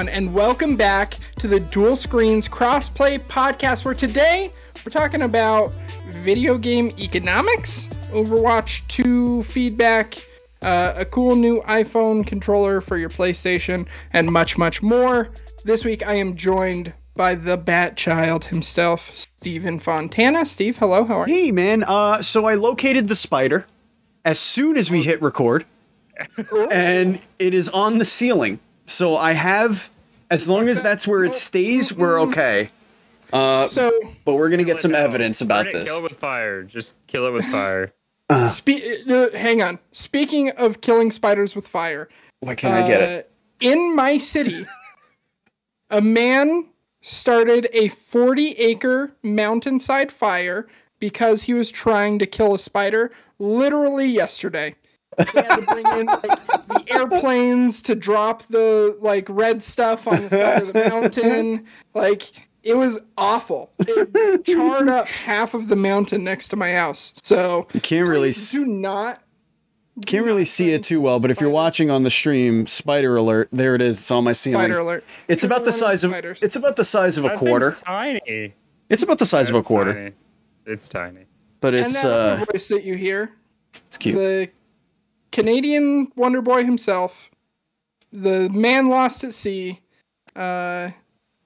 everyone, 0.00 0.16
and 0.16 0.34
welcome 0.34 0.76
back 0.76 1.16
to 1.36 1.46
the 1.46 1.60
Dual 1.60 1.94
Screens 1.94 2.48
Crossplay 2.48 3.18
Podcast, 3.18 3.84
where 3.84 3.92
today 3.92 4.50
we're 4.78 4.90
talking 4.90 5.22
about 5.22 5.72
video 6.08 6.56
game 6.56 6.90
economics, 6.98 7.86
Overwatch 8.10 8.86
2 8.88 9.42
feedback, 9.42 10.14
uh, 10.62 10.94
a 10.96 11.04
cool 11.04 11.36
new 11.36 11.60
iPhone 11.62 12.26
controller 12.26 12.80
for 12.80 12.96
your 12.96 13.10
PlayStation, 13.10 13.86
and 14.14 14.32
much, 14.32 14.56
much 14.56 14.82
more. 14.82 15.28
This 15.64 15.84
week 15.84 16.06
I 16.06 16.14
am 16.14 16.34
joined 16.34 16.94
by 17.14 17.34
the 17.34 17.58
Bat 17.58 17.98
Child 17.98 18.46
himself, 18.46 19.14
Stephen 19.14 19.78
Fontana. 19.78 20.46
Steve, 20.46 20.78
hello, 20.78 21.04
how 21.04 21.20
are 21.20 21.28
you? 21.28 21.34
Hey 21.34 21.50
man, 21.50 21.84
uh, 21.84 22.22
so 22.22 22.46
I 22.46 22.54
located 22.54 23.08
the 23.08 23.14
spider 23.14 23.66
as 24.24 24.38
soon 24.38 24.78
as 24.78 24.90
we 24.90 25.02
hit 25.02 25.20
record, 25.20 25.66
and 26.72 27.20
it 27.38 27.52
is 27.52 27.68
on 27.68 27.98
the 27.98 28.06
ceiling. 28.06 28.60
So 28.90 29.16
I 29.16 29.32
have, 29.34 29.88
as 30.30 30.48
long 30.48 30.68
as 30.68 30.82
that's 30.82 31.06
where 31.06 31.24
it 31.24 31.32
stays, 31.32 31.92
we're 31.92 32.20
okay. 32.22 32.70
Uh, 33.32 33.68
So, 33.68 33.92
but 34.24 34.34
we're 34.34 34.48
gonna 34.50 34.64
get 34.64 34.80
some 34.80 34.90
now. 34.90 34.98
evidence 35.04 35.40
about 35.40 35.68
it, 35.68 35.72
this. 35.72 35.88
Kill 35.88 36.00
it 36.00 36.10
with 36.10 36.18
fire. 36.18 36.64
Just 36.64 36.96
kill 37.06 37.24
it 37.26 37.30
with 37.30 37.44
fire. 37.46 37.92
spe- 38.50 39.08
uh, 39.08 39.30
hang 39.30 39.62
on. 39.62 39.78
Speaking 39.92 40.50
of 40.50 40.80
killing 40.80 41.12
spiders 41.12 41.54
with 41.54 41.68
fire, 41.68 42.08
Why 42.40 42.56
can't 42.56 42.74
I 42.74 42.86
get 42.88 43.00
it? 43.00 43.30
Uh, 43.62 43.66
In 43.70 43.94
my 43.94 44.18
city, 44.18 44.66
a 45.90 46.00
man 46.00 46.66
started 47.00 47.68
a 47.72 47.88
40 47.88 48.52
acre 48.52 49.12
mountainside 49.22 50.10
fire 50.10 50.66
because 50.98 51.42
he 51.42 51.54
was 51.54 51.70
trying 51.70 52.18
to 52.18 52.26
kill 52.26 52.54
a 52.54 52.58
spider 52.58 53.12
literally 53.38 54.06
yesterday. 54.06 54.74
They 55.18 55.24
had 55.42 55.56
to 55.56 55.66
bring 55.66 55.86
in 55.98 56.06
like, 56.06 56.22
the 56.22 56.84
airplanes 56.88 57.82
to 57.82 57.94
drop 57.94 58.44
the 58.44 58.96
like 59.00 59.26
red 59.28 59.62
stuff 59.62 60.06
on 60.06 60.22
the 60.22 60.30
side 60.30 60.62
of 60.62 60.72
the 60.72 60.84
mountain. 60.88 61.66
Like 61.94 62.30
it 62.62 62.74
was 62.74 63.00
awful. 63.16 63.72
It 63.78 64.44
charred 64.44 64.88
up 64.88 65.08
half 65.08 65.54
of 65.54 65.68
the 65.68 65.76
mountain 65.76 66.24
next 66.24 66.48
to 66.48 66.56
my 66.56 66.72
house. 66.72 67.12
So 67.22 67.66
You 67.72 67.80
can't 67.80 68.08
really 68.08 68.32
do 68.32 68.64
not 68.64 69.22
can't 70.06 70.24
really 70.24 70.44
see 70.44 70.70
it 70.70 70.82
too 70.82 71.00
well. 71.00 71.20
But 71.20 71.30
if 71.30 71.40
you're 71.40 71.50
watching 71.50 71.90
on 71.90 72.02
the 72.02 72.10
stream, 72.10 72.66
spider 72.66 73.16
alert! 73.16 73.48
There 73.52 73.74
it 73.74 73.82
is. 73.82 74.00
It's 74.00 74.10
on 74.10 74.24
my 74.24 74.32
ceiling. 74.32 74.60
spider 74.60 74.78
alert. 74.78 75.04
It's 75.28 75.44
about 75.44 75.64
the 75.64 75.72
size 75.72 76.04
of 76.04 76.12
it's 76.14 76.56
about 76.56 76.76
the 76.76 76.84
size 76.84 77.18
of 77.18 77.24
a 77.24 77.36
quarter. 77.36 77.76
tiny. 77.84 78.54
It's 78.88 79.02
about 79.02 79.18
the 79.18 79.26
size 79.26 79.50
of 79.50 79.56
a 79.56 79.62
quarter. 79.62 80.12
It's 80.66 80.88
tiny. 80.88 81.26
but 81.60 81.74
and 81.74 81.86
it's 81.86 82.02
that 82.02 82.10
other 82.10 82.42
uh, 82.42 82.44
voice 82.52 82.68
that 82.68 82.84
you 82.84 82.94
hear, 82.94 83.32
it's 83.86 83.96
cute. 83.96 84.16
the 84.16 84.48
Canadian 85.32 86.10
Wonder 86.16 86.42
Boy 86.42 86.64
himself, 86.64 87.30
the 88.12 88.48
man 88.50 88.88
lost 88.88 89.24
at 89.24 89.34
sea, 89.34 89.80
uh, 90.36 90.90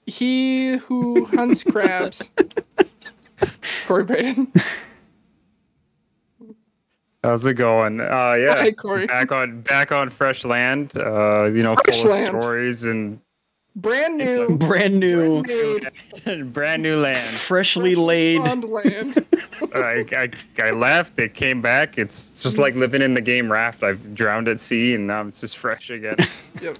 he 0.06 0.76
who 0.76 1.24
hunts 1.26 1.62
crabs, 1.70 2.30
Kory 3.86 4.04
Braden. 4.04 4.52
How's 7.22 7.46
it 7.46 7.54
going? 7.54 8.00
Uh, 8.00 8.34
yeah. 8.34 8.56
Hi, 8.56 8.70
Kory. 8.70 9.06
Back 9.06 9.32
on 9.32 9.62
back 9.62 9.90
on 9.92 10.10
fresh 10.10 10.44
land. 10.44 10.94
Uh, 10.94 11.44
you 11.44 11.62
know, 11.62 11.74
Fresh 11.84 12.02
full 12.02 12.10
land. 12.10 12.28
of 12.28 12.42
stories 12.42 12.84
and 12.84 13.18
Brand 13.76 14.16
new, 14.18 14.56
Brand 14.56 15.00
new, 15.00 15.42
made, 15.42 16.52
brand 16.54 16.82
new 16.82 17.00
land. 17.00 17.16
freshly 17.18 17.96
laid. 17.96 18.40
spawned 18.44 18.64
land. 18.70 19.26
I, 19.74 20.04
I, 20.12 20.30
I 20.62 20.70
left. 20.70 21.18
It 21.18 21.34
came 21.34 21.60
back. 21.60 21.98
It's 21.98 22.28
it's 22.30 22.42
just 22.44 22.58
like 22.58 22.76
living 22.76 23.02
in 23.02 23.14
the 23.14 23.20
game 23.20 23.50
Raft. 23.50 23.82
I've 23.82 24.14
drowned 24.14 24.46
at 24.46 24.60
sea 24.60 24.94
and 24.94 25.08
now 25.08 25.22
it's 25.26 25.40
just 25.40 25.56
fresh 25.58 25.90
again. 25.90 26.16
Yep. 26.62 26.78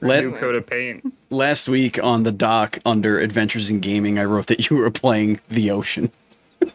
Let, 0.00 0.24
New 0.24 0.34
coat 0.34 0.54
of 0.54 0.66
paint. 0.66 1.12
last 1.28 1.68
week 1.68 2.02
on 2.02 2.22
the 2.22 2.32
dock 2.32 2.78
under 2.86 3.20
Adventures 3.20 3.68
in 3.68 3.80
Gaming, 3.80 4.18
I 4.18 4.24
wrote 4.24 4.46
that 4.46 4.70
you 4.70 4.78
were 4.78 4.90
playing 4.90 5.40
the 5.48 5.70
ocean. 5.70 6.10
We 6.62 6.70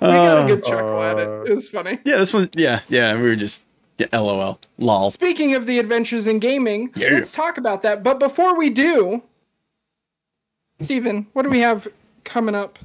got 0.00 0.42
a 0.42 0.46
good 0.48 0.64
chuckle 0.64 1.00
at 1.02 1.16
Uh, 1.16 1.42
it. 1.42 1.50
It 1.50 1.54
was 1.54 1.68
funny. 1.68 2.00
Yeah, 2.04 2.16
this 2.16 2.34
one. 2.34 2.50
Yeah, 2.56 2.80
yeah. 2.88 3.14
We 3.14 3.22
were 3.22 3.36
just 3.36 3.64
yeah, 3.98 4.06
LOL, 4.12 4.58
lol. 4.78 5.10
Speaking 5.10 5.54
of 5.54 5.66
the 5.66 5.78
adventures 5.78 6.26
in 6.26 6.38
gaming, 6.38 6.90
Yeah. 6.96 7.10
let's 7.12 7.32
talk 7.32 7.58
about 7.58 7.82
that. 7.82 8.02
But 8.02 8.18
before 8.18 8.56
we 8.56 8.70
do, 8.70 9.22
Stephen, 10.80 11.26
what 11.32 11.42
do 11.42 11.50
we 11.50 11.60
have 11.60 11.86
coming 12.24 12.54
up 12.54 12.78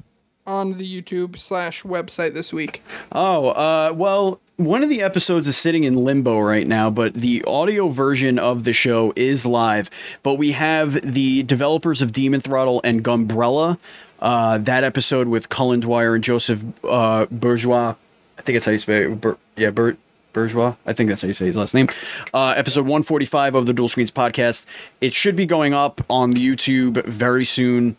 on 0.46 0.78
the 0.78 1.02
YouTube 1.02 1.38
slash 1.38 1.82
website 1.82 2.34
this 2.34 2.52
week? 2.52 2.82
Oh, 3.12 3.48
uh, 3.48 3.92
well, 3.94 4.40
one 4.56 4.82
of 4.82 4.88
the 4.88 5.02
episodes 5.02 5.46
is 5.48 5.56
sitting 5.56 5.84
in 5.84 5.96
limbo 5.96 6.38
right 6.38 6.66
now, 6.66 6.90
but 6.90 7.14
the 7.14 7.42
audio 7.46 7.88
version 7.88 8.38
of 8.38 8.64
the 8.64 8.72
show 8.72 9.12
is 9.16 9.44
live. 9.44 9.90
But 10.22 10.34
we 10.34 10.52
have 10.52 10.94
the 11.02 11.42
developers 11.42 12.02
of 12.02 12.12
Demon 12.12 12.40
Throttle 12.40 12.80
and 12.84 13.02
Gunbrella. 13.04 13.78
Uh, 14.20 14.58
that 14.58 14.84
episode 14.84 15.28
with 15.28 15.48
Cullen 15.48 15.80
Dwyer 15.80 16.14
and 16.14 16.22
Joseph 16.22 16.62
uh, 16.84 17.26
Bourgeois. 17.30 17.94
I 18.38 18.42
think 18.42 18.54
that's 18.56 18.66
how 18.66 18.72
you 18.72 18.78
say 18.78 19.04
it. 19.04 19.20
Bur- 19.20 19.38
yeah, 19.56 19.70
Bur- 19.70 19.96
Bourgeois. 20.32 20.74
I 20.86 20.92
think 20.92 21.08
that's 21.08 21.22
how 21.22 21.28
you 21.28 21.34
say 21.34 21.46
his 21.46 21.56
last 21.56 21.74
name. 21.74 21.88
Uh, 22.32 22.54
episode 22.56 22.82
145 22.82 23.54
of 23.54 23.66
the 23.66 23.72
Dual 23.72 23.88
Screens 23.88 24.10
podcast. 24.10 24.66
It 25.00 25.12
should 25.12 25.36
be 25.36 25.46
going 25.46 25.74
up 25.74 26.00
on 26.08 26.30
the 26.30 26.44
YouTube 26.46 27.04
very 27.04 27.44
soon 27.44 27.96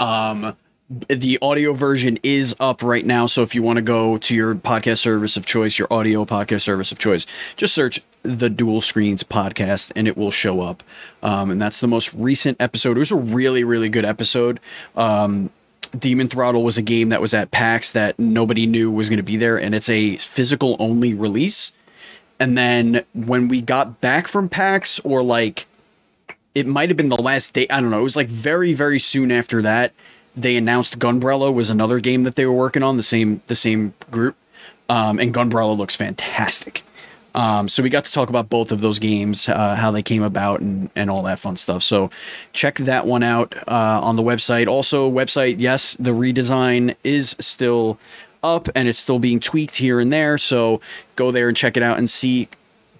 Um, 0.00 0.56
the 1.08 1.38
audio 1.42 1.74
version 1.74 2.18
is 2.22 2.56
up 2.58 2.82
right 2.82 3.04
now. 3.04 3.26
So 3.26 3.42
if 3.42 3.54
you 3.54 3.62
want 3.62 3.76
to 3.76 3.82
go 3.82 4.16
to 4.18 4.34
your 4.34 4.54
podcast 4.54 4.98
service 4.98 5.36
of 5.36 5.44
choice, 5.44 5.78
your 5.78 5.86
audio 5.92 6.24
podcast 6.24 6.62
service 6.62 6.92
of 6.92 6.98
choice, 6.98 7.26
just 7.56 7.74
search 7.74 8.00
the 8.22 8.48
Dual 8.48 8.80
Screens 8.80 9.22
podcast 9.22 9.92
and 9.94 10.08
it 10.08 10.16
will 10.16 10.30
show 10.30 10.60
up. 10.62 10.82
Um, 11.22 11.50
and 11.50 11.60
that's 11.60 11.80
the 11.80 11.86
most 11.88 12.14
recent 12.14 12.56
episode. 12.60 12.96
It 12.96 13.00
was 13.00 13.12
a 13.12 13.16
really, 13.16 13.64
really 13.64 13.90
good 13.90 14.06
episode. 14.06 14.60
Um, 14.96 15.50
Demon 15.96 16.28
Throttle 16.28 16.62
was 16.62 16.78
a 16.78 16.82
game 16.82 17.08
that 17.10 17.20
was 17.20 17.34
at 17.34 17.50
PAX 17.50 17.92
that 17.92 18.18
nobody 18.18 18.66
knew 18.66 18.90
was 18.90 19.08
going 19.08 19.18
to 19.18 19.22
be 19.22 19.36
there, 19.36 19.58
and 19.58 19.74
it's 19.74 19.88
a 19.88 20.16
physical 20.16 20.76
only 20.78 21.14
release. 21.14 21.72
And 22.40 22.56
then 22.56 23.04
when 23.14 23.48
we 23.48 23.60
got 23.60 24.00
back 24.00 24.28
from 24.28 24.48
PAX, 24.48 25.00
or 25.00 25.22
like 25.22 25.66
it 26.58 26.66
might 26.66 26.88
have 26.88 26.96
been 26.96 27.08
the 27.08 27.22
last 27.22 27.54
day. 27.54 27.66
I 27.70 27.80
don't 27.80 27.90
know. 27.90 28.00
It 28.00 28.04
was 28.04 28.16
like 28.16 28.26
very, 28.28 28.74
very 28.74 28.98
soon 28.98 29.30
after 29.30 29.62
that. 29.62 29.92
They 30.36 30.56
announced 30.56 30.98
Gunbrella 30.98 31.54
was 31.54 31.70
another 31.70 32.00
game 32.00 32.24
that 32.24 32.34
they 32.34 32.46
were 32.46 32.52
working 32.52 32.82
on. 32.82 32.96
The 32.96 33.02
same, 33.04 33.42
the 33.46 33.54
same 33.54 33.94
group, 34.10 34.36
um, 34.88 35.18
and 35.20 35.32
Gunbrella 35.32 35.76
looks 35.76 35.94
fantastic. 35.94 36.82
Um, 37.38 37.68
so 37.68 37.82
we 37.84 37.88
got 37.88 38.04
to 38.04 38.10
talk 38.10 38.28
about 38.30 38.48
both 38.48 38.72
of 38.72 38.80
those 38.80 38.98
games, 38.98 39.48
uh, 39.48 39.76
how 39.76 39.90
they 39.92 40.02
came 40.02 40.22
about, 40.24 40.60
and 40.60 40.90
and 40.96 41.08
all 41.08 41.22
that 41.22 41.38
fun 41.38 41.56
stuff. 41.56 41.82
So 41.84 42.10
check 42.52 42.74
that 42.78 43.06
one 43.06 43.22
out 43.22 43.54
uh, 43.68 44.00
on 44.02 44.16
the 44.16 44.22
website. 44.24 44.66
Also, 44.66 45.08
website, 45.10 45.56
yes, 45.58 45.94
the 45.94 46.10
redesign 46.10 46.96
is 47.04 47.36
still 47.38 47.98
up 48.42 48.68
and 48.74 48.88
it's 48.88 48.98
still 48.98 49.18
being 49.18 49.38
tweaked 49.40 49.76
here 49.76 50.00
and 50.00 50.12
there. 50.12 50.36
So 50.38 50.80
go 51.16 51.30
there 51.30 51.46
and 51.48 51.56
check 51.56 51.76
it 51.76 51.82
out 51.82 51.98
and 51.98 52.10
see 52.10 52.48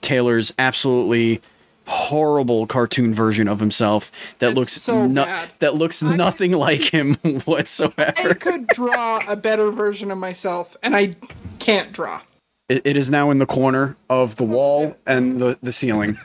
Taylar's 0.03 0.53
absolutely 0.59 1.41
horrible 1.87 2.66
cartoon 2.66 3.15
version 3.15 3.48
of 3.48 3.60
himself 3.60 4.37
that 4.41 4.50
It's 4.50 4.56
looks 4.59 4.72
so 4.75 5.06
no- 5.06 5.25
that 5.60 5.75
looks 5.75 6.03
I- 6.03 6.15
nothing 6.15 6.53
like 6.66 6.93
him 6.94 7.15
whatsoever. 7.44 8.04
I 8.31 8.34
could 8.34 8.66
draw 8.69 9.21
a 9.27 9.34
better 9.37 9.71
version 9.71 10.10
of 10.12 10.19
myself, 10.19 10.77
and 10.82 10.94
I 10.94 11.15
can't 11.59 11.93
draw. 11.93 12.21
It, 12.68 12.82
it 12.86 12.96
is 12.96 13.10
now 13.10 13.30
in 13.30 13.38
the 13.38 13.46
corner 13.46 13.96
of 14.10 14.36
the 14.36 14.44
wall 14.44 14.96
and 15.06 15.40
the, 15.40 15.58
the 15.62 15.72
ceiling. 15.72 16.18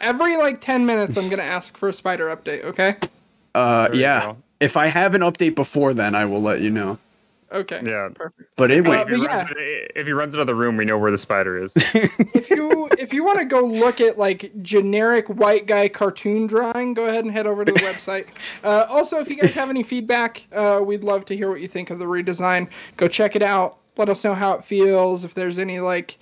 Every 0.00 0.36
like 0.36 0.60
10 0.60 0.86
minutes, 0.86 1.16
I'm 1.16 1.24
going 1.24 1.36
to 1.36 1.44
ask 1.44 1.76
for 1.76 1.88
a 1.88 1.92
spider 1.92 2.34
update, 2.34 2.64
okay? 2.64 2.96
Uh, 3.54 3.86
There 3.88 3.94
you 3.96 4.00
yeah. 4.02 4.20
go. 4.22 4.36
If 4.58 4.76
I 4.76 4.86
have 4.86 5.14
an 5.14 5.20
update 5.22 5.54
before 5.54 5.92
then, 5.94 6.14
I 6.14 6.24
will 6.24 6.40
let 6.40 6.60
you 6.60 6.70
know. 6.70 6.98
Okay. 7.52 7.82
Yeah. 7.84 8.08
Perfect. 8.14 8.48
But 8.56 8.70
it 8.70 8.86
Uh, 8.86 8.88
went. 8.88 9.02
If 9.02 9.08
he, 9.16 9.26
but 9.26 9.30
runs, 9.30 9.50
yeah. 9.50 9.86
if 9.94 10.06
he 10.06 10.12
runs 10.12 10.34
out 10.34 10.40
of 10.40 10.46
the 10.46 10.54
room, 10.54 10.78
we 10.78 10.86
know 10.86 10.96
where 10.96 11.10
the 11.10 11.18
spider 11.18 11.62
is. 11.62 11.74
if 11.76 12.48
you 12.48 12.88
if 12.98 13.12
you 13.12 13.22
want 13.24 13.40
to 13.40 13.44
go 13.44 13.60
look 13.60 14.00
at 14.00 14.16
like 14.16 14.50
generic 14.62 15.28
white 15.28 15.66
guy 15.66 15.88
cartoon 15.88 16.46
drawing, 16.46 16.94
go 16.94 17.04
ahead 17.06 17.24
and 17.24 17.32
head 17.32 17.46
over 17.46 17.64
to 17.66 17.70
the 17.72 17.80
website. 17.80 18.28
Uh, 18.64 18.86
also, 18.88 19.18
if 19.18 19.28
you 19.28 19.36
guys 19.36 19.54
have 19.54 19.68
any 19.70 19.82
feedback, 19.82 20.46
uh, 20.54 20.80
we'd 20.82 21.02
love 21.04 21.24
to 21.26 21.36
hear 21.36 21.50
what 21.50 21.60
you 21.60 21.66
think 21.68 21.90
of 21.90 21.98
the 21.98 22.04
redesign. 22.04 22.68
Go 22.96 23.08
check 23.08 23.34
it 23.36 23.42
out. 23.42 23.76
Let 23.96 24.08
us 24.08 24.24
know 24.24 24.34
how 24.34 24.52
it 24.54 24.64
feels. 24.64 25.24
If 25.24 25.34
there's 25.34 25.58
any 25.58 25.80
like 25.80 26.18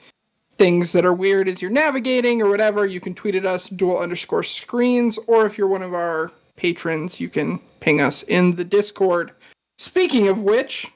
things 0.56 0.92
that 0.92 1.04
are 1.04 1.12
weird 1.14 1.48
as 1.48 1.62
you're 1.62 1.70
navigating 1.70 2.42
or 2.42 2.48
whatever, 2.48 2.84
you 2.86 3.00
can 3.00 3.14
tweet 3.14 3.34
at 3.34 3.46
us 3.46 3.68
dual 3.68 3.98
underscore 3.98 4.42
screens, 4.42 5.18
or 5.26 5.46
if 5.46 5.56
you're 5.56 5.68
one 5.68 5.82
of 5.82 5.94
our 5.94 6.30
patrons, 6.56 7.20
you 7.20 7.28
can 7.28 7.58
ping 7.80 8.00
us 8.00 8.22
in 8.24 8.56
the 8.56 8.64
Discord. 8.64 9.32
Speaking 9.78 10.28
of 10.28 10.42
which, 10.42 10.86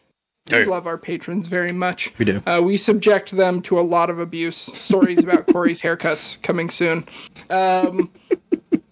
we 0.51 0.57
Hey. 0.59 0.65
love 0.67 0.87
our 0.87 0.99
patrons 0.99 1.49
very 1.49 1.73
much. 1.73 2.13
We 2.19 2.27
do. 2.27 2.43
Uh, 2.47 2.61
we 2.63 2.77
subject 2.77 3.31
them 3.31 3.63
to 3.63 3.79
a 3.79 3.83
lot 3.83 4.11
of 4.11 4.19
abuse. 4.19 4.57
Stories 4.59 5.25
about 5.25 5.47
Kory's 5.53 5.81
haircuts 5.81 6.43
coming 6.43 6.69
soon. 6.69 7.07
Um, 7.49 8.11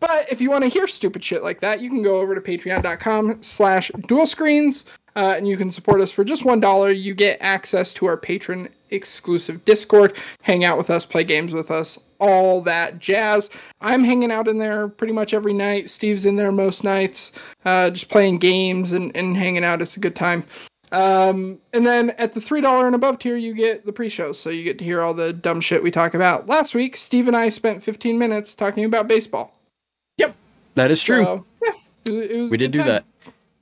but 0.00 0.32
if 0.32 0.40
you 0.40 0.50
want 0.50 0.64
to 0.64 0.70
hear 0.70 0.87
stupid 0.88 1.23
shit 1.23 1.43
like 1.43 1.61
that, 1.61 1.82
you 1.82 1.90
can 1.90 2.02
go 2.02 2.20
over 2.20 2.34
to 2.34 2.40
patreon.com 2.40 3.43
slash 3.43 3.90
dual 4.08 4.26
screens. 4.26 4.87
Uh, 5.17 5.35
and 5.37 5.47
you 5.49 5.56
can 5.56 5.70
support 5.70 6.00
us 6.00 6.11
for 6.12 6.25
just 6.25 6.44
one 6.44 6.61
dollar. 6.61 6.91
You 6.91 7.14
get 7.14 7.38
access 7.41 7.93
to 7.94 8.06
our 8.06 8.17
patron 8.17 8.69
exclusive 8.91 9.64
Discord, 9.64 10.17
hang 10.43 10.64
out 10.64 10.76
with 10.79 10.91
us, 10.91 11.05
play 11.06 11.25
games 11.25 11.53
with 11.53 11.70
us, 11.70 11.99
all 12.20 12.61
that 12.62 12.99
jazz. 12.99 13.49
I'm 13.81 14.05
hanging 14.05 14.31
out 14.31 14.49
in 14.49 14.59
there 14.59 14.88
pretty 14.88 15.12
much 15.12 15.32
every 15.35 15.53
night. 15.55 15.88
Steve's 15.91 16.25
in 16.26 16.37
there 16.37 16.53
most 16.53 16.85
nights, 16.85 17.32
uh, 17.64 17.91
just 17.91 18.09
playing 18.09 18.38
games 18.38 18.93
and, 18.93 19.17
and 19.17 19.37
hanging 19.37 19.64
out. 19.64 19.81
It's 19.82 19.97
a 19.97 20.00
good 20.00 20.14
time. 20.17 20.44
Um, 20.93 21.58
and 21.73 21.87
then 21.87 22.11
at 22.19 22.35
the 22.35 22.41
$3 22.41 22.85
and 22.85 22.94
above 22.94 23.19
tier, 23.19 23.35
you 23.37 23.55
get 23.55 23.87
the 23.87 23.93
pre 23.94 24.11
show. 24.11 24.32
So 24.32 24.50
you 24.50 24.62
get 24.62 24.76
to 24.79 24.85
hear 24.85 25.00
all 25.00 25.15
the 25.15 25.32
dumb 25.32 25.62
shit 25.62 25.82
we 25.82 25.91
talk 25.91 26.12
about. 26.12 26.47
Last 26.49 26.75
week, 26.75 26.99
Steve 26.99 27.29
and 27.29 27.37
I 27.37 27.49
spent 27.49 27.82
15 27.82 28.19
minutes 28.19 28.55
talking 28.55 28.85
about 28.85 29.08
baseball. 29.08 29.58
Yep, 30.19 30.37
that 30.75 30.91
is 30.91 31.03
true. 31.03 31.25
So, 31.25 31.47
yeah, 31.65 31.73
it, 32.08 32.12
was- 32.12 32.31
it 32.31 32.37
was 32.43 32.50
we 32.50 32.56
did 32.58 32.73
do 32.73 32.79
time. 32.81 32.88
that, 32.88 33.05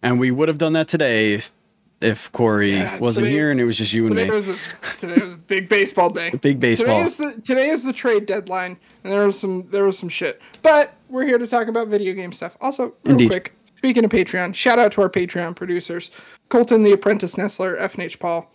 and 0.03 0.19
we 0.21 0.31
would 0.31 0.49
have 0.49 0.59
done 0.59 0.73
that 0.75 0.89
today 0.89 1.35
if, 1.35 1.53
if 2.01 2.31
Kory 2.33 2.73
Yeah, 2.73 2.99
wasn't 2.99 3.25
today- 3.27 3.37
here 3.37 3.51
and 3.51 3.61
it 3.61 3.65
was 3.65 3.77
just 3.79 3.93
you 3.93 4.07
and 4.07 4.17
Today 4.17 4.31
me. 4.31 4.35
was 4.37 4.49
a 4.49 4.57
today 4.99 5.21
was 5.23 5.33
a 5.35 5.37
big 5.37 5.69
baseball 5.69 6.11
day. 6.11 6.31
Big 6.41 6.59
baseball. 6.61 6.97
Today 6.97 7.07
is 7.07 7.17
the 7.17 7.41
today 7.43 7.69
is 7.69 7.85
the 7.85 7.93
trade 7.93 8.27
deadline, 8.27 8.77
and 9.05 9.13
there 9.13 9.27
was 9.27 9.39
some 9.39 9.67
there 9.71 9.85
was 9.85 9.99
some 9.99 10.09
shit. 10.09 10.41
But 10.63 10.95
we're 11.09 11.27
here 11.27 11.39
to 11.39 11.47
talk 11.47 11.69
about 11.69 11.89
video 11.89 12.15
game 12.15 12.33
stuff. 12.33 12.57
Also, 12.61 12.85
real 13.05 13.13
Indeed. 13.13 13.29
quick, 13.31 13.55
speaking 13.77 14.05
of 14.05 14.11
Patreon, 14.11 14.55
shout 14.55 14.79
out 14.79 14.93
to 14.93 15.03
our 15.03 15.11
Patreon 15.11 15.55
producers, 15.57 16.11
Colton 16.49 16.83
the 16.83 16.93
Apprentice 16.93 17.35
Nestler, 17.37 17.79
FNH 17.81 18.19
Paul. 18.19 18.51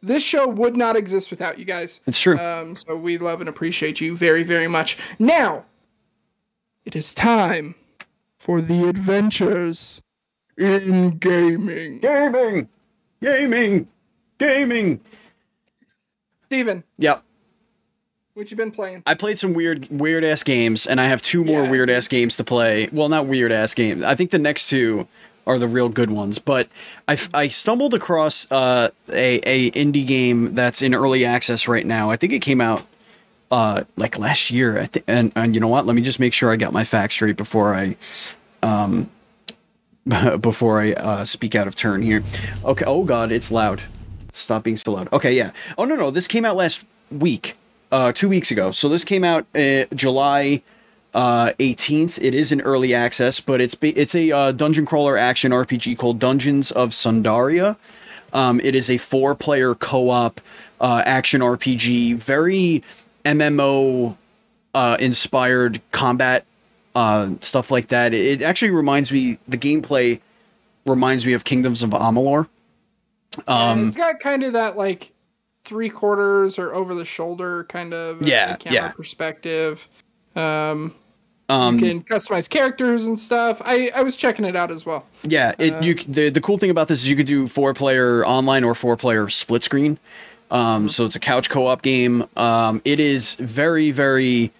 This 0.00 0.22
show 0.22 0.46
would 0.46 0.76
not 0.76 0.94
exist 0.94 1.30
without 1.30 1.58
you 1.58 1.64
guys. 1.64 2.00
It's 2.06 2.20
true. 2.20 2.38
Um, 2.38 2.76
so 2.76 2.94
we 2.96 3.18
love 3.18 3.40
and 3.40 3.48
appreciate 3.48 4.00
you 4.00 4.14
very, 4.14 4.44
very 4.44 4.68
much. 4.68 4.96
Now, 5.18 5.64
it 6.84 6.94
is 6.94 7.12
time 7.12 7.74
for 8.38 8.60
the 8.60 8.88
adventures 8.88 10.00
in 10.58 11.16
gaming. 11.18 11.98
gaming, 12.00 12.68
gaming, 13.22 13.86
gaming. 14.38 15.00
Stephen, 16.46 16.82
Yep. 16.98 17.22
what 18.34 18.50
you 18.50 18.56
been 18.56 18.70
playing? 18.70 19.02
I 19.06 19.14
played 19.14 19.38
some 19.38 19.52
weird, 19.54 19.86
weird 19.90 20.24
ass 20.24 20.42
games, 20.42 20.86
and 20.86 21.00
I 21.00 21.06
have 21.08 21.20
two 21.22 21.44
more 21.44 21.64
Yeah. 21.64 21.70
weird 21.70 21.90
ass 21.90 22.08
games 22.08 22.36
to 22.36 22.44
play. 22.44 22.88
Well, 22.92 23.08
not 23.08 23.26
weird 23.26 23.52
ass 23.52 23.74
games. 23.74 24.02
I 24.04 24.14
think 24.14 24.30
the 24.30 24.38
next 24.38 24.68
two 24.68 25.06
are 25.46 25.58
the 25.58 25.68
real 25.68 25.88
good 25.88 26.10
ones. 26.10 26.38
But 26.38 26.68
I, 27.06 27.12
f- 27.14 27.28
I 27.34 27.48
stumbled 27.48 27.94
across 27.94 28.50
uh, 28.50 28.88
a 29.12 29.40
a 29.44 29.70
indie 29.72 30.06
game 30.06 30.54
that's 30.54 30.82
in 30.82 30.94
early 30.94 31.24
access 31.24 31.68
right 31.68 31.86
now. 31.86 32.10
I 32.10 32.16
think 32.16 32.32
it 32.32 32.40
came 32.40 32.60
out 32.60 32.82
uh, 33.50 33.84
like 33.96 34.18
last 34.18 34.50
year. 34.50 34.78
I 34.78 34.86
thi- 34.86 35.02
and 35.06 35.32
and 35.36 35.54
you 35.54 35.60
know 35.60 35.68
what? 35.68 35.86
Let 35.86 35.96
me 35.96 36.02
just 36.02 36.20
make 36.20 36.32
sure 36.32 36.50
I 36.50 36.56
got 36.56 36.72
my 36.72 36.84
facts 36.84 37.14
straight 37.14 37.36
before 37.36 37.74
I 37.74 37.96
um 38.62 39.08
before 40.40 40.80
I 40.80 40.92
uh, 40.92 41.24
speak 41.24 41.54
out 41.54 41.66
of 41.68 41.76
turn 41.76 42.02
here. 42.02 42.22
Okay. 42.64 42.84
Oh 42.86 43.04
God, 43.04 43.30
it's 43.32 43.50
loud. 43.50 43.82
Stop 44.32 44.64
being 44.64 44.76
so 44.76 44.92
loud. 44.92 45.12
Okay, 45.12 45.32
yeah. 45.32 45.50
Oh 45.76 45.84
no, 45.84 45.96
no, 45.96 46.10
this 46.10 46.26
came 46.26 46.44
out 46.44 46.56
last 46.56 46.84
week, 47.10 47.56
uh, 47.92 48.12
two 48.12 48.28
weeks 48.28 48.50
ago. 48.50 48.70
So 48.70 48.88
this 48.88 49.04
came 49.04 49.24
out 49.24 49.46
uh, 49.54 49.84
July 49.94 50.62
uh, 51.14 51.52
18th. 51.58 52.18
It 52.22 52.34
is 52.34 52.52
an 52.52 52.60
early 52.62 52.94
access, 52.94 53.40
but 53.40 53.60
it's 53.60 53.76
it's 53.82 54.14
a 54.14 54.30
uh, 54.30 54.52
dungeon 54.52 54.86
crawler 54.86 55.16
action 55.16 55.52
RPG 55.52 55.98
called 55.98 56.18
Dungeons 56.18 56.70
of 56.70 56.90
Sundaria. 56.90 57.76
Um, 58.32 58.60
it 58.60 58.74
is 58.74 58.90
a 58.90 58.98
four-player 58.98 59.74
co-op 59.74 60.40
uh, 60.80 61.02
action 61.06 61.40
RPG, 61.40 62.14
very 62.16 62.82
MMO 63.24 64.16
inspired 65.00 65.80
combat 65.92 66.44
uh, 66.94 67.30
stuff 67.40 67.70
like 67.70 67.88
that. 67.88 68.14
It 68.14 68.42
actually 68.42 68.70
reminds 68.70 69.12
me. 69.12 69.38
The 69.48 69.58
gameplay 69.58 70.20
reminds 70.86 71.26
me 71.26 71.32
of 71.32 71.44
Kingdoms 71.44 71.82
of 71.82 71.90
Amalur. 71.90 72.48
Um, 73.46 73.88
it's 73.88 73.96
got 73.96 74.20
kind 74.20 74.42
of 74.42 74.54
that 74.54 74.76
like 74.76 75.12
three 75.62 75.90
quarters 75.90 76.58
or 76.58 76.74
over 76.74 76.94
the 76.94 77.04
shoulder 77.04 77.64
kind 77.64 77.92
of 77.92 78.22
uh, 78.22 78.26
Yeah, 78.26 78.56
camera 78.56 78.74
yeah. 78.74 78.90
perspective. 78.92 79.86
Um, 80.34 80.94
um, 81.50 81.78
you 81.78 81.80
can 81.88 82.02
customize 82.02 82.48
characters 82.48 83.06
and 83.06 83.18
stuff. 83.18 83.62
I, 83.64 83.90
I 83.94 84.02
was 84.02 84.16
checking 84.16 84.44
it 84.44 84.56
out 84.56 84.70
as 84.70 84.84
well. 84.84 85.06
Yeah, 85.22 85.54
it 85.58 85.82
you 85.82 85.94
the 85.94 86.28
the 86.30 86.40
cool 86.40 86.58
thing 86.58 86.70
about 86.70 86.88
this 86.88 87.00
is 87.00 87.08
you 87.10 87.16
could 87.16 87.26
do 87.26 87.46
four 87.46 87.72
player 87.74 88.24
online 88.26 88.64
or 88.64 88.74
four 88.74 88.96
player 88.96 89.28
split 89.28 89.62
screen. 89.62 89.98
Um, 90.50 90.88
so 90.88 91.04
it's 91.04 91.16
a 91.16 91.20
couch 91.20 91.48
co 91.50 91.66
op 91.66 91.82
game. 91.82 92.24
Um, 92.36 92.82
it 92.84 93.00
is 93.00 93.34
very 93.34 93.90
very 93.90 94.50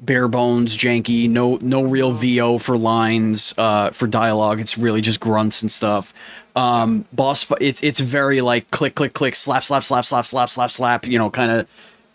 bare 0.00 0.28
bones 0.28 0.76
janky. 0.76 1.28
No 1.28 1.58
no 1.60 1.82
real 1.82 2.12
VO 2.12 2.58
for 2.58 2.76
lines 2.76 3.54
uh, 3.58 3.90
for 3.90 4.06
dialogue. 4.06 4.60
It's 4.60 4.78
really 4.78 5.00
just 5.00 5.20
grunts 5.20 5.62
and 5.62 5.70
stuff. 5.72 6.12
Um, 6.56 7.04
boss 7.12 7.50
it's 7.60 7.82
it's 7.82 8.00
very 8.00 8.40
like 8.40 8.70
click 8.70 8.94
click 8.94 9.14
click 9.14 9.36
slap 9.36 9.62
slap 9.62 9.84
slap 9.84 10.04
slap 10.04 10.26
slap 10.26 10.50
slap 10.50 10.70
slap. 10.70 11.06
You 11.06 11.18
know, 11.18 11.30
kind 11.30 11.50
of. 11.52 11.68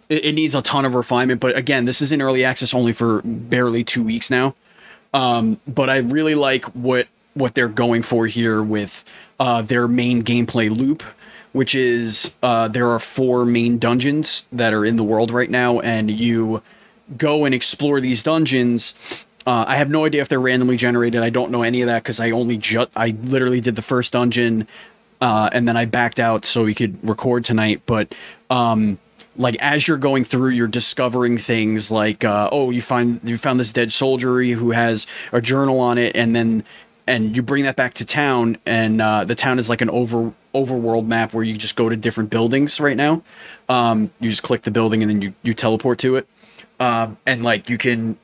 It, 0.10 0.26
it 0.26 0.32
needs 0.34 0.54
a 0.54 0.62
ton 0.62 0.86
of 0.86 0.96
refinement, 0.96 1.40
but 1.40 1.58
again, 1.58 1.86
this 1.86 2.02
is 2.02 2.12
in 2.12 2.22
early 2.22 2.44
access 2.44 2.74
only 2.74 2.92
for 2.92 3.22
barely 3.24 3.84
two 3.86 4.04
weeks 4.04 4.30
now 4.30 4.54
Um, 5.14 5.60
but 5.68 5.90
I 5.90 6.00
really 6.00 6.36
like 6.36 6.66
what 6.76 7.08
what 7.36 7.56
they're 7.56 7.68
going 7.70 8.02
for 8.04 8.28
here 8.28 8.62
with 8.62 9.06
uh, 9.40 9.62
their 9.62 9.88
main 9.88 10.24
gameplay 10.24 10.70
loop, 10.76 11.04
which 11.52 11.76
is 11.76 12.34
uh, 12.44 12.68
there 12.68 12.90
are 12.90 13.00
four 13.00 13.46
main 13.46 13.78
dungeons 13.80 14.46
that 14.52 14.74
are 14.74 14.86
in 14.86 14.98
the 14.98 15.04
world 15.04 15.32
right 15.32 15.50
now, 15.50 15.80
and 15.80 16.12
you 16.12 16.62
go 17.18 17.46
and 17.46 17.54
explore 17.54 18.00
these 18.00 18.24
dungeons. 18.24 19.26
Uh, 19.46 19.66
I 19.68 19.76
have 19.76 19.90
no 19.90 20.06
idea 20.06 20.22
if 20.22 20.30
they're 20.30 20.40
randomly 20.40 20.78
generated. 20.78 21.22
I 21.22 21.30
don't 21.30 21.52
know 21.52 21.64
any 21.64 21.82
of 21.82 21.88
that 21.88 22.04
because 22.04 22.20
I 22.20 22.32
only 22.32 22.58
just 22.58 22.90
I 22.96 23.16
literally 23.24 23.62
did 23.62 23.76
the 23.76 23.82
first 23.82 24.14
dungeon, 24.14 24.68
uh, 25.20 25.50
and 25.52 25.68
then 25.68 25.76
I 25.76 25.86
backed 25.86 26.20
out 26.20 26.46
so 26.46 26.64
we 26.64 26.74
could 26.74 26.98
record 27.08 27.44
tonight. 27.44 27.82
But 27.86 28.16
um, 28.50 29.00
like 29.36 29.56
as 29.60 29.88
you're 29.88 29.98
going 29.98 30.24
through, 30.24 30.50
you're 30.50 30.68
discovering 30.68 31.38
things 31.38 31.92
like 31.92 32.24
uh, 32.24 32.50
oh 32.52 32.70
you 32.70 32.82
find 32.82 33.20
you 33.28 33.38
found 33.38 33.60
this 33.60 33.74
dead 33.74 33.92
soldier 33.92 34.42
who 34.44 34.72
has 34.72 35.08
a 35.32 35.42
journal 35.42 35.80
on 35.80 35.98
it, 35.98 36.16
and 36.16 36.36
then 36.36 36.64
and 37.08 37.36
you 37.36 37.44
bring 37.44 37.64
that 37.64 37.76
back 37.76 37.94
to 37.96 38.06
town, 38.06 38.58
and 38.66 39.02
uh, 39.02 39.26
the 39.26 39.36
town 39.36 39.60
is 39.60 39.70
like 39.70 39.82
an 39.82 39.90
over 39.90 40.34
overworld 40.54 41.06
map 41.06 41.34
where 41.34 41.44
you 41.44 41.58
just 41.58 41.76
go 41.76 41.90
to 41.90 41.98
different 41.98 42.30
buildings 42.30 42.80
right 42.80 42.96
now. 42.96 43.22
Um, 43.68 44.12
you 44.20 44.30
just 44.30 44.44
click 44.44 44.62
the 44.62 44.72
building 44.72 45.02
and 45.02 45.10
then 45.10 45.22
you 45.22 45.34
you 45.44 45.54
teleport 45.54 46.00
to 46.00 46.16
it, 46.16 46.28
um, 46.84 47.18
and 47.26 47.44
like 47.44 47.70
you 47.70 47.78
can 47.78 48.18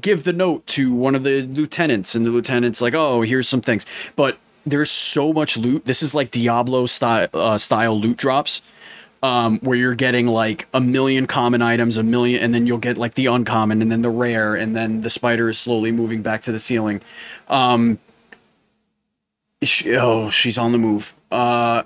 give 0.00 0.24
the 0.24 0.32
note 0.32 0.66
to 0.66 0.92
one 0.92 1.14
of 1.14 1.22
the 1.22 1.42
lieutenants 1.42 2.14
and 2.14 2.24
the 2.24 2.30
lieutenant's 2.30 2.80
like 2.80 2.94
oh 2.94 3.22
here's 3.22 3.48
some 3.48 3.60
things. 3.60 3.84
But 4.16 4.38
there's 4.66 4.90
so 4.90 5.32
much 5.32 5.56
loot. 5.56 5.84
This 5.84 6.02
is 6.02 6.14
like 6.14 6.30
diablo 6.30 6.86
style 6.86 7.28
uh, 7.34 7.58
style 7.58 7.98
loot 7.98 8.16
drops 8.16 8.62
um, 9.22 9.58
where 9.58 9.76
you're 9.76 9.94
getting 9.94 10.26
like 10.26 10.66
a 10.72 10.80
million 10.80 11.26
common 11.26 11.60
items 11.60 11.96
a 11.96 12.02
million 12.02 12.42
and 12.42 12.54
then 12.54 12.66
you'll 12.66 12.78
get 12.78 12.96
like 12.96 13.14
the 13.14 13.26
uncommon 13.26 13.82
and 13.82 13.92
then 13.92 14.02
the 14.02 14.10
rare 14.10 14.54
and 14.54 14.74
then 14.74 15.02
the 15.02 15.10
spider 15.10 15.48
is 15.50 15.58
slowly 15.58 15.92
moving 15.92 16.22
back 16.22 16.42
to 16.42 16.52
the 16.52 16.58
ceiling. 16.58 17.00
Um 17.48 17.98
she, 19.62 19.94
oh 19.96 20.30
she's 20.30 20.56
on 20.56 20.72
the 20.72 20.78
move. 20.78 21.14
Uh 21.30 21.82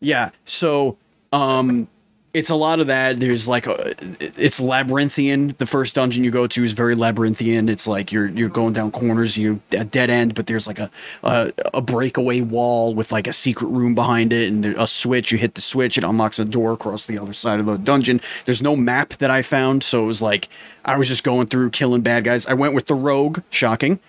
yeah 0.00 0.30
so 0.44 0.96
um 1.32 1.88
it's 2.34 2.50
a 2.50 2.54
lot 2.54 2.78
of 2.78 2.88
that. 2.88 3.20
There's 3.20 3.48
like 3.48 3.66
a, 3.66 3.94
it's 4.20 4.60
labyrinthian. 4.60 5.54
The 5.58 5.66
first 5.66 5.94
dungeon 5.94 6.24
you 6.24 6.30
go 6.30 6.46
to 6.46 6.62
is 6.62 6.72
very 6.72 6.94
labyrinthian. 6.94 7.68
It's 7.68 7.88
like 7.88 8.12
you're 8.12 8.28
you're 8.28 8.48
going 8.48 8.74
down 8.74 8.90
corners, 8.90 9.36
you 9.36 9.60
a 9.72 9.84
dead 9.84 10.10
end, 10.10 10.34
but 10.34 10.46
there's 10.46 10.66
like 10.66 10.78
a, 10.78 10.90
a 11.22 11.52
a 11.74 11.80
breakaway 11.80 12.40
wall 12.40 12.94
with 12.94 13.12
like 13.12 13.26
a 13.26 13.32
secret 13.32 13.68
room 13.68 13.94
behind 13.94 14.32
it, 14.32 14.48
and 14.48 14.64
a 14.64 14.86
switch. 14.86 15.32
You 15.32 15.38
hit 15.38 15.54
the 15.54 15.62
switch, 15.62 15.96
it 15.96 16.04
unlocks 16.04 16.38
a 16.38 16.44
door 16.44 16.72
across 16.72 17.06
the 17.06 17.18
other 17.18 17.32
side 17.32 17.60
of 17.60 17.66
the 17.66 17.78
dungeon. 17.78 18.20
There's 18.44 18.62
no 18.62 18.76
map 18.76 19.10
that 19.14 19.30
I 19.30 19.42
found, 19.42 19.82
so 19.82 20.04
it 20.04 20.06
was 20.06 20.20
like 20.20 20.48
I 20.84 20.96
was 20.96 21.08
just 21.08 21.24
going 21.24 21.48
through 21.48 21.70
killing 21.70 22.02
bad 22.02 22.24
guys. 22.24 22.46
I 22.46 22.54
went 22.54 22.74
with 22.74 22.86
the 22.86 22.94
rogue, 22.94 23.40
shocking. 23.50 24.00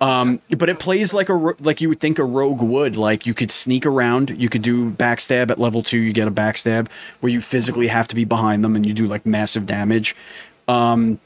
Um, 0.00 0.40
but 0.50 0.68
it 0.68 0.78
plays 0.78 1.14
like 1.14 1.28
a 1.28 1.34
like 1.34 1.80
you 1.80 1.88
would 1.88 2.00
think 2.00 2.18
a 2.18 2.24
rogue 2.24 2.60
would. 2.60 2.96
Like 2.96 3.26
you 3.26 3.34
could 3.34 3.50
sneak 3.50 3.86
around, 3.86 4.30
you 4.30 4.48
could 4.48 4.62
do 4.62 4.90
backstab 4.90 5.50
at 5.50 5.58
level 5.58 5.82
two. 5.82 5.98
You 5.98 6.12
get 6.12 6.28
a 6.28 6.30
backstab 6.30 6.90
where 7.20 7.32
you 7.32 7.40
physically 7.40 7.86
have 7.86 8.06
to 8.08 8.14
be 8.14 8.24
behind 8.24 8.62
them 8.62 8.76
and 8.76 8.84
you 8.84 8.92
do 8.92 9.06
like 9.06 9.24
massive 9.24 9.64
damage. 9.66 10.14
Um, 10.68 11.18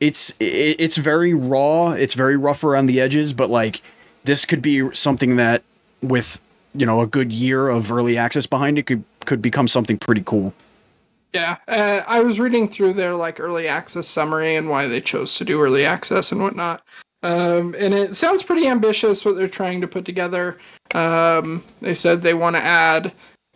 it's 0.00 0.30
it, 0.40 0.80
it's 0.80 0.96
very 0.96 1.34
raw. 1.34 1.90
It's 1.90 2.14
very 2.14 2.36
rough 2.36 2.64
around 2.64 2.86
the 2.86 3.00
edges, 3.00 3.32
but 3.32 3.50
like 3.50 3.82
this 4.24 4.44
could 4.44 4.62
be 4.62 4.92
something 4.94 5.36
that 5.36 5.62
with 6.02 6.40
you 6.74 6.86
know 6.86 7.00
a 7.00 7.06
good 7.06 7.32
year 7.32 7.68
of 7.68 7.90
early 7.92 8.18
access 8.18 8.46
behind 8.46 8.78
it 8.78 8.86
could 8.86 9.04
could 9.26 9.42
become 9.42 9.68
something 9.68 9.98
pretty 9.98 10.22
cool. 10.24 10.54
Yeah, 11.34 11.58
uh, 11.68 12.02
I 12.08 12.20
was 12.20 12.40
reading 12.40 12.68
through 12.68 12.94
their 12.94 13.14
like 13.14 13.38
early 13.38 13.68
access 13.68 14.08
summary 14.08 14.56
and 14.56 14.68
why 14.68 14.86
they 14.86 15.00
chose 15.00 15.36
to 15.36 15.44
do 15.44 15.60
early 15.60 15.84
access 15.84 16.32
and 16.32 16.40
whatnot. 16.40 16.82
Um, 17.22 17.74
and 17.78 17.94
it 17.94 18.14
sounds 18.14 18.42
pretty 18.42 18.68
ambitious 18.68 19.24
what 19.24 19.36
they're 19.36 19.48
trying 19.48 19.80
to 19.80 19.88
put 19.88 20.04
together. 20.04 20.58
Um, 20.94 21.64
they 21.80 21.94
said 21.94 22.22
they 22.22 22.34
want 22.34 22.56
to 22.56 22.62
add 22.62 23.12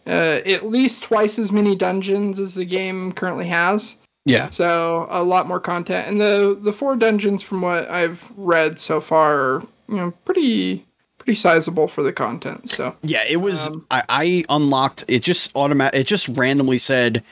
uh, 0.07 0.41
at 0.45 0.67
least 0.67 1.03
twice 1.03 1.39
as 1.39 1.53
many 1.53 1.77
dungeons 1.77 2.39
as 2.41 2.55
the 2.55 2.65
game 2.65 3.13
currently 3.13 3.47
has. 3.47 3.99
Yeah. 4.25 4.51
So 4.51 5.07
a 5.11 5.23
lot 5.23 5.49
more 5.49 5.61
content, 5.61 6.07
and 6.07 6.21
the 6.21 6.57
the 6.61 6.73
four 6.73 6.97
dungeons, 6.97 7.43
from 7.43 7.61
what 7.61 7.91
I've 7.91 8.31
read 8.37 8.79
so 8.79 9.01
far, 9.01 9.35
are 9.35 9.61
you 9.89 9.97
know 9.97 10.11
pretty 10.25 10.87
pretty 11.19 11.35
sizable 11.35 11.89
for 11.89 12.03
the 12.03 12.13
content. 12.13 12.71
So 12.71 12.97
Yeah, 13.03 13.25
it 13.29 13.37
was. 13.37 13.69
I, 13.91 14.03
I 14.09 14.45
unlocked 14.49 15.05
it. 15.09 15.23
Just 15.23 15.55
automatic. 15.57 16.01
It 16.01 16.07
just 16.07 16.29
randomly 16.29 16.79
said, 16.79 17.25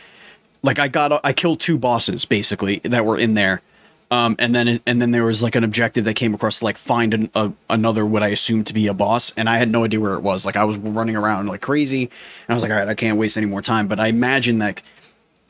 like 0.62 0.78
I 0.80 0.88
got. 0.88 1.20
I 1.24 1.32
killed 1.32 1.60
two 1.60 1.78
bosses 1.78 2.24
basically 2.24 2.80
that 2.80 3.04
were 3.04 3.18
in 3.18 3.34
there, 3.34 3.62
um, 4.10 4.36
and 4.38 4.54
then 4.54 4.80
and 4.86 5.00
then 5.00 5.10
there 5.12 5.24
was 5.24 5.42
like 5.42 5.54
an 5.54 5.64
objective 5.64 6.04
that 6.04 6.14
came 6.14 6.34
across 6.34 6.58
to 6.58 6.64
like 6.64 6.76
find 6.76 7.14
an, 7.14 7.30
a, 7.34 7.52
another 7.68 8.04
what 8.04 8.22
I 8.22 8.28
assumed 8.28 8.66
to 8.68 8.74
be 8.74 8.86
a 8.88 8.94
boss, 8.94 9.32
and 9.36 9.48
I 9.48 9.58
had 9.58 9.68
no 9.68 9.84
idea 9.84 10.00
where 10.00 10.14
it 10.14 10.20
was. 10.20 10.44
Like 10.44 10.56
I 10.56 10.64
was 10.64 10.76
running 10.76 11.16
around 11.16 11.46
like 11.46 11.60
crazy, 11.60 12.02
and 12.04 12.10
I 12.48 12.54
was 12.54 12.62
like, 12.62 12.72
all 12.72 12.78
right, 12.78 12.88
I 12.88 12.94
can't 12.94 13.18
waste 13.18 13.36
any 13.36 13.46
more 13.46 13.62
time. 13.62 13.86
But 13.88 14.00
I 14.00 14.08
imagine 14.08 14.58
that 14.58 14.82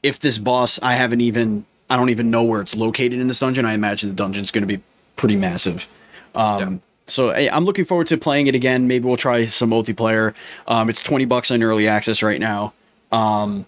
if 0.02 0.18
this 0.18 0.38
boss, 0.38 0.80
I 0.82 0.92
haven't 0.94 1.20
even. 1.20 1.64
I 1.88 1.96
don't 1.96 2.10
even 2.10 2.30
know 2.30 2.44
where 2.44 2.60
it's 2.60 2.76
located 2.76 3.14
in 3.14 3.26
this 3.26 3.40
dungeon. 3.40 3.64
I 3.64 3.72
imagine 3.72 4.10
the 4.10 4.14
dungeon's 4.14 4.52
going 4.52 4.62
to 4.62 4.76
be 4.76 4.80
pretty 5.16 5.34
massive. 5.34 5.88
Um, 6.36 6.60
So 7.08 7.32
hey, 7.32 7.50
I'm 7.50 7.64
looking 7.64 7.84
forward 7.84 8.06
to 8.08 8.16
playing 8.16 8.46
it 8.46 8.54
again. 8.54 8.86
Maybe 8.86 9.04
we'll 9.06 9.16
try 9.16 9.44
some 9.46 9.70
multiplayer. 9.70 10.32
Um, 10.68 10.88
it's 10.88 11.02
20 11.02 11.24
bucks 11.24 11.50
on 11.50 11.60
early 11.64 11.88
access 11.88 12.22
right 12.22 12.38
now, 12.38 12.72
um, 13.10 13.66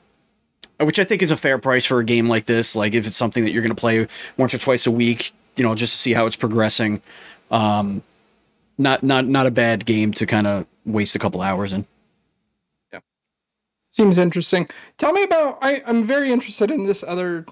which 0.82 0.98
I 0.98 1.04
think 1.04 1.22
is 1.22 1.30
a 1.30 1.36
fair 1.36 1.58
price 1.58 1.84
for 1.84 2.00
a 2.00 2.04
game 2.04 2.28
like 2.28 2.46
this. 2.46 2.76
Like 2.76 2.94
if 2.94 3.06
it's 3.06 3.16
something 3.16 3.44
that 3.44 3.50
you're 3.50 3.62
going 3.62 3.74
to 3.74 3.80
play 3.80 4.06
once 4.36 4.54
or 4.54 4.58
twice 4.58 4.86
a 4.86 4.90
week, 4.90 5.32
you 5.56 5.64
know, 5.64 5.74
just 5.74 5.92
to 5.92 5.98
see 5.98 6.12
how 6.12 6.26
it's 6.26 6.36
progressing. 6.36 7.00
Um, 7.50 8.02
not 8.78 9.02
not 9.02 9.26
not 9.26 9.46
a 9.46 9.50
bad 9.50 9.84
game 9.84 10.12
to 10.12 10.26
kind 10.26 10.46
of 10.46 10.66
waste 10.84 11.14
a 11.14 11.18
couple 11.18 11.42
hours 11.42 11.72
in. 11.72 11.86
Yeah, 12.92 13.00
seems 13.90 14.18
interesting. 14.18 14.68
Tell 14.98 15.12
me 15.12 15.22
about. 15.22 15.58
I 15.60 15.82
I'm 15.86 16.04
very 16.04 16.32
interested 16.32 16.70
in 16.70 16.86
this 16.86 17.02
other 17.02 17.46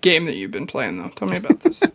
game 0.00 0.24
that 0.24 0.36
you've 0.36 0.50
been 0.50 0.66
playing 0.66 0.98
though. 0.98 1.10
Tell 1.10 1.28
me 1.28 1.36
about 1.36 1.60
this. 1.60 1.82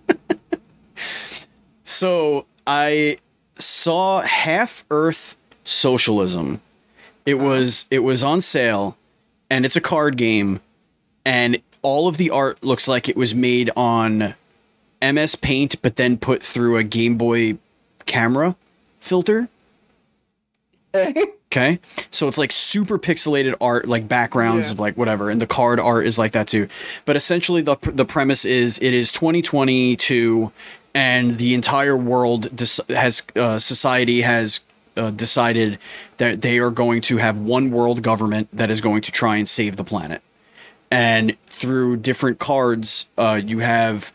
So 1.83 2.45
I 2.65 3.17
saw 3.59 4.21
Half 4.21 4.85
Earth 4.89 5.37
Socialism. 5.63 6.61
It 7.25 7.35
was 7.35 7.85
it 7.91 7.99
was 7.99 8.23
on 8.23 8.41
sale, 8.41 8.97
and 9.53 9.65
it's 9.65 9.75
a 9.75 9.81
card 9.81 10.17
game, 10.17 10.59
and 11.25 11.61
all 11.83 12.07
of 12.07 12.17
the 12.17 12.29
art 12.31 12.63
looks 12.63 12.87
like 12.87 13.07
it 13.07 13.15
was 13.15 13.35
made 13.35 13.69
on 13.75 14.33
MS 15.01 15.35
Paint, 15.35 15.79
but 15.81 15.95
then 15.95 16.17
put 16.17 16.41
through 16.41 16.77
a 16.77 16.83
Game 16.83 17.17
Boy 17.17 17.57
camera 18.05 18.55
filter. 18.99 19.47
Okay. 21.53 21.79
So 22.09 22.27
it's 22.27 22.39
like 22.39 22.51
super 22.51 22.97
pixelated 22.97 23.53
art, 23.61 23.87
like 23.87 24.07
backgrounds 24.07 24.69
Yeah. 24.69 24.73
of 24.73 24.79
like 24.79 24.97
whatever, 24.97 25.29
and 25.29 25.39
the 25.39 25.45
card 25.45 25.79
art 25.79 26.07
is 26.07 26.17
like 26.17 26.31
that 26.31 26.47
too. 26.47 26.67
But 27.05 27.15
essentially, 27.15 27.61
the 27.61 27.75
the 27.83 28.05
premise 28.05 28.43
is 28.43 28.79
it 28.79 28.91
is 28.91 29.11
2022, 29.11 30.51
and 30.95 31.37
the 31.37 31.53
entire 31.53 31.95
world 31.95 32.49
has 32.89 33.21
uh, 33.35 33.59
society 33.59 34.21
has 34.21 34.61
uh, 34.97 35.11
decided 35.11 35.77
that 36.17 36.41
they 36.41 36.59
are 36.59 36.71
going 36.71 37.01
to 37.01 37.17
have 37.17 37.37
one 37.37 37.71
world 37.71 38.01
government 38.01 38.49
that 38.53 38.69
is 38.69 38.81
going 38.81 39.01
to 39.01 39.11
try 39.11 39.37
and 39.37 39.47
save 39.47 39.75
the 39.75 39.83
planet. 39.83 40.21
And 40.91 41.35
through 41.47 41.97
different 41.97 42.39
cards, 42.39 43.07
uh, 43.17 43.41
you 43.43 43.59
have 43.59 44.11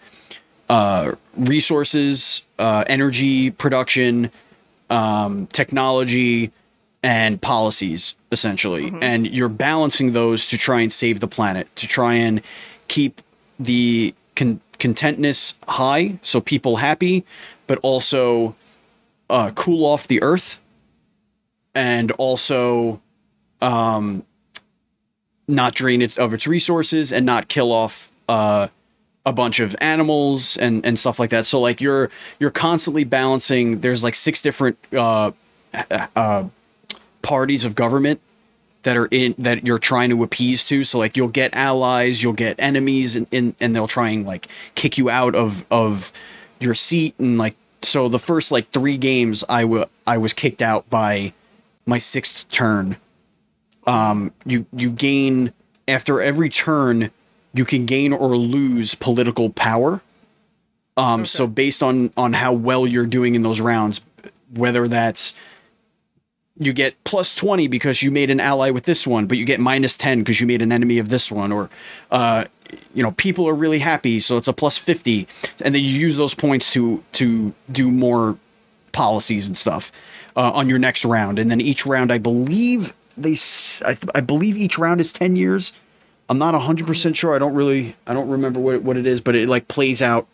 uh, 0.69 1.13
resources, 1.37 2.43
uh, 2.59 2.85
energy 2.87 3.51
production, 3.51 4.31
um, 4.91 5.47
technology, 5.49 6.53
and 7.03 7.41
policies, 7.41 8.15
essentially. 8.33 8.93
And 9.01 9.27
you're 9.27 9.49
balancing 9.49 10.13
those 10.13 10.49
to 10.49 10.59
try 10.59 10.81
and 10.81 10.93
save 10.93 11.21
the 11.21 11.29
planet, 11.29 11.75
to 11.77 11.87
try 11.87 12.15
and 12.15 12.43
keep 12.89 13.23
the 13.59 14.15
con- 14.37 14.61
contentness 14.79 15.55
high, 15.69 16.19
so 16.23 16.41
people 16.41 16.77
happy, 16.77 17.25
but 17.67 17.79
also 17.83 18.55
uh, 19.31 19.51
cool 19.55 19.85
off 19.85 20.07
the 20.07 20.23
earth, 20.23 20.61
and 21.79 22.11
also 22.13 23.01
um, 23.63 24.25
not 25.47 25.77
drain 25.77 26.03
it 26.03 26.19
of 26.19 26.35
its 26.35 26.49
resources 26.49 27.13
and 27.13 27.25
not 27.25 27.47
kill 27.47 27.71
off 27.71 28.11
uh, 28.29 28.67
a 29.25 29.33
bunch 29.33 29.61
of 29.61 29.77
animals 29.81 30.57
and 30.57 30.85
and 30.85 30.99
stuff 30.99 31.21
like 31.21 31.31
that. 31.31 31.47
So 31.47 31.61
like 31.61 31.81
you're 31.81 32.11
you're 32.41 32.51
constantly 32.51 33.05
balancing. 33.05 33.79
There's 33.79 34.03
like 34.03 34.17
six 34.17 34.43
different 34.43 34.77
uh, 34.93 35.31
uh, 36.17 36.49
parties 37.23 37.65
of 37.65 37.77
government 37.77 38.21
that 38.83 38.97
are 38.97 39.07
in 39.13 39.37
that 39.39 39.65
you're 39.65 39.79
trying 39.79 40.11
to 40.11 40.25
appease 40.25 40.65
to. 40.65 40.83
So 40.83 40.99
like 40.99 41.17
you'll 41.17 41.29
get 41.29 41.55
allies, 41.55 42.25
you'll 42.25 42.33
get 42.33 42.57
enemies, 42.59 43.15
and 43.15 43.29
and, 43.31 43.55
and 43.61 43.77
they'll 43.77 43.87
try 43.87 44.09
and 44.09 44.27
like 44.27 44.49
kick 44.75 44.99
you 44.99 45.11
out 45.11 45.37
of 45.37 45.65
of 45.71 46.13
your 46.59 46.75
seat 46.75 47.15
and 47.21 47.39
like 47.39 47.55
so 47.83 48.09
the 48.09 48.19
first 48.19 48.51
like 48.51 48.69
three 48.71 48.97
games 48.97 49.45
I 49.49 49.65
wa- 49.65 49.87
I 50.09 50.19
was 50.19 50.33
kicked 50.33 50.61
out 50.61 50.91
by 50.91 51.33
my 51.89 51.99
sixth 51.99 52.49
turn. 52.51 52.99
Um, 53.87 54.33
you 54.45 54.67
you 54.73 54.91
gain 54.91 55.53
after 55.89 56.21
every 56.21 56.51
turn 56.51 57.11
you 57.55 57.65
can 57.65 57.87
gain 57.87 58.13
or 58.13 58.37
lose 58.37 58.95
political 58.95 59.51
power. 59.51 60.03
Um, 60.99 61.25
so 61.25 61.47
based 61.47 61.83
on 61.83 62.13
on 62.17 62.35
how 62.35 62.53
well 62.53 62.87
you're 62.87 63.07
doing 63.07 63.35
in 63.35 63.43
those 63.43 63.61
rounds 63.61 64.03
whether 64.55 64.89
that's 64.89 65.35
you 66.59 66.73
get 66.73 67.03
plus 67.05 67.35
20 67.35 67.69
because 67.69 68.03
you 68.03 68.11
made 68.11 68.31
an 68.31 68.41
ally 68.41 68.71
with 68.71 68.85
this 68.85 69.07
one 69.07 69.27
but 69.27 69.37
you 69.37 69.45
get 69.45 69.61
minus 69.61 69.97
10 69.97 70.21
because 70.21 70.41
you 70.41 70.47
made 70.47 70.63
an 70.63 70.73
enemy 70.73 70.99
of 70.99 71.11
this 71.11 71.31
one 71.31 71.53
or 71.53 71.69
uh, 72.11 72.45
you 72.95 73.03
know 73.03 73.13
people 73.13 73.47
are 73.47 73.55
really 73.55 73.79
happy 73.79 74.19
so 74.19 74.39
it's 74.39 74.49
a 74.49 74.53
plus 74.53 74.79
50 74.79 75.29
and 75.63 75.75
then 75.75 75.83
you 75.83 75.91
use 75.91 76.17
those 76.17 76.35
points 76.35 76.73
to 76.73 77.05
to 77.13 77.53
do 77.71 77.91
more 77.91 78.39
policies 78.93 79.47
and 79.47 79.57
stuff 79.57 79.93
uh, 80.39 80.53
on 80.55 80.69
your 80.69 80.79
next 80.79 81.05
round. 81.05 81.39
And 81.39 81.51
then 81.51 81.61
each 81.61 81.85
round 81.85 82.11
i 82.11 82.17
believe 82.17 82.95
they 83.19 83.33
I, 83.85 83.95
th- 83.95 84.11
I 84.15 84.21
believe 84.21 84.57
each 84.57 84.79
round 84.79 85.01
is 85.01 85.13
10 85.13 85.37
years. 85.37 85.79
I'm 86.31 86.39
not 86.39 86.55
100% 86.55 87.17
sure. 87.17 87.35
I 87.35 87.39
don't 87.39 87.55
really 87.55 87.97
i 88.07 88.15
don't 88.15 88.29
remember 88.29 88.61
what, 88.61 88.83
what 88.83 88.97
it 88.97 89.07
is 89.07 89.21
but 89.21 89.35
it 89.35 89.49
like 89.49 89.69
plays 89.69 90.01
out 90.01 90.27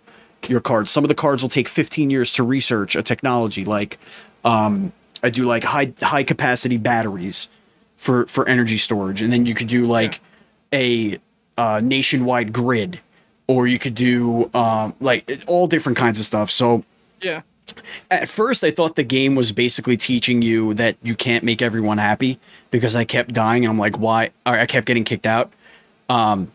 your 0.47 0.61
cards. 0.61 0.91
Some 0.91 1.03
of 1.03 1.09
the 1.09 1.15
cards 1.15 1.43
will 1.43 1.49
take 1.49 1.69
15 1.69 2.11
years 2.11 2.35
to 2.35 2.43
research 2.43 2.95
a 2.95 3.03
technology. 3.03 3.65
Like 3.65 3.99
um, 4.45 4.93
i 5.23 5.31
do 5.31 5.45
like 5.45 5.65
high 5.65 5.93
high 6.03 6.23
capacity 6.23 6.77
batteries 6.77 7.49
for 7.97 8.27
for 8.27 8.47
energy 8.47 8.77
storage. 8.77 9.23
And 9.23 9.33
then 9.33 9.47
you 9.47 9.55
could 9.55 9.69
do 9.69 9.87
like 9.87 10.21
a 10.73 11.19
uh, 11.57 11.81
nationwide 11.83 12.53
grid 12.53 13.01
or 13.47 13.67
you 13.67 13.79
could 13.79 13.95
do 13.95 14.51
um, 14.53 14.95
like 15.01 15.43
all 15.47 15.67
different 15.67 15.97
kinds 15.97 16.19
of 16.21 16.27
stuff. 16.27 16.51
So 16.51 16.85
yeah. 17.23 17.41
At 18.11 18.29
first 18.29 18.65
I 18.65 18.71
thought 18.71 18.97
the 18.97 19.05
game 19.05 19.35
was 19.35 19.53
basically 19.53 19.97
teaching 19.97 20.43
you 20.43 20.75
that 20.75 20.97
you 21.03 21.15
can't 21.15 21.45
make 21.45 21.63
everyone 21.63 21.99
happy 21.99 22.39
because 22.71 22.95
I 22.97 23.05
kept 23.05 23.33
dying 23.33 23.65
and 23.65 23.71
I'm 23.71 23.79
like 23.79 23.99
why? 23.99 24.31
Or 24.47 24.55
I 24.55 24.67
kept 24.67 24.87
getting 24.87 25.05
kicked 25.05 25.27
out. 25.27 25.53
Um 26.09 26.51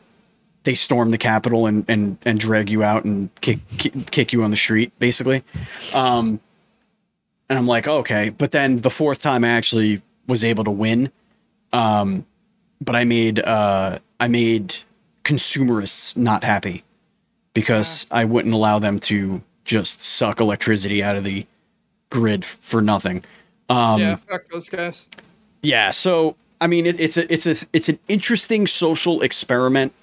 they 0.64 0.76
storm 0.76 1.10
the 1.10 1.18
capitol 1.18 1.68
and 1.68 1.86
and 1.88 2.18
and 2.26 2.40
drag 2.40 2.70
you 2.70 2.84
out 2.84 3.06
and 3.06 3.30
kick 3.42 3.60
kick, 3.78 3.94
kick 4.12 4.34
you 4.34 4.44
on 4.44 4.52
the 4.52 4.58
street 4.58 4.92
basically. 5.00 5.44
Um 5.94 6.40
and 7.50 7.58
I'm 7.58 7.68
like 7.68 7.88
okay. 7.88 8.30
But 8.30 8.52
then 8.52 8.78
the 8.78 8.90
fourth 8.90 9.22
time 9.22 9.44
I 9.44 9.50
actually 9.50 10.02
was 10.28 10.44
able 10.44 10.64
to 10.64 10.72
win. 10.72 11.12
Um 11.74 12.26
but 12.82 12.96
I 12.96 13.04
made 13.04 13.40
uh 13.40 14.00
I 14.20 14.28
made 14.28 14.76
consumerists 15.24 16.18
not 16.18 16.44
happy 16.44 16.84
because 17.54 18.08
I 18.12 18.26
wouldn't 18.26 18.54
allow 18.54 18.80
them 18.80 19.00
to 19.02 19.42
just 19.70 20.02
suck 20.02 20.40
electricity 20.40 21.04
out 21.04 21.16
of 21.16 21.24
the 21.24 21.46
grid 22.10 22.44
f- 22.44 22.58
for 22.60 22.82
nothing. 22.82 23.24
Um, 23.70 24.02
yeah. 24.02 24.10
yeah. 24.10 24.16
Fuck 24.16 24.48
those 24.52 24.68
guys. 24.68 25.06
Yeah, 25.62 25.92
so 25.92 26.36
I 26.60 26.68
mean, 26.68 26.86
it, 26.86 27.00
it's 27.00 27.18
a 27.18 27.32
it's 27.32 27.46
a 27.46 27.56
it's 27.72 27.88
an 27.88 28.00
interesting 28.08 28.66
social 28.66 29.22
experiment 29.22 29.94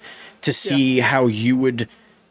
to 0.41 0.53
see 0.53 0.99
how 0.99 1.27
you 1.27 1.57
would 1.57 1.89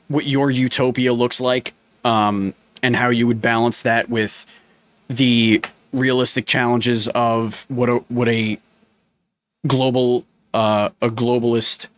what 0.09 0.27
your 0.27 0.51
utopia 0.51 1.13
looks 1.13 1.41
like, 1.41 1.75
um, 2.05 2.55
and 2.83 2.97
how 2.97 3.11
you 3.11 3.27
would 3.27 3.43
balance 3.43 3.83
that 3.83 4.09
with 4.09 4.47
the 5.09 5.63
realistic 5.93 6.47
challenges 6.47 7.07
of 7.09 7.67
what 7.69 7.91
a 7.91 7.97
what 8.09 8.29
a 8.29 8.59
global 9.67 10.25
uh, 10.55 10.89
a 11.03 11.09
globalist 11.09 11.89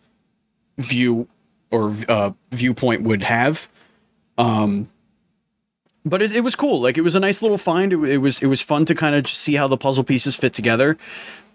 view 0.77 1.27
or 1.71 1.93
uh, 2.09 2.31
viewpoint 2.51 3.03
would 3.03 3.23
have. 3.23 3.69
Um, 4.37 4.89
but 6.09 6.21
it, 6.21 6.31
it 6.35 6.41
was 6.41 6.55
cool. 6.55 6.81
Like 6.81 6.97
it 6.97 7.01
was 7.01 7.15
a 7.15 7.19
nice 7.19 7.41
little 7.41 7.57
find. 7.57 7.93
It, 7.93 7.99
it 8.03 8.17
was 8.17 8.41
it 8.41 8.47
was 8.47 8.61
fun 8.61 8.85
to 8.85 8.95
kind 8.95 9.15
of 9.15 9.27
see 9.27 9.55
how 9.55 9.67
the 9.67 9.77
puzzle 9.77 10.03
pieces 10.03 10.35
fit 10.35 10.53
together. 10.53 10.97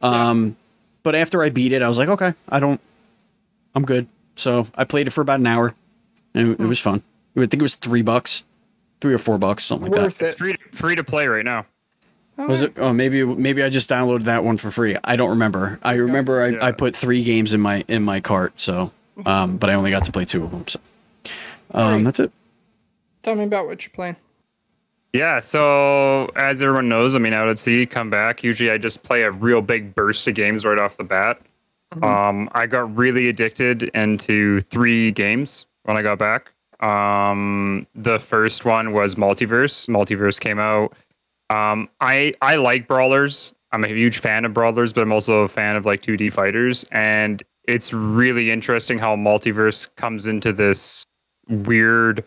Um, 0.03 0.57
but 1.03 1.15
after 1.15 1.43
I 1.43 1.51
beat 1.51 1.73
it, 1.73 1.83
I 1.83 1.89
was 1.89 1.99
like, 1.99 2.09
okay, 2.09 2.35
I 2.49 2.61
don't, 2.61 2.81
I'm 3.75 3.85
good. 3.85 4.07
So 4.37 4.67
I 4.75 4.85
played 4.85 5.07
it 5.07 5.11
for 5.11 5.21
about 5.21 5.41
an 5.41 5.47
hour, 5.47 5.75
and 6.35 6.53
it, 6.53 6.61
it 6.61 6.67
was 6.67 6.81
fun. 6.81 7.03
I 7.37 7.41
think 7.41 7.55
it 7.55 7.63
was 7.63 7.75
three 7.75 8.03
bucks, 8.03 8.45
three 9.01 9.13
or 9.15 9.19
four 9.19 9.39
bucks, 9.39 9.65
something 9.65 9.91
like 9.91 10.01
Worth 10.01 10.19
that. 10.19 10.25
It's 10.25 10.35
it. 10.35 10.39
free 10.39 10.55
free 10.73 10.97
to 10.97 11.05
play 11.05 11.27
right 11.27 11.45
now. 11.45 11.67
Was 12.37 12.63
it? 12.63 12.73
Oh, 12.79 12.93
maybe 12.93 13.25
maybe 13.25 13.63
I 13.63 13.69
just 13.69 13.89
downloaded 13.89 14.25
that 14.25 14.43
one 14.43 14.57
for 14.57 14.71
free. 14.73 14.97
I 15.05 15.15
don't 15.17 15.31
remember. 15.31 15.79
I 15.85 15.95
remember 15.95 16.43
I, 16.43 16.49
Yeah. 16.49 16.65
I 16.67 16.73
put 16.73 16.97
three 16.97 17.23
games 17.23 17.55
in 17.55 17.61
my 17.61 17.85
in 17.87 18.03
my 18.03 18.19
cart. 18.21 18.59
So, 18.61 18.91
um, 19.25 19.57
but 19.57 19.71
I 19.71 19.75
only 19.75 19.93
got 19.93 20.05
to 20.07 20.13
play 20.13 20.25
two 20.25 20.43
of 20.43 20.51
them. 20.51 20.67
So, 20.67 20.81
um, 21.71 21.83
Alright. 21.85 22.05
that's 22.05 22.21
it. 22.21 22.33
Tell 23.23 23.37
me 23.37 23.45
about 23.45 23.67
what 23.67 23.85
you're 23.87 23.93
playing. 23.95 24.17
Yeah, 25.15 25.39
so 25.39 26.27
as 26.35 26.61
everyone 26.61 26.89
knows, 26.89 27.15
I 27.15 27.21
mean, 27.21 27.33
out 27.33 27.49
at 27.49 27.61
sea, 27.61 27.87
come 27.87 28.11
back. 28.11 28.43
Usually, 28.43 28.69
I 28.69 28.79
just 28.79 29.05
play 29.05 29.23
a 29.23 29.31
real 29.31 29.63
big 29.63 29.95
burst 29.95 30.27
of 30.27 30.35
games 30.35 30.65
right 30.65 30.77
off 30.77 30.97
the 30.97 31.05
bat. 31.05 31.41
Um, 32.03 32.49
I 32.53 32.67
got 32.67 32.97
really 32.97 33.29
addicted 33.29 33.85
into 33.95 34.61
three 34.63 35.13
games 35.13 35.67
when 35.85 35.97
I 35.97 36.03
got 36.03 36.19
back. 36.19 36.53
Um, 36.81 37.87
the 37.95 38.19
first 38.19 38.65
one 38.65 38.93
was 38.93 39.15
MultiVersus. 39.15 39.87
MultiVersus 39.87 40.41
came 40.41 40.59
out. 40.59 40.93
Um, 41.49 41.89
I 42.01 42.35
I 42.43 42.57
like 42.57 42.89
brawlers. 42.89 43.55
I'm 43.71 43.85
a 43.85 43.89
huge 43.89 44.19
fan 44.19 44.45
of 44.45 44.53
brawlers, 44.53 44.93
but 44.93 45.03
I'm 45.03 45.13
also 45.13 45.43
a 45.43 45.49
fan 45.49 45.77
of 45.77 45.87
like 45.87 46.03
2D 46.03 46.33
fighters, 46.33 46.85
and 46.91 47.41
it's 47.69 47.93
really 47.93 48.51
interesting 48.51 48.99
how 48.99 49.15
MultiVersus 49.15 49.95
comes 49.95 50.27
into 50.27 50.53
this 50.53 51.05
weird 51.49 52.25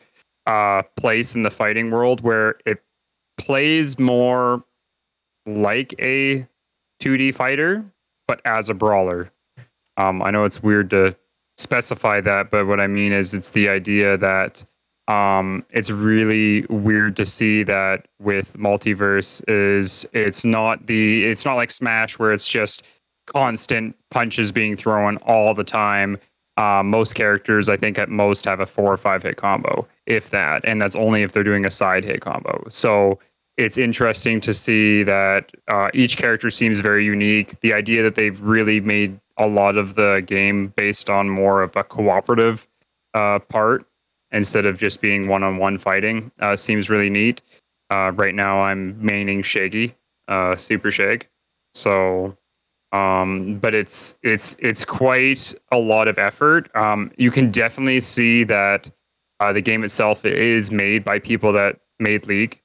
uh, 0.48 0.82
place 0.96 1.36
in 1.36 1.44
the 1.44 1.52
fighting 1.52 1.92
world 1.92 2.22
where 2.22 2.56
it 2.66 2.82
plays 3.38 4.00
more 4.00 4.64
like 5.46 5.94
a 6.00 6.48
2D 7.02 7.36
fighter, 7.36 7.86
but 8.28 8.42
as 8.46 8.70
a 8.70 8.74
brawler. 8.74 9.32
Um, 9.98 10.22
I 10.22 10.32
know 10.32 10.46
it's 10.46 10.64
weird 10.64 10.90
to 10.92 11.16
specify 11.58 12.22
that, 12.22 12.50
but 12.50 12.66
what 12.66 12.80
I 12.80 12.88
mean 12.88 13.12
is 13.12 13.34
it's 13.34 13.52
the 13.52 13.70
idea 13.70 14.18
that 14.18 14.64
um, 15.08 15.66
it's 15.70 15.90
really 15.90 16.66
weird 16.70 17.16
to 17.18 17.26
see 17.26 17.64
that 17.64 18.08
with 18.20 18.54
MultiVersus 18.58 19.42
is 19.48 20.06
it's 20.14 20.44
not 20.44 20.88
the 20.88 21.24
it's 21.24 21.46
not 21.46 21.56
like 21.56 21.72
Smash 21.72 22.20
where 22.20 22.34
it's 22.34 22.48
just 22.48 22.84
constant 23.26 23.96
punches 24.12 24.52
being 24.52 24.76
thrown 24.76 25.18
all 25.18 25.54
the 25.54 25.64
time. 25.64 26.18
Um, 26.58 26.90
most 26.90 27.14
characters, 27.14 27.70
I 27.70 27.78
think, 27.78 28.00
at 28.00 28.10
most 28.10 28.46
have 28.46 28.60
a 28.60 28.66
four 28.66 28.92
or 28.92 28.98
five 28.98 29.22
hit 29.22 29.38
combo, 29.38 29.88
if 30.08 30.32
that, 30.32 30.66
and 30.66 30.82
that's 30.82 30.96
only 30.96 31.22
if 31.22 31.32
they're 31.32 31.44
doing 31.44 31.66
a 31.66 31.72
side 31.72 32.04
hit 32.04 32.22
combo. 32.22 32.66
So 32.70 33.20
it's 33.58 33.78
interesting 33.78 34.42
to 34.42 34.54
see 34.54 35.04
that 35.04 35.52
uh, 35.68 35.90
each 35.94 36.18
character 36.18 36.50
seems 36.50 36.80
very 36.80 37.06
unique. 37.06 37.60
The 37.62 37.74
idea 37.74 38.04
that 38.04 38.16
they've 38.16 38.40
really 38.42 38.80
made 38.80 39.20
a 39.38 39.48
lot 39.48 39.78
of 39.78 39.96
the 39.96 40.24
game 40.26 40.74
based 40.76 41.10
on 41.10 41.30
more 41.30 41.62
of 41.62 41.76
a 41.76 41.84
cooperative 41.84 42.68
uh, 43.14 43.40
part 43.40 43.86
instead 44.32 44.66
of 44.66 44.78
just 44.78 45.02
being 45.02 45.28
one-on-one 45.28 45.78
fighting 45.78 46.32
uh, 46.40 46.56
seems 46.56 46.90
really 46.90 47.10
neat. 47.10 47.42
Uh, 47.90 48.12
right 48.16 48.36
now, 48.36 48.62
I'm 48.62 48.96
maining 48.96 49.44
Shaggy, 49.44 49.96
uh, 50.28 50.56
Super 50.56 50.92
Shag. 50.92 51.28
So, 51.74 52.36
um, 52.92 53.60
but 53.60 53.74
it's 53.74 54.16
it's 54.24 54.56
it's 54.60 54.86
quite 54.86 55.54
a 55.72 55.78
lot 55.78 56.08
of 56.08 56.18
effort. 56.18 56.74
Um, 56.76 57.12
you 57.18 57.32
can 57.32 57.52
definitely 57.52 58.00
see 58.00 58.44
that 58.46 58.90
uh, 59.40 59.54
the 59.54 59.62
game 59.62 59.84
itself 59.84 60.26
is 60.26 60.72
made 60.72 61.04
by 61.04 61.20
people 61.20 61.54
that 61.54 61.80
made 62.00 62.28
League. 62.28 62.62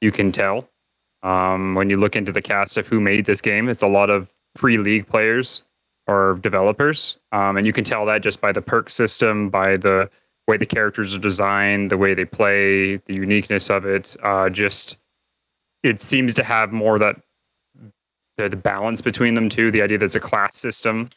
You 0.00 0.10
can 0.10 0.32
tell 0.32 0.68
um, 1.22 1.74
when 1.74 1.90
you 1.90 1.96
look 1.96 2.16
into 2.16 2.32
the 2.32 2.42
cast 2.42 2.76
of 2.76 2.88
who 2.88 3.00
made 3.00 3.24
this 3.24 3.40
game. 3.40 3.68
It's 3.68 3.82
a 3.82 3.86
lot 3.86 4.10
of 4.10 4.32
pre-league 4.54 5.06
players 5.06 5.62
or 6.06 6.38
developers, 6.42 7.18
um, 7.30 7.56
and 7.56 7.66
you 7.66 7.72
can 7.72 7.84
tell 7.84 8.04
that 8.06 8.22
just 8.22 8.40
by 8.40 8.50
the 8.52 8.62
perk 8.62 8.90
system, 8.90 9.48
by 9.48 9.76
the 9.76 10.10
way 10.48 10.56
the 10.56 10.66
characters 10.66 11.14
are 11.14 11.18
designed, 11.18 11.90
the 11.90 11.96
way 11.96 12.14
they 12.14 12.24
play, 12.24 12.96
the 12.96 13.14
uniqueness 13.14 13.70
of 13.70 13.86
it. 13.86 14.16
Uh, 14.22 14.50
just 14.50 14.96
it 15.84 16.00
seems 16.00 16.34
to 16.34 16.44
have 16.44 16.72
more 16.72 16.98
that 16.98 17.20
the, 18.36 18.48
the 18.48 18.56
balance 18.56 19.00
between 19.00 19.34
them 19.34 19.48
too. 19.48 19.70
The 19.70 19.82
idea 19.82 19.98
that 19.98 20.04
it's 20.06 20.14
a 20.14 20.20
class 20.20 20.56
system, 20.56 21.10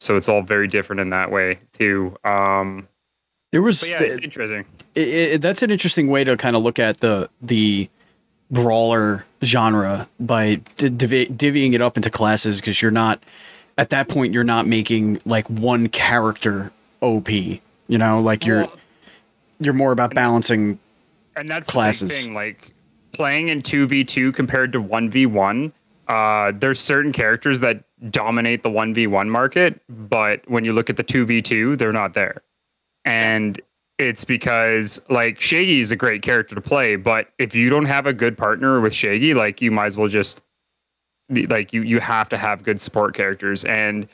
so 0.00 0.16
it's 0.16 0.28
all 0.28 0.42
very 0.42 0.68
different 0.68 1.00
in 1.00 1.10
that 1.10 1.30
way 1.30 1.58
too. 1.72 2.16
Um, 2.24 2.88
There 3.52 3.62
was 3.62 3.88
yeah, 3.90 3.98
th- 3.98 4.10
it's 4.12 4.20
interesting. 4.20 4.64
it, 4.94 5.08
it, 5.08 5.40
that's 5.40 5.62
an 5.62 5.70
interesting 5.70 6.08
way 6.08 6.24
to 6.24 6.36
kind 6.36 6.54
of 6.56 6.62
look 6.62 6.78
at 6.78 6.98
the 7.00 7.28
the 7.42 7.88
brawler 8.50 9.24
genre 9.44 10.08
by 10.18 10.56
d- 10.76 10.88
divi- 10.88 11.26
divvying 11.26 11.74
it 11.74 11.82
up 11.82 11.96
into 11.96 12.10
classes 12.10 12.60
because 12.60 12.80
you're 12.80 12.90
not 12.90 13.22
at 13.76 13.90
that 13.90 14.08
point 14.08 14.32
you're 14.32 14.42
not 14.44 14.66
making 14.66 15.20
like 15.24 15.48
one 15.48 15.88
character 15.88 16.72
OP. 17.02 17.28
You 17.30 17.60
know, 17.98 18.20
like 18.20 18.44
you're 18.46 18.62
Well, 18.62 18.76
you're 19.60 19.74
more 19.74 19.92
about 19.92 20.14
balancing. 20.14 20.78
and 21.36 21.48
that's 21.48 21.68
classes. 21.68 22.10
the 22.10 22.14
thing. 22.24 22.34
Like 22.34 22.72
playing 23.12 23.48
in 23.48 23.62
two 23.62 23.86
v 23.86 24.04
two 24.04 24.32
compared 24.32 24.72
to 24.72 24.80
one 24.80 25.08
v 25.10 25.24
one. 25.26 25.72
Uh, 26.08 26.52
there's 26.54 26.80
certain 26.80 27.12
characters 27.12 27.60
that 27.60 27.84
dominate 28.10 28.62
the 28.62 28.70
one 28.70 28.94
v 28.94 29.06
one 29.06 29.28
market, 29.28 29.80
but 29.88 30.48
when 30.48 30.64
you 30.64 30.72
look 30.72 30.88
at 30.88 30.96
the 30.96 31.02
two 31.02 31.26
v 31.26 31.42
two, 31.42 31.76
they're 31.76 31.92
not 31.92 32.14
there. 32.14 32.42
And 33.04 33.60
it's 33.98 34.24
because 34.24 35.00
like 35.10 35.40
Shaggy 35.40 35.80
is 35.80 35.90
a 35.90 35.96
great 35.96 36.22
character 36.22 36.54
to 36.54 36.60
play, 36.60 36.96
but 36.96 37.28
if 37.38 37.54
you 37.54 37.68
don't 37.68 37.86
have 37.86 38.06
a 38.06 38.12
good 38.12 38.38
partner 38.38 38.80
with 38.80 38.94
Shaggy, 38.94 39.34
like 39.34 39.60
you 39.60 39.70
might 39.70 39.86
as 39.86 39.96
well 39.96 40.08
just 40.08 40.42
like 41.30 41.72
you 41.72 41.82
you 41.82 42.00
have 42.00 42.28
to 42.30 42.38
have 42.38 42.62
good 42.62 42.80
support 42.80 43.14
characters 43.14 43.64
and 43.64 44.08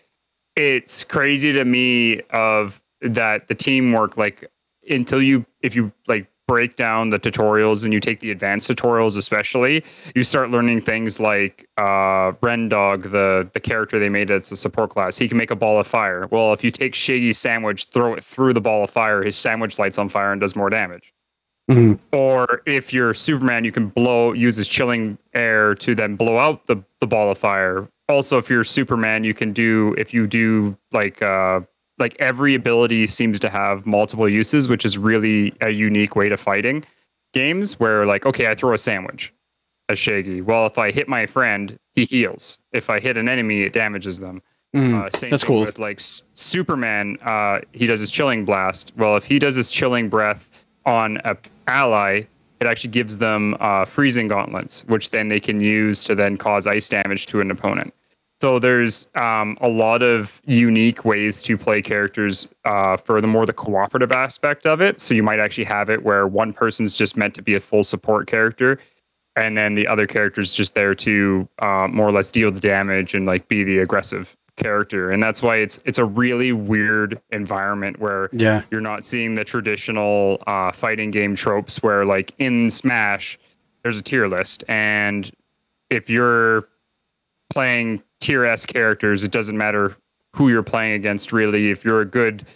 it's 0.57 1.05
crazy 1.05 1.53
to 1.53 1.65
me 1.65 2.21
of 2.31 2.83
that 3.01 3.49
the 3.49 3.55
teamwork 3.55 4.17
like 4.17 4.51
until 4.91 5.23
you 5.23 5.47
if 5.63 5.75
you 5.77 5.93
like 6.07 6.27
break 6.47 6.77
down 6.77 7.09
the 7.11 7.19
tutorials 7.19 7.85
and 7.85 7.93
you 7.93 8.01
take 8.01 8.21
the 8.21 8.31
advanced 8.31 8.69
tutorials 8.69 9.17
especially 9.17 9.83
you 10.15 10.23
start 10.23 10.51
learning 10.51 10.81
things 10.81 11.19
like 11.19 11.67
uh 11.79 12.33
Reindog 12.43 13.11
the 13.11 13.49
the 13.55 13.61
character 13.61 13.99
they 13.99 14.11
made 14.11 14.31
as 14.31 14.53
a 14.53 14.57
support 14.57 14.91
class 14.91 15.17
he 15.17 15.27
can 15.27 15.39
make 15.39 15.51
a 15.51 15.57
ball 15.57 15.81
of 15.81 15.87
fire 15.87 16.29
well 16.31 16.53
if 16.53 16.63
you 16.63 16.71
take 16.71 16.95
Shaggy's 16.95 17.39
sandwich 17.39 17.85
throw 17.87 18.13
it 18.15 18.23
through 18.23 18.53
the 18.53 18.61
ball 18.61 18.85
of 18.85 18.91
fire 18.91 19.23
his 19.23 19.37
sandwich 19.37 19.79
lights 19.79 19.97
on 19.97 20.09
fire 20.11 20.33
and 20.33 20.41
does 20.41 20.55
more 20.55 20.69
damage 20.71 21.13
Mhm. 21.71 21.99
or 22.13 22.61
if 22.67 22.93
you're 22.93 23.15
Superman, 23.15 23.65
you 23.65 23.73
can 23.73 23.87
blow 23.89 24.35
uses 24.35 24.69
chilling 24.69 25.17
air 25.33 25.75
to 25.77 25.95
then 25.95 26.15
blow 26.15 26.37
out 26.37 26.67
the, 26.67 26.77
the 27.01 27.07
ball 27.07 27.31
of 27.31 27.39
fire. 27.39 27.89
Also, 28.07 28.37
if 28.37 28.51
you're 28.51 28.65
Superman, 28.65 29.25
you 29.25 29.33
can 29.33 29.55
do 29.55 29.95
if 29.97 30.13
you 30.13 30.27
do 30.27 30.77
like 30.93 31.23
uh 31.23 31.61
like 31.99 32.17
every 32.19 32.55
ability 32.55 33.07
seems 33.07 33.39
to 33.41 33.49
have 33.49 33.87
multiple 33.87 34.29
uses, 34.29 34.69
which 34.69 34.85
is 34.85 34.99
really 34.99 35.55
a 35.61 35.71
unique 35.71 36.17
way 36.17 36.29
to 36.29 36.37
fighting 36.37 36.85
games 37.33 37.79
where 37.81 38.07
like, 38.07 38.27
okay, 38.27 38.47
I 38.49 38.55
throw 38.55 38.73
a 38.75 38.79
sandwich 38.79 39.33
as 39.89 39.99
Shaggy. 39.99 40.41
Well, 40.41 40.67
if 40.67 40.79
I 40.79 40.91
hit 40.93 41.09
my 41.09 41.27
friend, 41.27 41.79
he 41.95 42.05
heals. 42.05 42.59
If 42.73 42.89
I 42.91 43.01
hit 43.01 43.17
an 43.17 43.29
enemy, 43.29 43.63
it 43.63 43.73
damages 43.73 44.21
them. 44.21 44.43
Mhm. 44.75 45.05
Uh, 45.05 45.11
same 45.11 45.31
That's 45.31 45.45
cool. 45.45 45.61
With 45.61 45.79
like 45.79 46.01
Superman, 46.35 47.19
uh, 47.23 47.61
he 47.73 47.87
does 47.87 48.01
his 48.01 48.11
chilling 48.11 48.45
blast. 48.45 48.93
Well, 48.97 49.17
if 49.17 49.25
he 49.25 49.39
does 49.39 49.55
his 49.55 49.71
chilling 49.71 50.09
breath 50.09 50.51
on 50.85 51.19
a 51.25 51.37
ally, 51.69 52.23
it 52.61 52.67
actually 52.67 52.91
gives 52.91 53.19
them 53.19 53.57
uh, 53.61 53.85
freezing 53.85 54.27
gauntlets, 54.27 54.85
which 54.87 55.11
then 55.11 55.29
they 55.29 55.39
can 55.39 55.61
use 55.61 56.03
to 56.05 56.15
then 56.15 56.37
cause 56.37 56.67
ice 56.67 56.89
damage 56.89 57.27
to 57.27 57.41
an 57.41 57.51
opponent. 57.51 57.95
So 58.45 58.59
there's 58.59 59.11
um, 59.15 59.57
a 59.63 59.71
lot 59.71 60.03
of 60.03 60.43
unique 60.45 61.03
ways 61.07 61.41
to 61.41 61.57
play 61.57 61.81
characters 61.81 62.47
uh, 62.67 62.99
for 62.99 63.23
the 63.23 63.27
more 63.27 63.47
the 63.47 63.55
cooperative 63.55 64.13
aspect 64.13 64.67
of 64.67 64.83
it. 64.83 65.01
So 65.01 65.15
you 65.15 65.23
might 65.23 65.39
actually 65.41 65.65
have 65.65 65.89
it 65.89 66.03
where 66.03 66.27
one 66.27 66.53
person's 66.53 66.95
just 66.95 67.17
meant 67.17 67.33
to 67.37 67.43
be 67.43 67.55
a 67.55 67.61
full 67.61 67.83
support 67.83 68.27
character, 68.27 68.79
and 69.35 69.57
then 69.57 69.77
the 69.77 69.87
other 69.87 70.07
character's 70.07 70.53
just 70.53 70.75
there 70.75 70.95
to 70.95 71.49
uh, 71.61 71.89
more 71.91 72.07
or 72.07 72.13
less 72.13 72.31
deal 72.31 72.51
the 72.51 72.61
damage 72.61 73.15
and 73.15 73.25
like 73.25 73.49
be 73.49 73.65
the 73.65 73.79
aggressive 73.79 74.37
character. 74.59 75.11
And 75.11 75.23
that's 75.23 75.41
why 75.41 75.57
it's 75.57 75.79
it's 75.87 75.97
a 75.97 76.05
really 76.05 76.53
weird 76.53 77.19
environment 77.31 77.99
where 77.99 78.29
Yeah. 78.31 78.61
you're 78.71 78.83
not 78.83 79.07
seeing 79.07 79.37
the 79.37 79.45
traditional 79.45 80.43
uh, 80.47 80.71
fighting 80.71 81.11
game 81.11 81.35
tropes 81.35 81.83
where 81.83 82.05
like 82.05 82.35
in 82.37 82.71
Smash 82.71 83.39
there's 83.83 83.99
a 83.99 84.03
tier 84.03 84.29
list 84.29 84.65
and 84.69 85.33
if 85.89 86.11
you're 86.11 86.69
playing 87.49 88.03
tier 88.25 88.45
S 88.45 88.65
characters, 88.65 89.23
it 89.23 89.31
doesn't 89.31 89.57
matter 89.57 89.97
who 90.35 90.49
you're 90.49 90.63
playing 90.63 90.95
against 90.95 91.31
really. 91.31 91.71
If 91.71 91.85
you're 91.85 92.01
a 92.01 92.07
good 92.07 92.47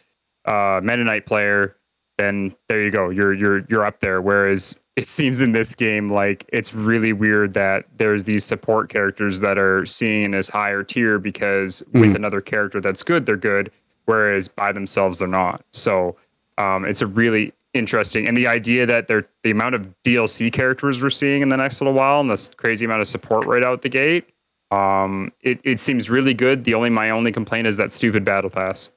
uh, 0.47 0.81
Knight 0.83 1.27
player, 1.27 1.77
then 2.17 2.55
there 2.69 2.83
you 2.83 2.91
go. 2.91 3.11
You're 3.11 3.35
you're 3.35 3.61
you're 3.69 3.85
up 3.85 4.01
there. 4.01 4.21
Whereas 4.23 4.81
it 4.97 5.07
seems 5.07 5.41
in 5.41 5.53
this 5.53 5.75
game 5.75 6.09
like 6.09 6.49
it's 6.53 6.75
really 6.75 7.13
weird 7.13 7.55
that 7.55 7.85
there's 7.99 8.25
these 8.25 8.45
support 8.45 8.89
characters 8.89 9.41
that 9.41 9.59
are 9.59 9.85
seen 9.85 10.35
as 10.35 10.49
higher 10.49 10.83
tier 10.83 11.19
because 11.19 11.83
with 11.93 12.17
another 12.17 12.41
character 12.41 12.81
that's 12.81 13.03
good, 13.03 13.27
they're 13.27 13.37
good, 13.37 13.71
whereas 14.07 14.49
by 14.49 14.73
themselves 14.73 15.19
they're 15.19 15.29
not. 15.29 15.63
So 15.71 16.17
um, 16.57 16.85
it's 16.85 17.03
a 17.03 17.07
really 17.07 17.53
interesting 17.75 18.27
and 18.27 18.37
the 18.37 18.47
idea 18.47 18.87
that 18.87 19.07
they're 19.07 19.29
the 19.45 19.51
amount 19.51 19.75
of 19.75 19.95
DLC 20.03 20.51
characters 20.51 21.03
we're 21.03 21.11
seeing 21.11 21.43
in 21.43 21.51
the 21.51 21.57
next 21.57 21.81
little 21.81 21.93
while 21.93 22.21
and 22.21 22.31
this 22.31 22.51
crazy 22.57 22.87
amount 22.87 23.03
of 23.03 23.07
support 23.07 23.47
right 23.47 23.63
out 23.63 23.83
the 23.83 23.91
gate. 23.91 24.25
Um, 24.71 25.33
it, 25.41 25.61
it 25.65 25.81
seems 25.81 26.11
really 26.11 26.35
good. 26.35 26.65
The 26.65 26.75
only 26.75 26.91
my 26.91 27.11
only 27.11 27.33
complaint 27.33 27.67
is 27.67 27.77
that 27.79 27.93
stupid 27.93 28.25
battle 28.25 28.51
pass. 28.51 28.91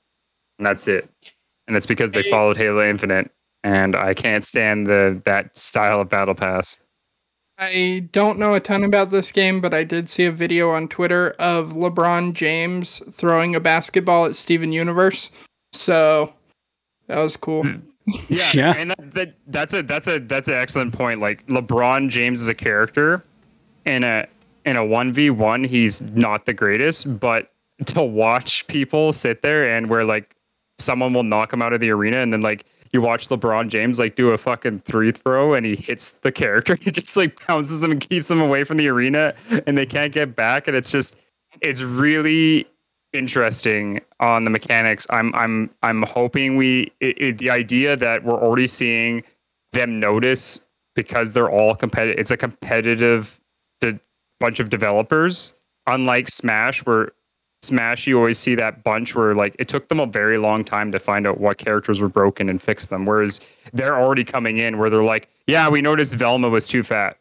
And 0.60 0.66
that's 0.66 0.88
it. 0.88 1.10
And 1.68 1.78
it's 1.78 1.86
because 1.86 2.12
they 2.12 2.24
followed 2.24 2.58
Halo 2.58 2.82
Infinite 2.88 3.32
and 3.64 3.96
I 3.96 4.14
can't 4.14 4.44
stand 4.44 4.88
the 4.88 5.22
that 5.26 5.58
style 5.58 6.02
of 6.02 6.10
battle 6.10 6.36
pass. 6.36 6.80
I 7.58 8.08
don't 8.12 8.40
know 8.40 8.56
a 8.56 8.60
ton 8.60 8.84
about 8.84 9.12
this 9.12 9.32
game, 9.32 9.62
but 9.62 9.74
I 9.74 9.84
did 9.84 10.10
see 10.10 10.26
a 10.26 10.32
video 10.32 10.72
on 10.72 10.88
Twitter 10.88 11.32
of 11.38 11.74
LeBron 11.74 12.34
James 12.34 13.02
throwing 13.12 13.56
a 13.56 13.60
basketball 13.60 14.26
at 14.26 14.36
Steven 14.36 14.72
Universe. 14.72 15.30
So 15.72 16.34
that 17.08 17.18
was 17.20 17.38
cool. 17.38 17.66
Yeah, 18.30 18.40
Yeah. 18.56 18.74
and 18.78 18.90
that, 18.90 19.12
that, 19.12 19.36
that's 19.48 19.74
a 19.76 19.84
that's 19.84 20.08
a 20.08 20.20
that's 20.20 20.48
an 20.48 20.56
excellent 20.56 20.92
point. 20.92 21.22
Like 21.22 21.46
LeBron 21.46 22.10
James 22.10 22.42
is 22.42 22.48
a 22.48 22.56
character 22.56 23.24
in 23.86 24.04
a 24.04 24.28
in 24.66 24.78
a 24.78 24.86
one 24.86 25.12
v 25.12 25.30
one, 25.30 25.64
he's 25.64 26.02
not 26.02 26.46
the 26.46 26.54
greatest, 26.54 27.20
but 27.20 27.52
to 27.86 28.04
watch 28.04 28.68
people 28.68 29.12
sit 29.14 29.42
there 29.42 29.68
and 29.68 29.90
where 29.90 30.06
like 30.06 30.36
someone 30.78 31.14
will 31.14 31.24
knock 31.24 31.52
him 31.54 31.62
out 31.62 31.74
of 31.74 31.80
the 31.80 31.90
arena, 31.92 32.18
and 32.18 32.32
then 32.32 32.42
like 32.42 32.66
you 32.92 33.02
watch 33.02 33.30
LeBron 33.30 33.70
James 33.70 34.00
like 34.00 34.16
do 34.16 34.32
a 34.32 34.38
fucking 34.38 34.80
three 34.82 35.12
throw 35.12 35.54
and 35.54 35.66
he 35.66 35.76
hits 35.76 36.14
the 36.14 36.32
character, 36.32 36.76
he 36.82 36.92
just 36.92 37.16
like 37.18 37.46
bounces 37.48 37.84
him 37.84 37.92
and 37.92 38.02
keeps 38.02 38.30
him 38.30 38.42
away 38.42 38.64
from 38.64 38.78
the 38.78 38.88
arena, 38.88 39.34
and 39.66 39.78
they 39.78 39.86
can't 39.86 40.14
get 40.14 40.36
back, 40.36 40.68
and 40.68 40.76
it's 40.76 40.92
just 40.92 41.16
it's 41.62 41.82
really 41.82 42.68
interesting 43.14 44.00
on 44.20 44.44
the 44.44 44.50
mechanics. 44.50 45.06
I'm 45.10 45.34
I'm 45.36 45.70
I'm 45.84 46.04
hoping 46.04 46.56
we 46.56 46.92
it, 47.00 47.22
it, 47.22 47.38
the 47.40 47.50
idea 47.50 47.96
that 47.98 48.24
we're 48.24 48.42
already 48.42 48.68
seeing 48.68 49.24
them 49.74 50.00
notice 50.00 50.62
because 50.96 51.34
they're 51.34 51.50
all 51.50 51.76
competitive. 51.76 52.20
It's 52.20 52.32
a 52.32 52.38
competitive 52.38 53.41
bunch 54.42 54.60
of 54.60 54.70
developers. 54.70 55.54
Unlike 55.88 56.30
Smash, 56.30 56.86
where 56.86 57.12
Smash 57.62 58.08
you 58.08 58.18
always 58.18 58.40
see 58.40 58.56
that 58.56 58.84
bunch 58.84 59.16
where 59.16 59.36
like 59.36 59.56
it 59.60 59.68
took 59.68 59.88
them 59.88 60.00
a 60.00 60.06
very 60.06 60.38
long 60.38 60.64
time 60.64 60.92
to 60.92 61.00
find 61.00 61.26
out 61.28 61.40
what 61.40 61.58
characters 61.60 62.02
were 62.02 62.10
broken 62.10 62.50
and 62.50 62.62
fix 62.62 62.88
them. 62.88 63.06
Whereas 63.06 63.40
they're 63.72 63.96
already 63.98 64.24
coming 64.24 64.58
in 64.58 64.78
where 64.80 64.90
they're 64.90 65.04
like, 65.04 65.30
yeah, 65.48 65.70
we 65.70 65.82
noticed 65.82 66.16
Velma 66.16 66.50
was 66.50 66.68
too 66.68 66.82
fat. 66.84 67.18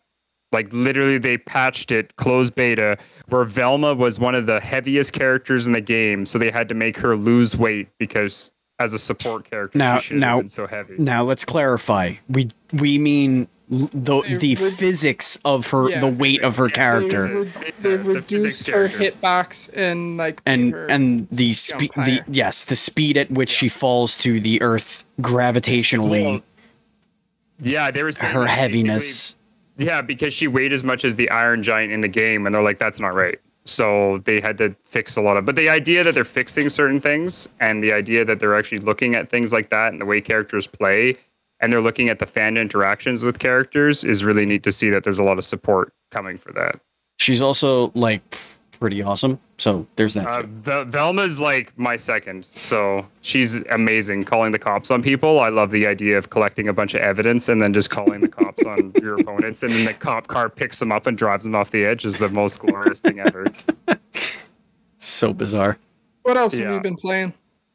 Like 0.53 0.73
literally, 0.73 1.19
they 1.19 1.37
patched 1.39 1.93
it 1.93 2.17
closed 2.17 2.55
beta 2.55 2.99
where 3.29 3.45
Velma 3.45 3.95
was 3.95 4.19
one 4.19 4.35
of 4.35 4.47
the 4.47 4.61
heaviest 4.61 5.13
characters 5.13 5.67
in 5.67 5.73
the 5.75 5.81
game, 5.81 6.27
so 6.27 6.39
they 6.39 6.51
had 6.51 6.69
to 6.71 6.75
make 6.75 6.97
her 6.97 7.17
lose 7.17 7.57
weight 7.57 7.89
because 7.99 8.51
as 8.81 8.93
a 8.95 8.99
support 8.99 9.45
character, 9.49 9.79
Now- 9.79 10.01
she 10.01 10.15
now- 10.15 10.43
so 10.49 10.67
heavy. 10.67 10.95
Now 10.99 11.23
let's 11.23 11.45
clarify. 11.45 12.15
We 12.29 12.49
we 12.73 12.99
mean 12.99 13.47
the 13.71 14.21
They 14.23 14.35
the 14.35 14.57
would- 14.61 14.73
physics 14.73 15.39
of 15.45 15.69
her, 15.69 15.89
Yeah. 15.91 16.01
the 16.01 16.09
weight 16.09 16.43
of 16.43 16.57
her 16.57 16.67
Yeah. 16.67 16.73
character, 16.75 17.27
They've, 17.29 17.55
The- 17.55 17.59
re- 17.61 17.73
they've 17.81 18.05
the 18.05 18.23
physics 18.23 18.33
reduced 18.33 18.67
her 18.67 18.89
character. 18.89 18.99
hitbox 19.27 19.71
and 19.77 20.17
like 20.17 20.41
and 20.45 20.75
and 20.75 21.29
the 21.31 21.53
speed, 21.53 21.93
the 21.95 22.21
yes, 22.29 22.65
the 22.65 22.75
speed 22.77 23.17
at 23.17 23.31
which 23.31 23.51
she 23.51 23.69
falls 23.69 24.19
to 24.19 24.41
the 24.41 24.61
earth 24.61 25.05
gravitationally, 25.21 26.43
yeah, 27.63 27.91
they 27.91 28.03
were 28.03 28.13
her 28.21 28.47
heaviness. 28.47 29.37
Yeah, 29.77 30.03
because 30.03 30.35
she 30.35 30.47
weighed 30.49 30.73
as 30.73 30.83
much 30.83 31.05
as 31.05 31.17
the 31.17 31.31
Iron 31.31 31.63
Giant 31.63 31.93
in 31.93 32.01
the 32.01 32.09
game, 32.09 32.45
and 32.47 32.55
they're 32.55 32.63
like, 32.63 32.77
that's 32.79 33.01
not 33.01 33.15
right. 33.15 33.39
So 33.65 34.19
they 34.25 34.41
had 34.41 34.59
to 34.59 34.75
fix 34.85 35.17
a 35.17 35.21
lot 35.23 35.37
of. 35.37 35.45
But 35.47 35.55
the 35.57 35.69
idea 35.69 36.03
that 36.05 36.13
they're 36.15 36.25
fixing 36.25 36.69
certain 36.71 37.01
things, 37.01 37.49
and 37.61 37.83
the 37.83 37.93
idea 37.93 38.25
that 38.25 38.41
they're 38.41 38.57
actually 38.57 38.79
looking 38.79 39.15
at 39.15 39.31
things 39.31 39.53
like 39.53 39.71
that 39.71 39.93
and 39.93 40.01
the 40.01 40.05
way 40.05 40.21
characters 40.21 40.67
play, 40.67 41.17
and 41.61 41.73
they're 41.73 41.81
looking 41.83 42.09
at 42.09 42.19
the 42.19 42.27
fan 42.27 42.57
interactions 42.57 43.25
with 43.25 43.39
characters, 43.39 44.05
is 44.05 44.25
really 44.25 44.47
neat 44.47 44.63
to 44.65 44.73
see 44.73 44.91
that 44.91 45.05
there's 45.05 45.19
a 45.19 45.25
lot 45.25 45.39
of 45.39 45.45
support 45.45 45.93
coming 46.11 46.37
for 46.37 46.53
that. 46.53 46.81
She's 47.19 47.43
also 47.43 47.91
like 47.95 48.23
pretty 48.79 49.03
awesome. 49.03 49.39
So 49.59 49.87
there's 49.97 50.15
that 50.15 50.27
Uh, 50.27 50.41
too. 50.41 50.47
Vel- 50.49 50.85
Velma's 50.87 51.39
like 51.39 51.71
my 51.79 51.97
second, 51.97 52.47
so 52.51 53.07
she's 53.21 53.57
amazing. 53.67 54.25
Calling 54.25 54.53
the 54.53 54.59
cops 54.59 54.91
on 54.91 55.03
people, 55.03 55.39
I 55.39 55.51
love 55.51 55.71
the 55.71 55.87
idea 55.87 56.17
of 56.17 56.31
collecting 56.31 56.67
a 56.67 56.73
bunch 56.73 56.95
of 56.95 57.03
evidence 57.03 57.51
and 57.51 57.61
then 57.61 57.75
just 57.75 57.91
calling 57.91 58.23
the 58.23 58.29
cops 58.29 58.65
on 58.65 58.93
your 59.03 59.21
opponents, 59.21 59.63
and 59.63 59.71
then 59.71 59.85
the 59.85 59.93
cop 59.93 60.29
car 60.29 60.49
picks 60.49 60.79
them 60.79 60.91
up 60.93 61.07
and 61.07 61.19
drives 61.19 61.45
them 61.45 61.55
off 61.55 61.71
the 61.73 61.85
edge. 61.85 62.07
Is 62.07 62.17
the 62.17 62.31
most 62.31 62.59
glorious 62.61 63.01
thing 63.01 63.21
ever. 63.21 63.45
So 64.99 65.33
bizarre. 65.33 65.79
what 66.23 66.37
else 66.37 66.53
have 66.55 66.73
you 66.75 66.81
been 66.81 66.97
playing? 66.97 67.33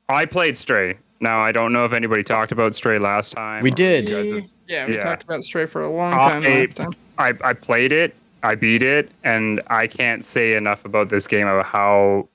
I 0.08 0.26
played 0.26 0.56
Stray. 0.58 0.98
Now 1.20 1.40
I 1.40 1.52
don't 1.52 1.74
know 1.74 1.86
if 1.86 1.94
anybody 1.94 2.24
talked 2.24 2.52
about 2.52 2.76
Stray 2.76 3.00
last 3.00 3.34
time. 3.34 3.64
We 3.64 3.72
did. 3.72 4.10
have- 4.10 4.50
yeah, 4.68 4.88
we 4.88 4.96
yeah. 4.96 5.04
talked 5.04 5.24
about 5.24 5.44
Stray 5.44 5.66
for 5.66 5.82
a 5.82 5.90
long 5.90 6.14
time 6.14 6.44
I, 6.46 6.66
time. 6.66 6.92
I 7.18 7.34
I 7.44 7.54
played 7.54 7.92
it. 7.92 8.16
I 8.46 8.54
beat 8.56 8.84
it, 8.84 9.12
and 9.24 9.60
I 9.68 9.88
can't 9.88 10.24
say 10.24 10.54
enough 10.54 10.86
about 10.86 11.10
this 11.10 11.26
game 11.26 11.48
of 11.48 11.66
how, 11.66 12.30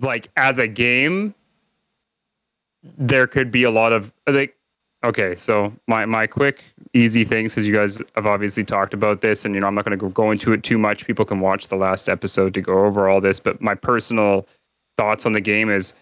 like, 0.00 0.28
as 0.36 0.58
a 0.58 0.66
game, 0.66 1.32
there 2.98 3.28
could 3.28 3.52
be 3.52 3.62
a 3.62 3.70
lot 3.70 3.92
of 3.92 4.12
like. 4.26 4.56
Okay, 5.02 5.34
so 5.34 5.72
my 5.86 6.04
my 6.04 6.26
quick 6.26 6.62
easy 6.92 7.24
things 7.24 7.52
because 7.52 7.66
you 7.66 7.74
guys 7.74 8.02
have 8.16 8.26
obviously 8.26 8.64
talked 8.64 8.92
about 8.92 9.20
this, 9.20 9.44
and 9.44 9.54
you 9.54 9.60
know 9.60 9.66
I'm 9.66 9.74
not 9.74 9.84
going 9.84 9.96
to 9.98 10.04
go, 10.04 10.08
go 10.10 10.30
into 10.30 10.52
it 10.52 10.62
too 10.62 10.76
much. 10.76 11.06
People 11.06 11.24
can 11.24 11.40
watch 11.40 11.68
the 11.68 11.76
last 11.76 12.08
episode 12.08 12.52
to 12.54 12.60
go 12.60 12.84
over 12.84 13.08
all 13.08 13.20
this, 13.20 13.40
but 13.40 13.62
my 13.62 13.74
personal 13.74 14.46
thoughts 14.98 15.24
on 15.24 15.32
the 15.32 15.40
game 15.40 15.70
is 15.70 15.94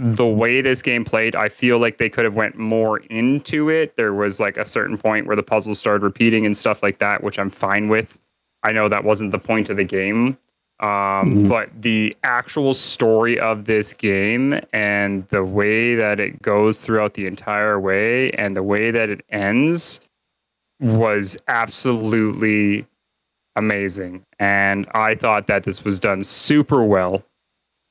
the 0.00 0.26
way 0.26 0.62
this 0.62 0.80
game 0.80 1.04
played, 1.04 1.36
I 1.36 1.50
feel 1.50 1.78
like 1.78 1.98
they 1.98 2.08
could 2.08 2.24
have 2.24 2.34
went 2.34 2.56
more 2.56 2.98
into 3.10 3.68
it. 3.68 3.96
There 3.96 4.14
was 4.14 4.40
like 4.40 4.56
a 4.56 4.64
certain 4.64 4.96
point 4.96 5.26
where 5.26 5.36
the 5.36 5.42
puzzles 5.42 5.78
started 5.78 6.02
repeating 6.02 6.46
and 6.46 6.56
stuff 6.56 6.82
like 6.82 6.98
that, 6.98 7.22
which 7.22 7.38
I'm 7.38 7.50
fine 7.50 7.88
with. 7.88 8.18
I 8.62 8.72
know 8.72 8.88
that 8.88 9.04
wasn't 9.04 9.30
the 9.30 9.38
point 9.38 9.68
of 9.68 9.76
the 9.76 9.84
game. 9.84 10.38
Um, 10.80 11.46
But 11.48 11.68
the 11.82 12.16
actual 12.22 12.72
story 12.72 13.38
of 13.38 13.66
this 13.66 13.92
game 13.92 14.58
and 14.72 15.28
the 15.28 15.44
way 15.44 15.94
that 15.94 16.18
it 16.18 16.40
goes 16.40 16.82
throughout 16.82 17.12
the 17.12 17.26
entire 17.26 17.78
way 17.78 18.30
and 18.30 18.56
the 18.56 18.62
way 18.62 18.90
that 18.90 19.10
it 19.10 19.22
ends 19.28 20.00
was 20.80 21.36
absolutely 21.46 22.86
amazing. 23.54 24.24
And 24.38 24.88
I 24.94 25.14
thought 25.14 25.46
that 25.48 25.64
this 25.64 25.84
was 25.84 26.00
done 26.00 26.24
super 26.24 26.82
well 26.82 27.22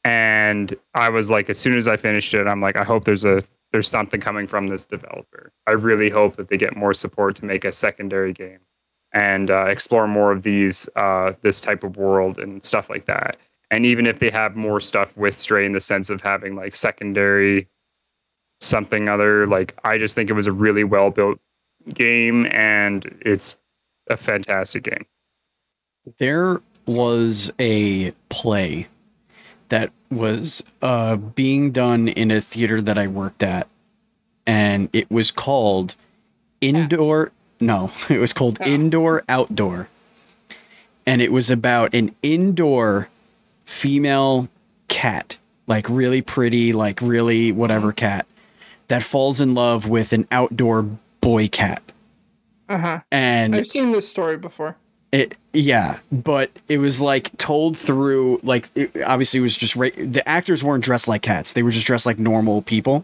and 0.10 0.76
I 0.96 1.10
was 1.10 1.30
like, 1.30 1.52
as 1.52 1.60
soon 1.60 1.78
as 1.78 1.88
I 1.88 1.96
finished 1.96 2.34
it, 2.34 2.48
I'm 2.48 2.62
like, 2.62 2.76
I 2.76 2.84
hope 2.84 3.04
there's 3.04 3.26
a 3.26 3.44
there's 3.72 3.88
something 3.88 4.20
coming 4.20 4.48
from 4.48 4.66
this 4.66 4.84
developer. 4.84 5.52
I 5.68 5.74
really 5.74 6.10
hope 6.10 6.36
that 6.38 6.48
they 6.48 6.58
get 6.58 6.76
more 6.76 6.96
support 6.96 7.36
to 7.36 7.46
make 7.46 7.64
a 7.64 7.72
secondary 7.72 8.34
game 8.34 8.62
and 9.14 9.52
uh, 9.52 9.66
explore 9.66 10.08
more 10.08 10.32
of 10.32 10.42
these 10.42 10.90
uh, 10.96 11.34
this 11.42 11.62
type 11.62 11.84
of 11.84 11.98
world 11.98 12.40
and 12.40 12.64
stuff 12.64 12.90
like 12.90 13.06
that. 13.06 13.38
And 13.70 13.86
even 13.86 14.08
if 14.08 14.18
they 14.18 14.32
have 14.32 14.56
more 14.56 14.80
stuff 14.80 15.16
with 15.16 15.38
Stray 15.38 15.64
in 15.68 15.74
the 15.74 15.80
sense 15.80 16.10
of 16.10 16.22
having 16.22 16.56
like 16.56 16.76
secondary 16.76 17.68
something 18.62 19.08
other, 19.08 19.46
like 19.46 19.76
I 19.84 20.00
just 20.00 20.16
think 20.16 20.32
it 20.32 20.34
was 20.34 20.48
a 20.48 20.52
really 20.52 20.84
well 20.84 21.12
built 21.12 21.40
game 21.94 22.48
and 22.48 23.06
it's 23.22 23.58
a 24.10 24.18
fantastic 24.18 24.86
game. 24.86 25.06
There 26.18 26.62
was 26.88 27.54
a 27.60 28.10
play 28.30 28.88
that 29.70 29.92
was 30.12 30.64
uh, 30.82 31.16
being 31.16 31.72
done 31.72 32.08
in 32.08 32.32
a 32.32 32.42
theater 32.42 32.82
that 32.82 32.98
I 32.98 33.08
worked 33.08 33.44
at, 33.44 33.68
and 34.46 34.90
it 34.94 35.10
was 35.10 35.32
called 35.32 35.96
Indoor. 36.62 37.32
No, 37.60 37.92
it 38.10 38.20
was 38.20 38.34
called 38.34 38.60
Indoor 38.62 39.24
Outdoor, 39.30 39.88
and 41.06 41.22
it 41.22 41.32
was 41.32 41.50
about 41.52 41.94
an 41.94 42.14
indoor 42.24 43.10
female 43.66 44.50
cat, 44.88 45.38
like 45.68 45.88
really 45.90 46.22
pretty, 46.22 46.74
like 46.74 47.02
really 47.02 47.52
whatever 47.52 47.92
cat, 47.92 48.26
that 48.88 49.04
falls 49.04 49.40
in 49.42 49.54
love 49.54 49.88
with 49.88 50.14
an 50.14 50.28
outdoor 50.32 50.84
boy 51.22 51.48
cat, 51.48 51.84
Uh 52.68 52.78
huh. 52.78 53.00
and 53.12 53.56
I've 53.56 53.68
seen 53.68 53.92
this 53.92 54.08
story 54.10 54.38
before. 54.38 54.78
it 55.12 55.36
yeah, 55.54 56.00
but 56.12 56.52
it 56.68 56.78
was 56.78 57.02
like 57.02 57.36
told 57.38 57.78
through 57.78 58.40
like 58.44 58.70
it, 58.76 58.92
obviously 59.06 59.40
it 59.40 59.44
was 59.44 59.58
just 59.58 59.76
right. 59.76 59.94
The 59.96 60.28
actors 60.28 60.64
weren't 60.64 60.84
dressed 60.84 61.08
like 61.08 61.22
cats; 61.22 61.54
they 61.54 61.64
were 61.64 61.72
just 61.72 61.88
dressed 61.88 62.06
like 62.06 62.20
normal 62.20 62.62
people. 62.62 63.04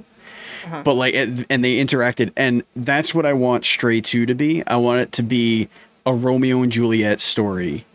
But 0.84 0.96
like, 0.96 1.14
it, 1.14 1.46
and 1.50 1.64
they 1.64 1.84
interacted, 1.84 2.32
and 2.36 2.64
that's 2.76 3.14
what 3.14 3.26
I 3.26 3.34
want 3.34 3.66
Stray 3.66 4.02
Two 4.02 4.26
to 4.26 4.34
be. 4.34 4.64
I 4.66 4.78
want 4.78 5.00
it 5.00 5.12
to 5.14 5.24
be 5.24 5.70
a 6.06 6.14
Romeo 6.14 6.64
and 6.64 6.72
Juliet 6.72 7.22
story, 7.22 7.86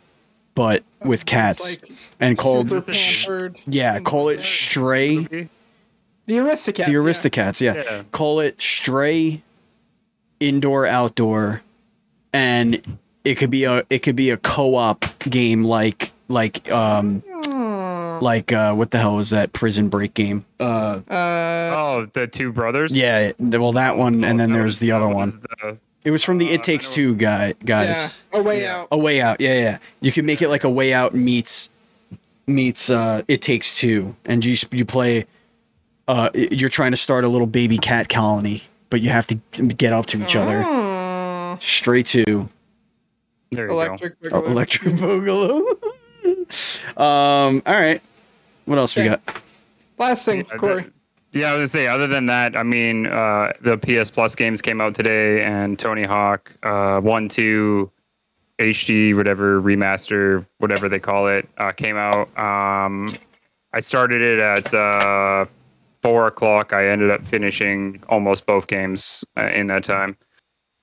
but 0.55 0.85
with 1.05 1.27
cats, 1.27 1.83
like 1.83 1.91
and 2.21 2.39
called 2.39 2.71
sh- 2.95 3.27
yeah, 3.67 3.99
call 3.99 4.29
it. 4.29 4.41
Stray. 4.41 5.49
The 6.27 6.37
Aristocats. 6.37 6.87
The 6.87 6.93
yeah. 6.93 6.99
Aristocats, 6.99 7.61
yeah. 7.61 7.75
Yeah. 7.75 8.03
Call 8.13 8.39
it 8.39 8.63
Stray 8.63 9.43
Indoor 10.39 10.87
Outdoor 10.87 11.63
and 12.33 12.81
it 13.25 13.35
could 13.37 13.51
be 13.51 13.65
a 13.65 13.83
it 13.91 14.01
could 14.01 14.17
be 14.17 14.31
a 14.31 14.37
co-op 14.37 15.05
game 15.29 15.65
like 15.65 16.13
like 16.29 16.71
um 16.71 17.23
like 18.23 18.53
uh 18.53 18.75
what 18.75 18.91
the 18.91 18.99
hell 18.99 19.17
was 19.17 19.31
that 19.31 19.53
prison 19.53 19.89
break 19.89 20.15
game? 20.15 20.45
Uh 20.59 21.01
Uh, 21.09 21.75
Oh, 21.77 22.07
the 22.13 22.27
two 22.27 22.53
brothers. 22.53 22.95
yeah, 22.97 23.33
well 23.39 23.73
that 23.73 23.97
one 23.97 24.25
and 24.25 24.39
then 24.39 24.53
there's 24.53 24.65
was- 24.65 24.79
the 24.81 24.93
other 24.93 25.09
one. 25.09 25.31
the- 25.31 25.79
It 26.05 26.11
was 26.11 26.25
from 26.25 26.39
the 26.39 26.49
uh, 26.49 26.53
It 26.55 26.63
Takes 26.63 26.93
Two 26.93 27.15
guy 27.15 27.49
yeah. 27.49 27.53
guys. 27.65 28.19
A 28.33 28.43
way 28.43 28.63
Yeah. 28.63 28.77
out. 28.81 28.89
A 28.91 28.97
Way 28.99 29.21
Out. 29.21 29.41
Yeah, 29.41 29.55
yeah. 29.59 29.79
You 30.01 30.13
can 30.13 30.25
make 30.25 30.41
it 30.41 30.49
like 30.49 30.65
a 30.65 30.71
Way 30.71 30.93
Out 30.95 31.15
meets 31.15 31.69
meets 32.47 32.89
uh 32.91 33.23
It 33.29 33.43
Takes 33.43 33.77
Two 33.79 34.17
and 34.25 34.45
you 34.45 34.57
you 34.73 34.85
play 34.85 35.27
uh 36.09 36.31
you're 36.35 36.71
trying 36.71 36.91
to 36.93 36.97
start 36.97 37.25
a 37.25 37.29
little 37.29 37.47
baby 37.47 37.77
cat 37.79 38.09
colony, 38.09 38.63
but 38.89 39.01
you 39.03 39.11
have 39.11 39.27
to 39.29 39.35
get 39.63 39.93
up 39.93 40.07
to 40.07 40.23
each 40.23 40.37
other. 40.37 40.65
Oh, 40.67 41.57
Straight 41.59 42.07
to 42.09 42.49
There 43.51 43.67
you 43.67 43.73
electric. 43.73 44.15
oh, 44.25 44.43
Boogaloo. 44.43 44.51
Electric 44.51 44.95
Boogaloo. 44.95 46.97
um, 46.97 47.63
all 47.67 47.81
right. 47.81 48.01
What 48.65 48.79
else 48.79 48.95
we 48.95 49.05
got? 49.05 49.21
Last 49.99 50.25
thing, 50.25 50.43
go. 50.43 50.57
Kory. 50.57 50.91
Yeah, 51.33 51.49
I 51.49 51.53
was 51.53 51.59
gonna 51.59 51.85
say. 51.85 51.87
Other 51.87 52.07
than 52.07 52.27
that, 52.27 52.57
I 52.57 52.63
mean, 52.63 53.07
uh, 53.07 53.53
the 53.61 53.77
PS 53.77 54.11
Plus 54.11 54.35
games 54.35 54.63
came 54.63 54.81
out 54.81 54.95
today, 54.95 55.43
and 55.43 55.79
Tony 55.79 56.05
Hawk 56.05 56.53
uh, 56.63 57.01
One, 57.01 57.29
Two, 57.29 57.91
HD, 58.59 59.17
whatever 59.17 59.61
remaster, 59.61 60.47
whatever 60.59 60.89
they 60.89 60.99
call 60.99 61.29
it, 61.29 61.49
uh, 61.59 61.73
came 61.73 61.97
out. 61.97 62.37
Um, 62.39 63.07
I 63.73 63.81
started 63.81 64.23
it 64.23 64.39
at 64.39 64.75
uh, 64.75 65.47
four 66.03 66.27
o'clock. 66.27 66.73
I 66.73 66.89
ended 66.89 67.11
up 67.11 67.25
finishing 67.25 68.03
almost 68.09 68.47
both 68.47 68.67
games 68.67 69.25
uh, 69.37 69.47
in 69.47 69.69
that 69.69 69.85
time. 69.85 70.17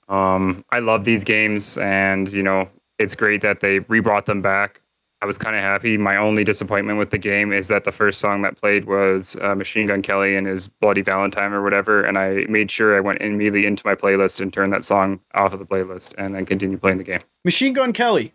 Um, 0.07 0.63
I 0.71 0.79
love 0.79 1.03
these 1.03 1.23
games, 1.23 1.77
and 1.77 2.31
you 2.31 2.43
know, 2.43 2.69
it's 2.97 3.15
great 3.15 3.41
that 3.41 3.59
they 3.59 3.79
rebrought 3.79 4.25
them 4.25 4.41
back. 4.41 4.81
I 5.19 5.25
was 5.25 5.37
kind 5.37 5.55
of 5.55 5.63
happy. 5.63 5.97
My 5.97 6.15
only 6.15 6.43
disappointment 6.43 6.99
with 6.99 7.09
the 7.09 7.17
game 7.17 7.51
is 7.51 7.69
that 7.69 7.85
the 7.85 7.91
first 7.91 8.19
song 8.19 8.43
that 8.43 8.55
played 8.55 8.85
was 8.85 9.35
uh, 9.41 9.55
Machine 9.55 9.87
Gun 9.87 10.03
Kelly 10.03 10.35
and 10.35 10.45
his 10.45 10.67
Bloody 10.67 11.01
Valentine 11.01 11.53
or 11.53 11.63
whatever. 11.63 12.03
And 12.03 12.19
I 12.19 12.45
made 12.47 12.69
sure 12.69 12.95
I 12.95 12.99
went 12.99 13.21
immediately 13.21 13.65
into 13.65 13.81
my 13.83 13.95
playlist 13.95 14.39
and 14.39 14.53
turned 14.53 14.71
that 14.73 14.83
song 14.83 15.19
off 15.33 15.53
of 15.53 15.59
the 15.59 15.65
playlist 15.65 16.13
and 16.19 16.35
then 16.35 16.45
continued 16.45 16.81
playing 16.81 16.99
the 16.99 17.03
game. 17.03 17.19
Machine 17.43 17.73
Gun 17.73 17.93
Kelly. 17.93 18.31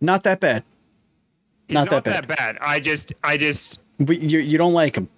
Not 0.00 0.22
that 0.22 0.40
bad. 0.40 0.64
He's 1.68 1.74
Not 1.74 1.90
that 1.90 2.04
bad. 2.04 2.26
That 2.26 2.38
bad. 2.38 2.58
I 2.62 2.80
just, 2.80 3.12
I 3.22 3.36
just, 3.36 3.80
But 3.98 4.18
you 4.18 4.38
you 4.38 4.56
don't 4.56 4.72
like 4.72 4.96
him. 4.96 5.10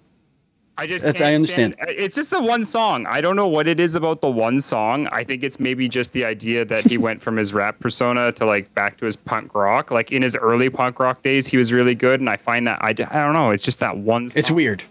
I 0.75 0.87
just 0.87 1.05
That's- 1.05 1.21
can't 1.21 1.31
I 1.31 1.35
understand. 1.35 1.75
stand- 1.75 1.91
it's 1.99 2.15
just 2.15 2.31
the 2.31 2.41
one 2.41 2.65
song. 2.65 3.05
I 3.05 3.21
don't 3.21 3.35
know 3.35 3.47
what 3.47 3.67
it 3.67 3.79
is 3.79 3.95
about 3.95 4.21
the 4.21 4.29
one 4.29 4.59
song. 4.59 5.07
I 5.11 5.23
think 5.23 5.43
it's 5.43 5.59
maybe 5.59 5.87
just 5.87 6.13
the 6.13 6.25
idea 6.25 6.65
that 6.65 6.85
he 6.85 6.97
went 6.97 7.21
from 7.21 7.37
his 7.37 7.53
rap 7.53 7.79
persona 7.79 8.31
to 8.33 8.45
like 8.45 8.73
back 8.73 8.97
to 8.97 9.05
his 9.05 9.15
punk 9.15 9.53
rock. 9.53 9.91
Like 9.91 10.11
in 10.11 10.23
his 10.23 10.35
early 10.35 10.69
punk 10.71 10.99
rock 10.99 11.21
days, 11.21 11.45
he 11.47 11.57
was 11.57 11.71
really 11.71 11.93
good, 11.93 12.19
and 12.19 12.29
I 12.29 12.37
find 12.37 12.65
that 12.65 12.79
I, 12.81 12.87
I 12.89 12.93
don't 12.93 13.33
know. 13.33 13.51
It's 13.51 13.61
just 13.63 13.79
that 13.81 13.97
one. 13.97 14.29
Song. 14.29 14.39
It's 14.39 14.49
weird. 14.49 14.83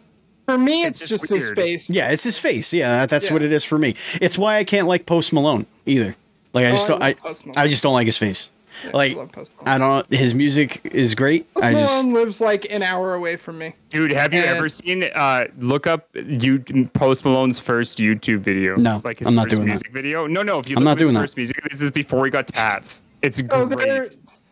For 0.46 0.56
me, 0.58 0.84
it's, 0.84 1.00
It's 1.00 1.10
just, 1.10 1.28
just 1.28 1.32
his 1.32 1.50
face. 1.52 1.90
Yeah, 1.90 2.10
it's 2.10 2.24
his 2.24 2.38
face. 2.38 2.72
Yeah, 2.72 2.90
that, 3.00 3.08
that's 3.08 3.26
Yeah. 3.28 3.32
what 3.32 3.42
it 3.42 3.52
is 3.52 3.64
for 3.64 3.78
me. 3.78 3.94
It's 4.20 4.36
why 4.38 4.56
I 4.58 4.64
can't 4.64 4.86
like 4.86 5.04
Post 5.06 5.32
Malone 5.32 5.66
either. 5.86 6.14
Like 6.52 6.66
I 6.66 6.70
just 6.72 6.86
Oh, 6.88 6.92
don't. 6.94 7.02
I, 7.02 7.08
love 7.08 7.20
Post 7.20 7.46
Malone. 7.46 7.58
I 7.64 7.68
just 7.68 7.82
don't 7.82 7.92
like 7.94 8.06
his 8.06 8.18
face. 8.18 8.50
Like 8.92 9.16
love 9.16 9.32
Post 9.32 9.52
Malone. 9.56 9.68
I 9.74 9.78
don't. 9.78 10.12
His 10.12 10.34
music 10.34 10.80
is 10.84 11.14
great. 11.14 11.52
Post 11.54 11.64
I 11.66 11.72
just 11.74 12.04
Malone 12.06 12.14
lives 12.22 12.40
like 12.40 12.70
an 12.70 12.82
hour 12.82 13.14
away 13.14 13.36
from 13.36 13.58
me. 13.58 13.74
Dude, 13.90 14.12
have 14.12 14.32
you 14.32 14.40
And- 14.40 14.56
ever 14.56 14.68
seen? 14.68 15.04
Uh, 15.04 15.46
look 15.58 15.86
up 15.86 16.08
you 16.14 16.58
Post 16.94 17.24
Malone's 17.24 17.58
first 17.58 17.98
YouTube 17.98 18.38
video. 18.40 18.76
No, 18.76 19.00
like 19.04 19.18
his 19.20 19.28
I'm 19.28 19.34
not 19.34 19.44
first 19.50 19.56
doing 19.56 19.68
that. 19.68 19.82
video. 19.92 20.26
No, 20.26 20.42
no. 20.42 20.58
If 20.58 20.68
you 20.68 20.76
I'm 20.76 20.80
look 20.82 20.84
not 20.84 20.92
up 20.92 20.98
his 20.98 21.06
doing 21.06 21.14
that. 21.14 21.20
first 21.20 21.36
music, 21.36 21.56
this 21.70 21.80
is 21.80 21.90
before 21.90 22.24
he 22.24 22.30
got 22.30 22.46
tats. 22.48 23.02
It's 23.22 23.40
Oh, 23.50 23.66
great. 23.66 23.78
there, 23.86 24.06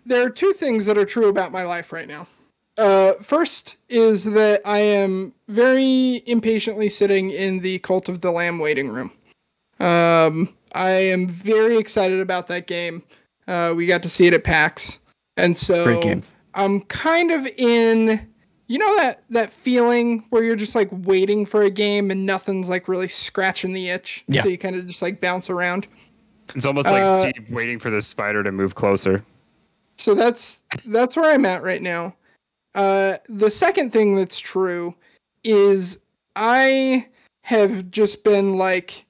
there 0.06 0.26
are 0.26 0.30
two 0.30 0.52
things 0.52 0.86
that 0.86 0.96
are 0.96 1.04
true 1.04 1.28
about 1.28 1.50
my 1.52 1.64
life 1.64 1.92
right 1.92 2.06
now. 2.08 2.26
Uh, 2.78 3.14
first 3.20 3.76
is 3.88 4.24
that 4.24 4.62
I 4.64 4.78
am 4.78 5.34
very 5.48 6.22
impatiently 6.26 6.88
sitting 6.88 7.30
in 7.30 7.60
the 7.60 7.78
Cult 7.80 8.08
of 8.08 8.20
the 8.20 8.30
Lamb 8.30 8.58
waiting 8.58 8.88
room. 8.88 9.10
Um, 9.80 10.50
I 10.74 10.90
am 10.90 11.26
very 11.26 11.76
excited 11.76 12.20
about 12.20 12.46
that 12.46 12.66
game. 12.66 13.02
Uh, 13.46 13.74
we 13.76 13.86
got 13.86 14.02
to 14.02 14.08
see 14.08 14.26
it 14.26 14.34
at 14.34 14.44
PAX, 14.44 15.00
and 15.36 15.56
so 15.56 16.00
I'm 16.54 16.80
kind 16.82 17.30
of 17.30 17.46
in. 17.58 18.28
You 18.66 18.78
know 18.78 18.96
that 18.98 19.24
that 19.30 19.52
feeling 19.52 20.24
where 20.30 20.44
you're 20.44 20.54
just 20.54 20.76
like 20.76 20.88
waiting 20.92 21.44
for 21.44 21.62
a 21.62 21.70
game 21.70 22.12
and 22.12 22.24
nothing's 22.24 22.68
like 22.68 22.86
really 22.86 23.08
scratching 23.08 23.72
the 23.72 23.88
itch. 23.88 24.24
Yeah. 24.28 24.42
So 24.42 24.48
you 24.48 24.58
kind 24.58 24.76
of 24.76 24.86
just 24.86 25.02
like 25.02 25.20
bounce 25.20 25.50
around. 25.50 25.88
It's 26.54 26.66
almost 26.66 26.88
like 26.88 27.02
Uh, 27.02 27.30
Steve 27.30 27.50
waiting 27.50 27.80
for 27.80 27.90
the 27.90 28.00
spider 28.00 28.44
to 28.44 28.52
move 28.52 28.76
closer. 28.76 29.24
So 29.96 30.14
that's 30.14 30.62
that's 30.86 31.16
where 31.16 31.32
I'm 31.32 31.44
at 31.46 31.64
right 31.64 31.82
now. 31.82 32.14
Uh, 32.76 33.16
the 33.28 33.50
second 33.50 33.92
thing 33.92 34.14
that's 34.14 34.38
true 34.38 34.94
is 35.42 35.98
I 36.36 37.08
have 37.42 37.90
just 37.90 38.22
been 38.22 38.56
like 38.56 39.04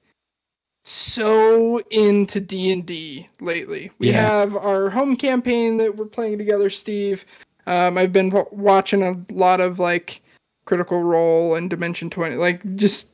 so 0.83 1.79
into 1.91 2.39
D 2.39 2.71
and 2.71 2.85
D 2.85 3.29
lately. 3.39 3.91
We 3.99 4.09
Yeah. 4.09 4.21
have 4.21 4.55
our 4.55 4.89
home 4.89 5.15
campaign 5.15 5.77
that 5.77 5.95
we're 5.95 6.05
playing 6.05 6.37
together, 6.37 6.69
Steve. 6.69 7.25
Um, 7.67 7.97
I've 7.97 8.11
been 8.13 8.29
w- 8.29 8.47
watching 8.51 9.03
a 9.03 9.15
lot 9.33 9.61
of 9.61 9.77
like 9.79 10.21
Critical 10.65 11.03
Role 11.03 11.55
and 11.55 11.69
Dimension 11.69 12.09
Twenty, 12.09 12.35
like 12.35 12.75
just 12.75 13.09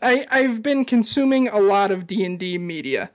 I 0.00 0.26
I've 0.30 0.62
been 0.62 0.84
consuming 0.84 1.48
a 1.48 1.60
lot 1.60 1.90
of 1.90 2.06
D 2.06 2.24
and 2.24 2.38
D 2.38 2.56
media 2.58 3.10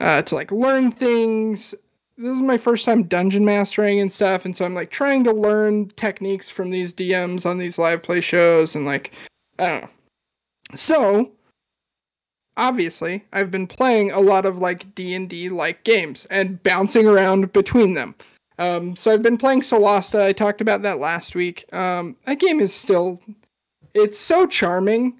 uh, 0.00 0.22
to 0.22 0.34
like 0.34 0.50
learn 0.50 0.90
things. 0.90 1.74
This 2.16 2.34
is 2.34 2.42
my 2.42 2.56
first 2.58 2.84
time 2.84 3.04
dungeon 3.04 3.44
mastering 3.44 4.00
and 4.00 4.12
stuff, 4.12 4.44
and 4.44 4.56
so 4.56 4.64
I'm 4.64 4.74
like 4.74 4.90
trying 4.90 5.22
to 5.24 5.32
learn 5.32 5.88
techniques 5.90 6.50
from 6.50 6.70
these 6.70 6.92
DMs 6.92 7.46
on 7.46 7.58
these 7.58 7.78
live 7.78 8.02
play 8.02 8.20
shows, 8.20 8.74
and 8.74 8.84
like 8.84 9.12
I 9.60 9.68
don't 9.68 9.82
know. 9.82 9.88
So 10.74 11.32
obviously, 12.58 13.24
I've 13.32 13.50
been 13.50 13.66
playing 13.66 14.10
a 14.10 14.20
lot 14.20 14.44
of 14.44 14.58
like 14.58 14.94
D 14.94 15.14
and 15.14 15.30
D 15.30 15.48
like 15.48 15.84
games 15.84 16.26
and 16.26 16.62
bouncing 16.62 17.06
around 17.06 17.52
between 17.52 17.94
them. 17.94 18.14
Um, 18.58 18.96
so 18.96 19.12
I've 19.12 19.22
been 19.22 19.38
playing 19.38 19.62
Solasta. 19.62 20.20
I 20.20 20.32
talked 20.32 20.60
about 20.60 20.82
that 20.82 20.98
last 20.98 21.34
week. 21.34 21.72
Um, 21.72 22.16
that 22.24 22.40
game 22.40 22.60
is 22.60 22.74
still, 22.74 23.20
it's 23.94 24.18
so 24.18 24.46
charming 24.46 25.16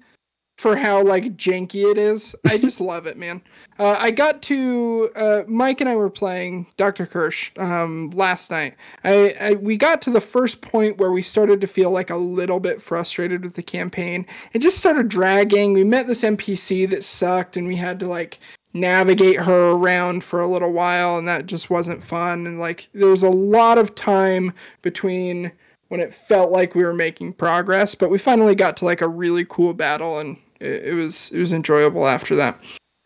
for 0.59 0.75
how 0.75 1.01
like 1.01 1.37
janky 1.37 1.89
it 1.89 1.97
is. 1.97 2.35
I 2.45 2.57
just 2.57 2.81
love 2.91 3.07
it, 3.07 3.17
man. 3.17 3.41
Uh, 3.79 3.95
I 3.97 4.11
got 4.11 4.41
to 4.43 5.09
uh, 5.15 5.43
Mike 5.47 5.79
and 5.79 5.89
I 5.89 5.95
were 5.95 6.09
playing 6.09 6.67
Dr. 6.75 7.05
Kirsch 7.05 7.51
um, 7.57 8.09
last 8.09 8.51
night. 8.51 8.75
I, 9.05 9.35
I 9.39 9.53
we 9.53 9.77
got 9.77 10.01
to 10.01 10.09
the 10.09 10.19
first 10.19 10.61
point 10.61 10.97
where 10.97 11.13
we 11.13 11.21
started 11.21 11.61
to 11.61 11.67
feel 11.67 11.91
like 11.91 12.09
a 12.09 12.17
little 12.17 12.59
bit 12.59 12.81
frustrated 12.81 13.45
with 13.45 13.53
the 13.53 13.63
campaign. 13.63 14.25
It 14.51 14.59
just 14.59 14.77
started 14.77 15.07
dragging. 15.07 15.71
We 15.71 15.85
met 15.85 16.07
this 16.07 16.23
NPC 16.23 16.89
that 16.89 17.05
sucked, 17.05 17.55
and 17.55 17.65
we 17.65 17.77
had 17.77 17.97
to 18.01 18.07
like 18.09 18.37
navigate 18.73 19.39
her 19.39 19.71
around 19.71 20.25
for 20.25 20.41
a 20.41 20.47
little 20.47 20.73
while, 20.73 21.17
and 21.17 21.25
that 21.25 21.45
just 21.45 21.69
wasn't 21.69 22.03
fun. 22.03 22.45
And 22.45 22.59
like 22.59 22.89
there 22.93 23.07
was 23.07 23.23
a 23.23 23.29
lot 23.29 23.77
of 23.77 23.95
time 23.95 24.51
between 24.81 25.53
when 25.87 26.01
it 26.01 26.13
felt 26.13 26.51
like 26.51 26.75
we 26.75 26.83
were 26.83 26.93
making 26.93 27.31
progress, 27.31 27.95
but 27.95 28.09
we 28.09 28.17
finally 28.17 28.55
got 28.55 28.75
to 28.75 28.85
like 28.85 28.99
a 28.99 29.07
really 29.07 29.45
cool 29.45 29.73
battle, 29.73 30.19
and 30.19 30.35
it, 30.59 30.93
was 30.93 31.31
it 31.31 31.39
was 31.39 31.53
enjoyable 31.53 32.07
after 32.07 32.35
that. 32.35 32.59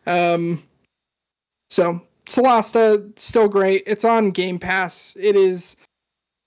Um, 0.05 0.63
so 1.69 2.01
Solasta 2.25 3.17
still 3.17 3.47
great. 3.47 3.83
It's 3.85 4.05
on 4.05 4.31
Game 4.31 4.59
Pass. 4.59 5.15
It 5.19 5.35
is 5.35 5.75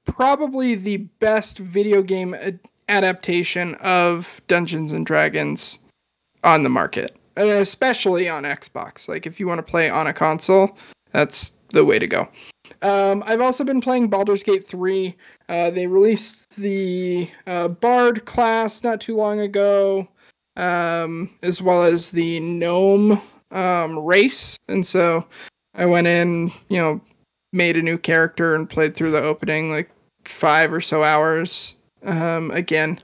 probably 0.04 0.74
the 0.74 0.96
best 0.96 1.58
video 1.58 2.02
game 2.02 2.34
ad- 2.34 2.60
adaptation 2.88 3.74
of 3.76 4.40
Dungeons 4.48 4.92
and 4.92 5.04
Dragons 5.04 5.78
on 6.44 6.62
the 6.62 6.68
market, 6.68 7.16
and 7.36 7.48
especially 7.48 8.28
on 8.28 8.44
Xbox. 8.44 9.08
Like 9.08 9.26
if 9.26 9.40
you 9.40 9.46
want 9.46 9.58
to 9.58 9.70
play 9.70 9.90
on 9.90 10.06
a 10.06 10.12
console, 10.12 10.76
that's 11.12 11.52
the 11.70 11.84
way 11.84 11.98
to 11.98 12.06
go. 12.06 12.28
Um, 12.82 13.22
I've 13.26 13.40
also 13.40 13.64
been 13.64 13.80
playing 13.80 14.08
Baldur's 14.08 14.42
Gate 14.42 14.66
3. 14.66 15.16
Uh, 15.48 15.70
they 15.70 15.86
released 15.86 16.56
the 16.56 17.28
uh, 17.46 17.68
Bard 17.68 18.24
class 18.24 18.82
not 18.82 19.00
too 19.00 19.14
long 19.14 19.40
ago, 19.40 20.08
um, 20.56 21.30
as 21.42 21.60
well 21.60 21.84
as 21.84 22.10
the 22.10 22.40
Gnome 22.40 23.20
um, 23.50 23.98
race. 23.98 24.56
And 24.68 24.86
so 24.86 25.26
I 25.74 25.86
went 25.86 26.06
in, 26.06 26.52
you 26.68 26.78
know, 26.78 27.00
made 27.52 27.76
a 27.76 27.82
new 27.82 27.98
character 27.98 28.54
and 28.54 28.68
played 28.68 28.94
through 28.94 29.12
the 29.12 29.22
opening 29.22 29.70
like 29.70 29.90
five 30.24 30.72
or 30.72 30.80
so 30.80 31.02
hours 31.02 31.74
um, 32.04 32.50
again. 32.50 33.00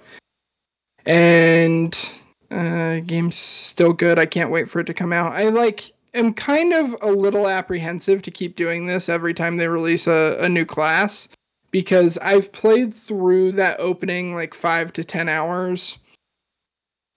And 1.07 2.11
uh, 2.51 3.01
game's 3.01 3.37
still 3.37 3.93
good. 3.93 4.19
I 4.19 4.27
can't 4.27 4.51
wait 4.51 4.69
for 4.69 4.81
it 4.81 4.85
to 4.85 4.95
come 4.95 5.13
out. 5.13 5.33
I 5.33 5.49
like 5.49 5.93
am 6.15 6.35
kind 6.35 6.73
of 6.73 6.97
a 7.01 7.11
little 7.11 7.49
apprehensive 7.49 8.23
to 8.23 8.31
keep 8.31 8.57
doing 8.57 8.87
this 8.87 9.09
every 9.09 9.35
time 9.35 9.57
they 9.57 9.69
release 9.69 10.07
a, 10.07 10.37
a 10.41 10.49
new 10.49 10.65
class 10.65 11.29
because 11.71 12.19
I've 12.19 12.53
played 12.53 12.93
through 12.93 13.53
that 13.53 13.81
opening 13.81 14.35
like 14.35 14.55
five 14.55 14.93
to 14.95 15.05
ten 15.05 15.29
hours 15.29 15.99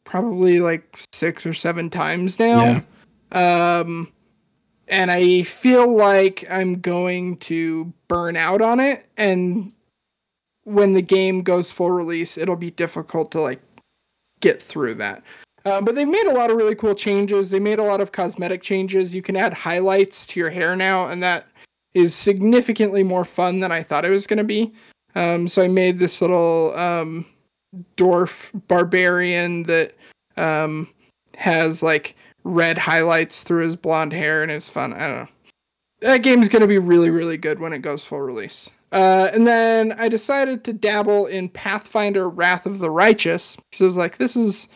probably 0.06 0.60
like 0.60 0.98
six 1.12 1.46
or 1.46 1.54
seven 1.54 1.89
times 1.89 2.39
now. 2.39 2.84
Um 3.32 4.12
and 4.88 5.10
I 5.12 5.44
feel 5.44 5.94
like 5.96 6.46
I'm 6.50 6.80
going 6.80 7.38
to 7.38 7.91
burn 8.08 8.38
out 8.38 8.62
on 8.62 8.80
it 8.80 9.06
and 9.18 9.72
when 10.63 10.94
the 10.94 11.02
game 11.02 11.41
goes 11.41 11.72
full 11.72 11.91
release 11.91 12.38
it'll 12.38 12.56
be 12.56 12.72
difficult 12.72 13.32
to 13.32 13.41
like 13.41 13.62
get 14.39 14.62
through 14.62 14.96
that. 14.96 15.24
Uh, 15.65 15.82
but 15.82 15.96
they've 15.96 16.08
made 16.08 16.28
a 16.28 16.34
lot 16.34 16.52
of 16.52 16.58
really 16.58 16.76
cool 16.76 16.94
changes. 16.94 17.50
They 17.50 17.60
made 17.60 17.80
a 17.80 17.84
lot 17.84 18.00
of 18.00 18.12
cosmetic 18.12 18.62
changes. 18.62 19.15
You 19.15 19.24
can 19.24 19.36
add 19.36 19.54
highlights 19.54 20.28
to 20.28 20.39
your 20.39 20.52
hair 20.52 20.76
now, 20.76 21.08
and 21.08 21.24
that 21.24 21.48
is 21.96 22.13
significantly 22.13 23.02
more 23.02 23.26
fun 23.26 23.62
than 23.62 23.72
I 23.72 23.82
thought 23.82 24.06
it 24.06 24.10
was 24.10 24.28
going 24.28 24.38
to 24.38 24.44
be. 24.44 24.74
Um, 25.15 25.48
so 25.48 25.63
I 25.63 25.68
made 25.68 25.98
this 25.98 26.22
little 26.22 26.78
um, 26.78 27.26
dwarf 27.98 28.52
barbarian 28.68 29.63
that 29.63 29.94
um, 30.38 30.89
has 31.38 31.84
like 31.84 32.15
red 32.43 32.78
highlights 32.78 33.43
through 33.43 33.63
his 33.63 33.76
blonde 33.76 34.13
hair, 34.13 34.43
and 34.43 34.52
it's 34.52 34.69
fun. 34.69 34.93
I 34.93 35.08
don't 35.08 35.15
know. 35.17 35.28
That 36.02 36.17
game's 36.17 36.50
to 36.50 36.67
be 36.67 36.78
really, 36.78 37.10
really 37.10 37.38
good 37.38 37.60
when 37.60 37.74
it 37.74 37.82
goes 37.82 38.04
full 38.04 38.21
release. 38.21 38.69
Uh, 38.91 39.30
and 39.34 39.48
then 39.48 39.93
I 39.93 40.08
decided 40.08 40.63
to 40.65 40.74
dabble 40.74 41.26
in 41.26 41.50
Pathfinder: 41.50 42.30
Wrath 42.30 42.65
of 42.65 42.80
the 42.80 42.91
Righteous 42.91 43.56
because 43.56 43.82
I 43.82 43.86
was 43.86 43.98
like, 43.98 44.17
this 44.17 44.36
is 44.36 44.67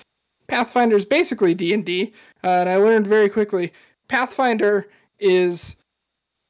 Pathfinder's 0.48 1.06
basically 1.06 1.54
D 1.54 1.74
and 1.74 1.86
D, 1.86 2.14
uh, 2.44 2.48
and 2.48 2.70
I 2.70 2.78
learned 2.78 3.08
very 3.08 3.30
quickly 3.30 3.72
Pathfinder 4.10 4.88
is 5.20 5.76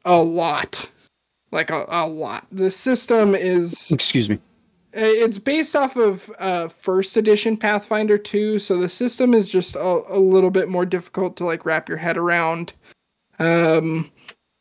a 0.06 0.18
lot, 0.18 0.90
like 1.52 1.70
a, 1.70 1.86
a 1.90 2.08
lot. 2.08 2.48
The 2.52 2.72
system 2.72 3.36
is 3.36 3.92
Excuse 3.92 4.30
me. 4.30 4.40
Uh, 4.96 5.02
it's 5.02 5.38
based 5.38 5.76
off 5.76 5.96
of 5.96 6.32
uh, 6.40 6.68
first 6.68 7.16
edition 7.16 7.56
Pathfinder 7.56 8.18
2, 8.18 8.58
so 8.58 8.78
the 8.78 8.90
system 8.90 9.36
is 9.36 9.48
just 9.48 9.76
a, 9.76 10.02
a 10.10 10.18
little 10.20 10.50
bit 10.50 10.68
more 10.68 10.86
difficult 10.86 11.38
to 11.38 11.46
like 11.46 11.66
wrap 11.66 11.88
your 11.88 12.00
head 12.00 12.18
around. 12.18 12.74
Um, 13.38 14.12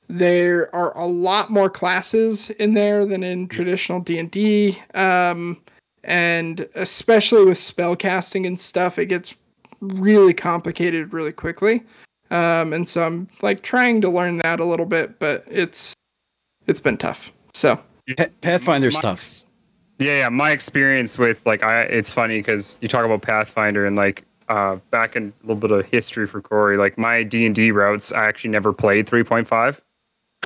there 0.08 0.74
are 0.74 0.96
a 0.96 1.06
lot 1.06 1.50
more 1.50 1.70
classes 1.70 2.50
in 2.50 2.74
there 2.74 3.06
than 3.06 3.22
in 3.22 3.48
traditional 3.48 4.00
D 4.00 4.18
and 4.18 4.30
D, 4.30 4.78
um, 4.94 5.58
and 6.04 6.68
especially 6.74 7.44
with 7.44 7.58
spell 7.58 7.96
casting 7.96 8.44
and 8.44 8.60
stuff, 8.60 8.98
it 8.98 9.06
gets 9.06 9.34
really 9.80 10.34
complicated 10.34 11.12
really 11.14 11.32
quickly. 11.32 11.84
Um, 12.30 12.74
and 12.74 12.86
so 12.86 13.06
I'm 13.06 13.28
like 13.40 13.62
trying 13.62 14.02
to 14.02 14.10
learn 14.10 14.38
that 14.38 14.60
a 14.60 14.64
little 14.64 14.86
bit, 14.86 15.18
but 15.18 15.44
it's 15.50 15.94
it's 16.66 16.80
been 16.80 16.98
tough. 16.98 17.32
So 17.54 17.80
Pa- 18.16 18.26
Pathfinder 18.42 18.90
stuff. 18.90 19.44
Yeah, 19.98 20.18
yeah. 20.18 20.28
My 20.28 20.50
experience 20.52 21.18
with 21.18 21.44
like, 21.46 21.62
I 21.64 21.82
it's 21.82 22.10
funny 22.12 22.38
because 22.38 22.78
you 22.80 22.88
talk 22.88 23.04
about 23.04 23.22
Pathfinder 23.22 23.86
and 23.86 23.96
like 23.96 24.24
uh, 24.48 24.76
back 24.90 25.16
in 25.16 25.32
a 25.42 25.46
little 25.46 25.56
bit 25.60 25.70
of 25.70 25.86
history 25.86 26.26
for 26.26 26.40
Kory. 26.40 26.76
Like 26.76 26.96
my 26.98 27.22
D 27.22 27.44
and 27.46 27.54
D 27.54 27.70
routes, 27.70 28.12
I 28.12 28.26
actually 28.26 28.50
never 28.50 28.72
played 28.72 29.08
three 29.08 29.24
point 29.24 29.46
five. 29.48 29.82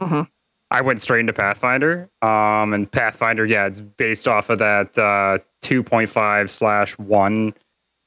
Mhm. 0.01 0.29
I 0.71 0.81
went 0.81 1.03
straight 1.03 1.21
into 1.21 1.35
Pathfinder. 1.35 2.09
Um, 2.23 2.73
and 2.73 2.91
Pathfinder, 2.91 3.45
yeah, 3.45 3.67
it's 3.67 3.81
based 3.83 4.27
off 4.27 4.49
of 4.49 4.59
that 4.61 4.97
uh, 4.97 5.38
two 5.61 5.83
point 5.83 6.09
five 6.09 6.51
slash 6.51 6.97
one 6.99 7.55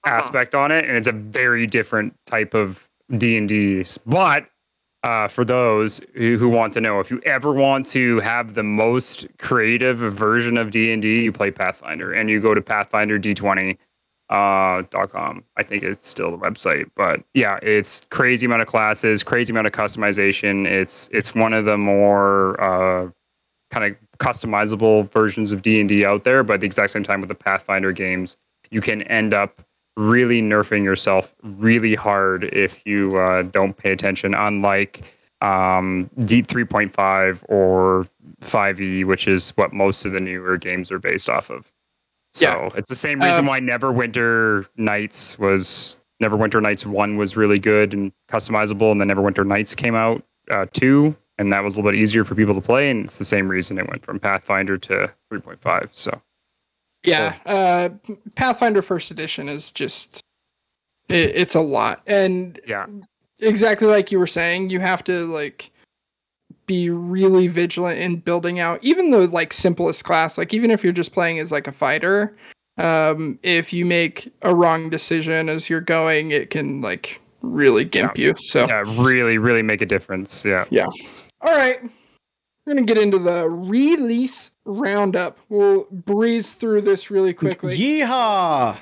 Uh-huh. 0.04 0.16
aspect 0.16 0.56
on 0.56 0.72
it, 0.72 0.86
and 0.86 0.98
it's 0.98 1.08
a 1.08 1.12
very 1.12 1.68
different 1.68 2.16
type 2.26 2.54
of 2.56 2.90
D 3.16 3.38
and 3.38 3.48
D. 3.48 3.86
But 4.06 4.48
uh, 5.06 5.28
for 5.28 5.46
those 5.46 6.02
who, 6.16 6.36
who 6.40 6.50
want 6.50 6.74
to 6.74 6.82
know, 6.82 7.00
if 7.00 7.12
you 7.12 7.22
ever 7.28 7.54
want 7.54 7.86
to 7.86 8.20
have 8.22 8.56
the 8.56 8.64
most 8.64 9.28
creative 9.38 10.00
version 10.00 10.58
of 10.58 10.72
D 10.72 10.92
and 10.92 11.00
D, 11.00 11.22
you 11.22 11.32
play 11.32 11.52
Pathfinder, 11.52 12.12
and 12.12 12.28
you 12.28 12.42
go 12.42 12.56
to 12.56 12.62
Pathfinder 12.62 13.20
D20 13.20 13.78
uh, 14.32 14.82
com. 15.08 15.44
I 15.58 15.62
think 15.62 15.84
it's 15.84 16.10
still 16.10 16.32
the 16.32 16.40
website, 16.40 16.90
but 16.96 17.22
yeah, 17.36 17.60
it's 17.62 18.02
crazy 18.10 18.48
amount 18.48 18.64
of 18.64 18.68
classes, 18.68 19.22
crazy 19.22 19.54
amount 19.54 19.68
of 19.68 19.74
customization. 19.74 20.66
It's 20.66 21.08
it's 21.12 21.36
one 21.36 21.54
of 21.54 21.66
the 21.66 21.78
more 21.78 22.60
uh, 22.60 23.12
kind 23.70 23.86
of 23.86 24.18
customizable 24.18 25.12
versions 25.12 25.52
of 25.52 25.62
D 25.62 25.80
and 25.80 25.88
D 25.88 26.04
out 26.04 26.24
there. 26.24 26.44
But 26.44 26.56
at 26.56 26.60
the 26.62 26.66
exact 26.66 26.90
same 26.90 27.04
time 27.04 27.22
with 27.22 27.30
the 27.30 27.36
Pathfinder 27.36 27.92
games, 27.92 28.38
you 28.72 28.82
can 28.82 29.04
end 29.04 29.36
up 29.36 29.62
really 29.98 30.42
nerfing 30.42 30.84
yourself 30.84 31.34
really 31.44 31.96
hard 31.96 32.44
if 32.46 32.82
you 32.86 33.18
uh, 33.18 33.44
don't 33.44 33.76
pay 33.78 33.92
attention. 33.92 34.34
Unlike 34.34 35.04
um, 35.42 36.10
Deep 36.26 36.48
3.5 36.48 37.44
or 37.50 38.08
5e, 38.42 39.06
which 39.06 39.28
is 39.28 39.52
what 39.52 39.74
most 39.74 40.06
of 40.06 40.12
the 40.12 40.20
newer 40.20 40.58
games 40.58 40.92
are 40.92 41.00
based 41.00 41.30
off 41.30 41.50
of. 41.50 41.72
So 42.34 42.48
Yeah. 42.48 42.70
it's 42.78 42.90
the 42.90 42.96
same 42.96 43.20
reason 43.22 43.40
Um, 43.42 43.46
why 43.46 43.60
Neverwinter 43.60 44.68
Nights 44.76 45.38
was 45.40 45.98
Neverwinter 46.22 46.62
Nights 46.62 46.86
1 46.86 47.18
was 47.18 47.38
really 47.38 47.60
good 47.60 47.94
and 47.94 48.12
customizable, 48.30 48.92
and 48.92 49.00
then 49.00 49.10
Neverwinter 49.10 49.46
Nights 49.46 49.76
came 49.76 49.96
out 49.96 50.24
uh, 50.50 50.66
2, 50.74 51.16
and 51.38 51.52
that 51.54 51.64
was 51.64 51.76
a 51.76 51.78
little 51.78 51.92
bit 51.92 52.00
easier 52.00 52.24
for 52.24 52.36
people 52.36 52.56
to 52.56 52.62
play. 52.62 52.90
And 52.90 53.06
it's 53.06 53.18
the 53.18 53.26
same 53.26 53.48
reason 53.50 53.78
it 53.78 53.88
went 53.90 54.04
from 54.06 54.20
Pathfinder 54.20 54.78
to 54.78 55.12
3.5. 55.32 55.90
So 55.94 56.22
Yeah, 57.08 57.36
uh, 57.46 57.90
Pathfinder 58.36 58.82
First 58.82 59.12
Edition 59.12 59.50
is 59.50 59.72
just 59.72 60.22
it, 61.10 61.32
it's 61.36 61.56
a 61.56 61.62
lot, 61.62 62.02
and 62.08 62.60
yeah, 62.68 62.88
exactly 63.40 63.88
like 63.88 64.12
you 64.12 64.20
were 64.20 64.28
saying, 64.28 64.70
you 64.70 64.80
have 64.80 65.04
to 65.06 65.26
like 65.26 65.72
be 66.66 66.90
really 66.90 67.48
vigilant 67.48 68.00
in 68.00 68.18
building 68.18 68.60
out 68.60 68.84
even 68.84 69.12
the 69.12 69.28
like 69.28 69.54
simplest 69.54 70.04
class. 70.04 70.38
Like 70.38 70.54
even 70.54 70.72
if 70.72 70.84
you're 70.84 70.94
just 70.94 71.14
playing 71.14 71.40
as 71.40 71.52
like 71.52 71.68
a 71.68 71.72
fighter, 71.72 72.36
um, 72.78 73.40
if 73.44 73.72
you 73.72 73.86
make 73.86 74.34
a 74.42 74.54
wrong 74.54 74.90
decision 74.90 75.50
as 75.50 75.70
you're 75.70 75.82
going, 75.82 76.32
it 76.32 76.50
can 76.50 76.82
like 76.82 77.22
really 77.42 77.86
gimp 77.86 78.18
you. 78.18 78.34
So 78.40 78.68
yeah, 78.68 78.84
really, 78.98 79.38
really 79.38 79.62
make 79.62 79.82
a 79.82 79.86
difference. 79.86 80.44
Yeah. 80.44 80.66
Yeah. 80.70 80.88
All 81.42 81.56
right. 81.56 81.80
We're 82.66 82.74
going 82.74 82.86
to 82.88 82.94
get 82.94 83.02
into 83.02 83.20
the 83.20 83.48
release 83.48 84.52
roundup. 84.66 85.38
We'll 85.50 85.86
breeze 85.92 86.54
through 86.54 86.82
this 86.82 87.12
really 87.12 87.34
quickly. 87.34 87.78
Yeehaw! 87.78 88.78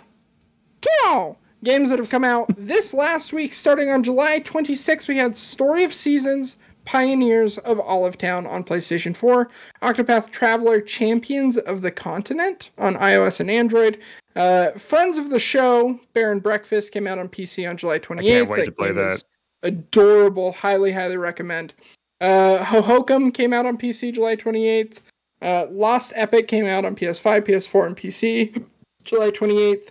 Cow! 0.82 1.38
Games 1.66 1.90
that 1.90 2.00
have 2.00 2.10
come 2.10 2.24
out 2.24 2.48
this 2.58 2.94
last 2.94 3.34
week, 3.34 3.54
starting 3.54 3.90
on 3.90 4.04
July 4.04 4.40
26th, 4.40 5.08
we 5.08 5.18
had 5.18 5.38
Story 5.38 5.84
of 5.84 5.94
Seasons, 5.94 6.56
Pioneers 6.86 7.58
of 7.60 7.80
Olive 7.80 8.18
Town 8.18 8.46
on 8.46 8.64
PlayStation 8.64 9.16
4, 9.16 9.50
Octopath 9.82 10.30
Traveler, 10.30 10.80
Champions 10.82 11.58
of 11.58 11.82
the 11.82 11.92
Continent 11.92 12.72
on 12.78 12.96
iOS 12.96 13.40
and 13.40 13.50
Android, 13.50 14.00
uh, 14.36 14.72
Friends 14.72 15.18
of 15.18 15.30
the 15.30 15.40
Show, 15.40 16.00
Bear 16.14 16.32
and 16.32 16.44
Breakfast 16.44 16.92
came 16.94 17.08
out 17.08 17.20
on 17.20 17.30
PC 17.30 17.70
on 17.70 17.78
July 17.78 18.00
28th. 18.00 18.48
wait 18.48 18.66
to 18.66 18.72
play 18.72 18.88
game 18.90 18.98
that. 18.98 19.14
is 19.14 19.26
Adorable, 19.62 20.52
highly, 20.52 20.92
highly 20.92 21.16
recommend. 21.16 21.74
Uh, 22.24 22.64
Hohokum 22.64 23.34
came 23.34 23.52
out 23.52 23.66
on 23.66 23.78
PC 23.78 24.14
July 24.14 24.38
28th. 24.38 25.00
Uh, 25.42 25.66
Lost 25.70 26.14
Epic 26.16 26.48
came 26.48 26.66
out 26.66 26.86
on 26.86 26.96
PS5, 26.96 27.42
PS4, 27.42 27.86
and 27.86 27.98
PC 27.98 28.66
July 29.04 29.30
28th. 29.30 29.90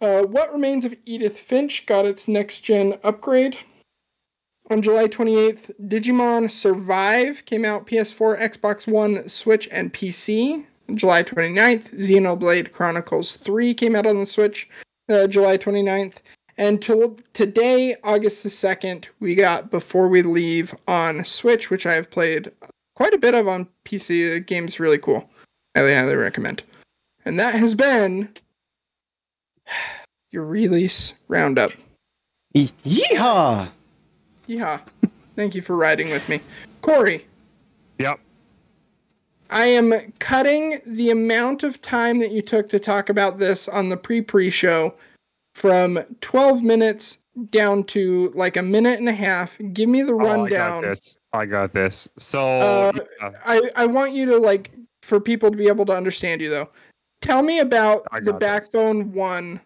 Uh, 0.00 0.22
what 0.22 0.50
Remains 0.50 0.86
of 0.86 0.96
Edith 1.04 1.38
Finch 1.38 1.84
got 1.84 2.06
its 2.06 2.26
next 2.26 2.60
gen 2.60 2.98
upgrade. 3.04 3.58
On 4.70 4.80
July 4.80 5.08
28th, 5.08 5.72
Digimon 5.88 6.50
Survive 6.50 7.44
came 7.44 7.66
out 7.66 7.86
PS4, 7.86 8.40
Xbox 8.40 8.90
One, 8.90 9.28
Switch, 9.28 9.68
and 9.70 9.92
PC. 9.92 10.64
July 10.94 11.22
29th, 11.22 11.90
Xenoblade 11.98 12.72
Chronicles 12.72 13.36
3 13.36 13.74
came 13.74 13.94
out 13.94 14.06
on 14.06 14.18
the 14.18 14.26
Switch, 14.26 14.70
uh, 15.10 15.26
July 15.26 15.58
29th. 15.58 16.16
And 16.58 16.82
till 16.82 17.16
today, 17.32 17.96
August 18.04 18.42
the 18.42 18.48
2nd, 18.48 19.06
we 19.20 19.34
got 19.34 19.70
Before 19.70 20.08
We 20.08 20.22
Leave 20.22 20.74
on 20.86 21.24
Switch, 21.24 21.70
which 21.70 21.86
I 21.86 21.94
have 21.94 22.10
played 22.10 22.52
quite 22.94 23.14
a 23.14 23.18
bit 23.18 23.34
of 23.34 23.48
on 23.48 23.68
PC. 23.84 24.34
The 24.34 24.40
game's 24.40 24.78
really 24.78 24.98
cool. 24.98 25.28
Highly, 25.76 25.94
highly 25.94 26.14
recommend. 26.14 26.62
And 27.24 27.40
that 27.40 27.54
has 27.54 27.74
been 27.74 28.28
your 30.30 30.44
release 30.44 31.14
roundup. 31.28 31.72
Ye- 32.52 32.70
Yeehaw! 32.84 33.68
Thank 35.36 35.54
you 35.54 35.62
for 35.62 35.76
riding 35.76 36.10
with 36.10 36.28
me. 36.28 36.40
Kory, 36.82 37.24
Yep. 37.98 38.20
I 39.50 39.66
am 39.66 39.92
cutting 40.18 40.80
the 40.86 41.10
amount 41.10 41.62
of 41.62 41.80
time 41.80 42.18
that 42.20 42.32
you 42.32 42.42
took 42.42 42.68
to 42.70 42.78
talk 42.78 43.08
about 43.08 43.38
this 43.38 43.68
on 43.68 43.88
the 43.88 43.96
pre 43.96 44.20
pre 44.20 44.50
show 44.50 44.94
from 45.54 45.98
12 46.20 46.62
minutes 46.62 47.18
down 47.50 47.84
to 47.84 48.30
like 48.34 48.56
a 48.56 48.62
minute 48.62 48.98
and 48.98 49.08
a 49.08 49.12
half. 49.12 49.58
Give 49.72 49.88
me 49.88 50.02
the 50.02 50.12
Oh, 50.14 50.20
I 50.20 50.22
got 50.22 50.28
rundown. 50.30 50.82
this. 50.82 51.18
I 51.32 51.46
got 51.46 51.72
this. 51.72 52.08
So 52.18 52.60
Uh, 52.60 52.92
yeah, 52.94 53.30
I, 53.46 53.62
I 53.76 53.86
want 53.86 54.12
you 54.12 54.26
to 54.26 54.38
like 54.38 54.70
for 55.02 55.18
people 55.20 55.50
to 55.50 55.56
be 55.56 55.68
able 55.68 55.86
to 55.86 55.96
understand 55.96 56.40
you 56.40 56.50
though. 56.50 56.68
Tell 57.20 57.42
me 57.42 57.60
about 57.60 58.06
the 58.22 58.32
this. 58.32 58.34
Backbone 58.34 59.12
One 59.12 59.60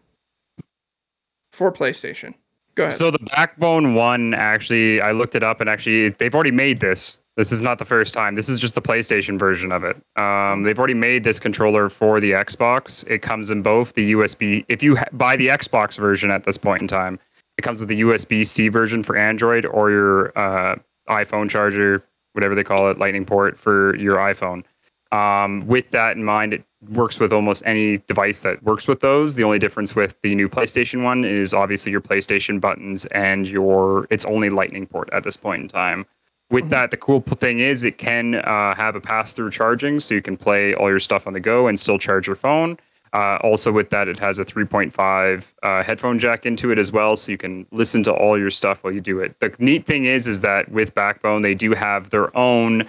for 1.53 1.72
PlayStation. 1.72 2.35
Go 2.77 2.85
ahead. 2.85 2.93
So 2.93 3.11
the 3.11 3.19
Backbone 3.19 3.95
one, 3.95 4.35
actually, 4.35 5.01
I 5.01 5.12
looked 5.12 5.35
it 5.35 5.43
up, 5.43 5.61
and 5.61 5.69
actually, 5.69 6.11
they've 6.11 6.35
already 6.35 6.51
made 6.51 6.81
this. 6.81 7.19
This 7.37 7.53
is 7.53 7.61
not 7.61 7.79
the 7.79 7.85
first 7.85 8.15
time. 8.15 8.35
This 8.35 8.49
is 8.49 8.59
just 8.59 8.75
the 8.75 8.83
PlayStation 8.83 9.39
version 9.39 9.73
of 9.73 9.85
it. 9.85 9.97
Um, 10.17 10.62
they've 10.62 10.79
already 10.79 10.95
made 10.95 11.25
this 11.25 11.39
controller 11.39 11.89
for 11.89 12.21
the 12.21 12.33
Xbox. 12.33 13.07
It 13.09 13.21
comes 13.21 13.51
in 13.51 13.61
both 13.62 13.93
the 13.95 14.12
USB. 14.12 14.65
If 14.69 14.83
you 14.83 14.97
ha- 14.97 15.05
buy 15.12 15.37
the 15.37 15.49
Xbox 15.49 15.99
version 15.99 16.31
at 16.31 16.45
this 16.45 16.57
point 16.57 16.83
in 16.83 16.89
time, 16.89 17.19
it 17.59 17.63
comes 17.63 17.81
with 17.81 17.88
the 17.88 18.00
USB 18.00 18.46
C 18.46 18.69
version 18.69 19.03
for 19.03 19.17
Android 19.17 19.67
or 19.67 19.90
your 19.90 20.38
uh, 20.38 20.77
iPhone 21.09 21.50
charger, 21.50 22.03
whatever 22.33 22.55
they 22.55 22.65
call 22.65 22.90
it, 22.90 22.98
Lightning 22.98 23.27
port 23.27 23.59
for 23.59 23.96
your 23.96 24.17
iPhone. 24.17 24.65
Um, 25.13 25.67
with 25.67 25.90
that 25.90 26.17
in 26.17 26.25
mind, 26.25 26.55
it 26.55 26.65
works 26.89 27.21
with 27.21 27.33
almost 27.33 27.63
any 27.67 27.99
device 27.99 28.43
that 28.43 28.63
works 28.63 28.87
with 28.87 29.01
those. 29.01 29.35
The 29.35 29.45
only 29.45 29.59
difference 29.59 29.95
with 29.95 30.21
the 30.23 30.35
new 30.35 30.49
PlayStation 30.49 31.03
one 31.03 31.25
is 31.25 31.55
obviously 31.55 31.93
your 31.93 32.01
PlayStation 32.01 32.61
buttons 32.61 33.05
and 33.07 33.49
your 33.49 34.07
it's 34.11 34.25
only 34.25 34.51
Lightning 34.51 34.87
port 34.87 35.09
at 35.13 35.25
this 35.25 35.37
point 35.37 35.63
in 35.63 35.69
time. 35.69 36.07
With 36.49 36.69
that, 36.71 36.93
the 36.93 36.97
cool 36.97 37.21
thing 37.21 37.59
is 37.59 37.83
it 37.83 37.99
can 37.99 38.37
uh, 38.37 38.75
have 38.77 38.95
a 38.95 39.01
pass-through 39.01 39.51
charging, 39.51 39.99
so 39.99 40.15
you 40.15 40.23
can 40.23 40.37
play 40.37 40.75
all 40.75 40.89
your 40.89 41.01
stuff 41.01 41.27
on 41.27 41.33
the 41.33 41.41
go 41.41 41.67
and 41.67 41.79
still 41.79 41.99
charge 41.99 42.29
your 42.29 42.37
phone. 42.37 42.79
Uh, 43.13 43.39
also, 43.43 43.73
with 43.73 43.91
that, 43.91 44.09
it 44.09 44.19
has 44.19 44.39
a 44.39 44.45
3.5 44.45 45.45
uh, 45.63 45.83
headphone 45.83 46.19
jack 46.19 46.47
into 46.47 46.71
it 46.71 46.79
as 46.79 46.93
well, 46.93 47.17
so 47.17 47.33
you 47.33 47.39
can 47.39 47.67
listen 47.73 48.05
to 48.05 48.13
all 48.13 48.39
your 48.39 48.51
stuff 48.51 48.85
while 48.85 48.93
you 48.93 49.01
do 49.01 49.19
it. 49.19 49.41
The 49.41 49.55
neat 49.59 49.87
thing 49.87 50.05
is, 50.05 50.29
is 50.29 50.41
that 50.43 50.71
with 50.71 50.95
Backbone, 50.95 51.43
they 51.43 51.55
do 51.55 51.73
have 51.73 52.11
their 52.11 52.37
own 52.37 52.89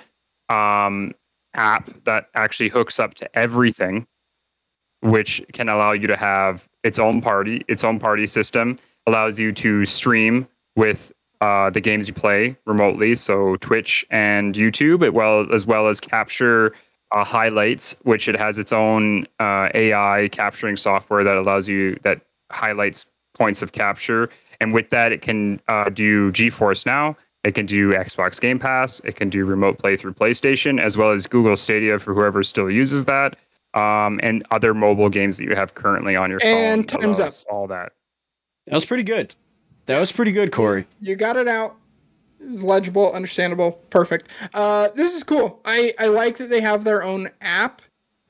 um, 0.49 1.13
app 1.53 2.03
that 2.05 2.27
actually 2.33 2.69
hooks 2.69 2.99
up 2.99 3.13
to 3.15 3.37
everything, 3.37 4.07
which 5.01 5.41
can 5.53 5.69
allow 5.69 5.91
you 5.91 6.07
to 6.07 6.17
have 6.17 6.67
its 6.83 6.99
own 6.99 7.21
party, 7.21 7.63
its 7.67 7.83
own 7.83 7.99
party 7.99 8.27
system, 8.27 8.77
allows 9.05 9.39
you 9.39 9.51
to 9.51 9.85
stream 9.85 10.47
with 10.75 11.11
uh, 11.41 11.69
the 11.69 11.81
games 11.81 12.07
you 12.07 12.13
play 12.13 12.57
remotely, 12.65 13.15
so 13.15 13.55
Twitch 13.57 14.05
and 14.09 14.55
YouTube, 14.55 15.05
as 15.05 15.13
well 15.13 15.53
as 15.53 15.65
well 15.65 15.87
as 15.87 15.99
capture 15.99 16.73
uh, 17.11 17.23
highlights, 17.23 17.95
which 18.03 18.27
it 18.27 18.35
has 18.35 18.59
its 18.59 18.73
own 18.73 19.27
uh, 19.39 19.69
AI 19.73 20.29
capturing 20.31 20.75
software 20.75 21.23
that 21.23 21.37
allows 21.37 21.67
you 21.67 21.97
that 22.03 22.21
highlights 22.51 23.05
points 23.33 23.61
of 23.61 23.71
capture, 23.71 24.29
and 24.59 24.73
with 24.73 24.89
that, 24.89 25.11
it 25.11 25.21
can 25.21 25.61
uh, 25.67 25.89
do 25.89 26.31
GeForce 26.31 26.85
Now. 26.85 27.15
It 27.47 27.55
can 27.55 27.65
do 27.65 27.91
Xbox 27.93 28.41
Game 28.41 28.59
Pass. 28.59 28.99
It 29.05 29.15
can 29.15 29.29
do 29.29 29.45
remote 29.45 29.77
play 29.77 29.95
through 29.95 30.15
PlayStation, 30.15 30.81
as 30.81 30.97
well 30.97 31.11
as 31.11 31.25
Google 31.27 31.55
Stadia 31.55 31.97
for 31.97 32.13
whoever 32.13 32.43
still 32.43 32.69
uses 32.69 33.05
that, 33.05 33.37
um, 33.73 34.19
and 34.21 34.45
other 34.51 34.73
mobile 34.73 35.07
games 35.07 35.37
that 35.37 35.45
you 35.45 35.55
have 35.55 35.73
currently 35.73 36.13
on 36.17 36.29
your 36.29 36.41
And 36.43 36.89
phone. 36.89 36.99
And 36.99 37.15
time's 37.15 37.19
allows 37.19 37.45
All 37.49 37.65
that. 37.67 37.93
That 38.65 38.75
was 38.75 38.85
pretty 38.85 39.03
good. 39.03 39.33
That 39.85 39.97
was 40.01 40.11
pretty 40.11 40.33
good, 40.33 40.51
Kory. 40.51 40.85
You 40.99 41.15
got 41.15 41.37
it 41.37 41.47
out. 41.47 41.77
It's 42.41 42.63
legible, 42.63 43.13
understandable, 43.13 43.71
perfect. 43.91 44.27
Uh, 44.53 44.89
this 44.95 45.15
is 45.15 45.23
cool. 45.23 45.61
I, 45.63 45.93
I 45.97 46.07
like 46.07 46.35
that 46.39 46.49
they 46.49 46.59
have 46.59 46.83
their 46.83 47.01
own 47.01 47.29
app 47.39 47.81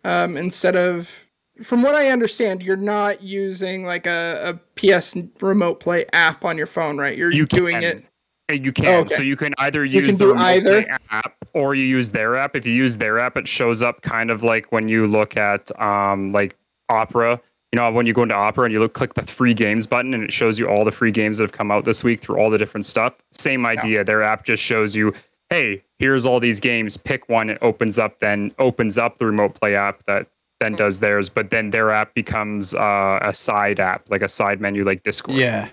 um, 0.05 0.37
instead 0.37 0.75
of, 0.75 1.25
from 1.63 1.81
what 1.81 1.95
I 1.95 2.11
understand, 2.11 2.61
you're 2.61 2.77
not 2.77 3.23
using 3.23 3.83
like 3.83 4.05
a, 4.05 4.53
a 4.53 4.53
PS 4.75 5.17
remote 5.41 5.79
play 5.79 6.05
app 6.13 6.45
on 6.45 6.55
your 6.55 6.67
phone, 6.67 6.99
right? 6.99 7.17
You're 7.17 7.33
You 7.33 7.47
doing 7.47 7.81
can. 7.81 7.83
it. 7.83 8.05
You 8.51 8.71
can. 8.71 9.01
Okay. 9.05 9.15
So 9.15 9.21
you 9.21 9.35
can 9.35 9.53
either 9.57 9.83
You 9.83 9.99
use 9.99 10.09
can 10.09 10.17
the 10.17 10.33
do 10.33 10.35
either? 10.39 10.85
app 11.11 11.33
or 11.53 11.75
you 11.75 11.83
use 11.83 12.11
their 12.11 12.35
app. 12.37 12.55
If 12.55 12.65
you 12.65 12.73
use 12.73 12.97
their 12.97 13.19
app, 13.19 13.35
it 13.35 13.47
shows 13.47 13.81
up 13.81 14.01
kind 14.01 14.31
of 14.31 14.41
like 14.43 14.71
when 14.71 14.87
you 14.87 15.05
look 15.05 15.35
at 15.35 15.69
um 15.81 16.31
like 16.31 16.55
Opera. 16.89 17.41
You 17.73 17.77
know, 17.77 17.91
when 17.91 18.05
you 18.05 18.13
go 18.13 18.23
into 18.23 18.35
Opera 18.35 18.63
and 18.63 18.73
you 18.73 18.79
look 18.79 18.93
click 18.93 19.15
the 19.15 19.23
free 19.23 19.53
games 19.53 19.85
button 19.85 20.13
and 20.13 20.23
it 20.23 20.31
shows 20.31 20.57
you 20.57 20.67
all 20.69 20.85
the 20.85 20.91
free 20.91 21.11
games 21.11 21.37
that 21.37 21.43
have 21.43 21.51
come 21.51 21.69
out 21.71 21.83
this 21.83 22.01
week 22.05 22.21
through 22.21 22.37
all 22.37 22.49
the 22.49 22.57
different 22.57 22.85
stuff. 22.85 23.15
Same 23.33 23.65
idea. 23.65 24.05
Their 24.05 24.23
app 24.23 24.45
just 24.45 24.63
shows 24.63 24.95
you, 24.95 25.13
hey, 25.49 25.83
here's 25.99 26.25
all 26.25 26.39
these 26.39 26.61
games. 26.61 26.95
Pick 26.95 27.27
one. 27.27 27.49
It 27.49 27.57
opens 27.61 27.99
up, 27.99 28.21
then 28.21 28.53
opens 28.57 28.97
up 28.97 29.17
the 29.17 29.25
remote 29.25 29.55
play 29.55 29.75
app 29.75 30.03
that 30.05 30.27
then 30.61 30.71
Hmm. 30.71 30.77
does 30.77 31.01
theirs. 31.01 31.27
But 31.27 31.49
then 31.49 31.71
their 31.71 31.91
app 31.91 32.13
becomes 32.13 32.73
uh, 32.73 33.19
a 33.21 33.33
side 33.33 33.81
app, 33.81 34.09
like 34.09 34.21
a 34.21 34.29
side 34.29 34.61
menu, 34.61 34.85
like 34.85 35.03
Discord. 35.03 35.37
Yeah. 35.37 35.67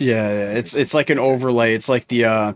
Yeah, 0.00 0.28
yeah, 0.28 0.50
it's 0.58 0.74
it's 0.74 0.94
like 0.94 1.10
an 1.10 1.18
overlay. 1.18 1.74
It's 1.74 1.88
like 1.88 2.08
the 2.08 2.24
uh 2.24 2.52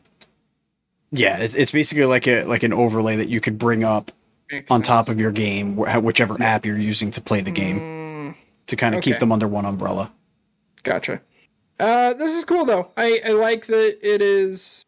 Yeah, 1.13 1.37
it's 1.39 1.55
it's 1.55 1.71
basically 1.71 2.07
like 2.07 2.27
a 2.27 2.43
like 2.45 2.63
an 2.65 2.73
overlay 2.73 3.17
that 3.17 3.29
you 3.29 3.41
could 3.41 3.59
bring 3.59 3.85
up 3.85 4.11
Makes 4.51 4.71
on 4.71 4.79
sense. 4.81 4.89
top 4.89 5.09
of 5.09 5.21
your 5.21 5.31
game, 5.31 5.77
wh- 5.77 6.03
whichever 6.03 6.43
app 6.43 6.65
you're 6.67 6.79
using 6.79 7.11
to 7.13 7.21
play 7.21 7.41
the 7.41 7.51
game 7.53 7.79
Mm, 7.81 8.35
to 8.67 8.77
kind 8.77 8.95
of 8.95 8.99
okay. 8.99 9.13
keep 9.13 9.21
them 9.21 9.31
under 9.31 9.47
one 9.47 9.65
umbrella. 9.65 10.11
gotcha. 10.83 11.21
Uh, 11.79 12.15
this 12.15 12.33
is 12.37 12.45
cool 12.45 12.65
though. 12.65 12.91
I, 12.97 13.21
I 13.27 13.31
like 13.33 13.67
that 13.67 13.99
it 14.03 14.23
is 14.23 14.83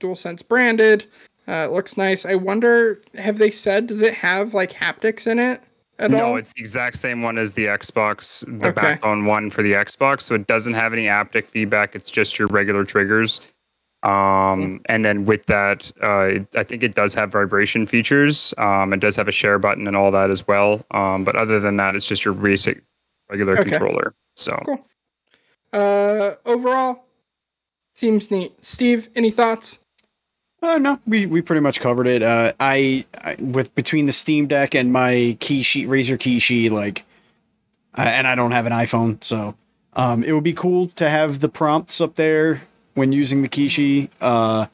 DualSense 0.00 0.46
branded. 0.46 1.06
Uh, 1.48 1.66
it 1.68 1.72
looks 1.72 1.96
nice. 1.96 2.24
I 2.26 2.34
wonder, 2.36 3.00
have 3.16 3.38
they 3.38 3.50
said, 3.50 3.86
does 3.86 4.02
it 4.02 4.14
have 4.14 4.54
like 4.54 4.70
haptics 4.72 5.26
in 5.26 5.38
it 5.38 5.60
at 5.98 6.10
No, 6.10 6.26
all? 6.26 6.36
it's 6.36 6.52
the 6.52 6.60
exact 6.60 6.96
same 6.98 7.22
one 7.22 7.38
as 7.38 7.54
the 7.54 7.66
Xbox, 7.66 8.44
the 8.60 8.68
Okay. 8.68 8.72
backbone 8.72 9.24
one 9.24 9.50
for 9.50 9.62
the 9.62 9.72
Xbox. 9.72 10.22
So 10.22 10.34
it 10.34 10.46
doesn't 10.46 10.74
have 10.74 10.92
any 10.92 11.06
haptic 11.06 11.46
feedback. 11.46 11.94
It's 11.96 12.10
just 12.10 12.38
your 12.38 12.48
regular 12.48 12.84
triggers. 12.84 13.40
Um, 14.04 14.80
and 14.86 15.04
then 15.04 15.24
with 15.24 15.46
that, 15.46 15.90
uh, 16.02 16.20
it, 16.22 16.46
I 16.54 16.62
think 16.62 16.82
it 16.84 16.94
does 16.94 17.14
have 17.14 17.32
vibration 17.32 17.84
features. 17.84 18.54
Um, 18.56 18.92
it 18.92 19.00
does 19.00 19.16
have 19.16 19.26
a 19.28 19.32
share 19.32 19.58
button 19.58 19.88
and 19.88 19.96
all 19.96 20.10
that 20.12 20.30
as 20.30 20.46
well. 20.46 20.84
Um, 20.92 21.24
but 21.24 21.34
other 21.34 21.58
than 21.58 21.76
that, 21.76 21.96
it's 21.96 22.06
just 22.06 22.24
your 22.24 22.34
basic 22.34 22.82
regular 23.28 23.54
Okay. 23.54 23.70
controller. 23.70 24.14
So 24.36 24.56
Cool. 24.64 24.84
Uh, 25.72 26.34
overall, 26.46 27.04
seems 27.94 28.30
neat. 28.30 28.64
Steve, 28.64 29.08
any 29.16 29.30
thoughts? 29.30 29.80
Uh, 30.60 30.78
no, 30.78 30.98
we, 31.06 31.24
we 31.26 31.40
pretty 31.40 31.60
much 31.60 31.80
covered 31.80 32.06
it. 32.06 32.22
Uh, 32.22 32.52
I, 32.58 33.04
I 33.22 33.36
with 33.38 33.74
between 33.74 34.06
the 34.06 34.12
Steam 34.12 34.46
Deck 34.48 34.74
and 34.74 34.92
my 34.92 35.36
Kishi, 35.40 35.86
Razer 35.86 36.18
Kishi, 36.18 36.70
like, 36.70 37.04
I, 37.94 38.10
and 38.10 38.26
I 38.26 38.34
don't 38.34 38.50
have 38.50 38.66
an 38.66 38.72
iPhone, 38.72 39.22
so 39.22 39.54
um, 39.94 40.24
it 40.24 40.32
would 40.32 40.42
be 40.44 40.52
cool 40.52 40.88
to 40.88 41.08
have 41.08 41.38
the 41.40 41.48
prompts 41.48 42.00
up 42.00 42.16
there 42.16 42.62
when 42.94 43.12
using 43.12 43.42
the 43.42 43.48
Kishi, 43.48 44.10
uh, 44.20 44.66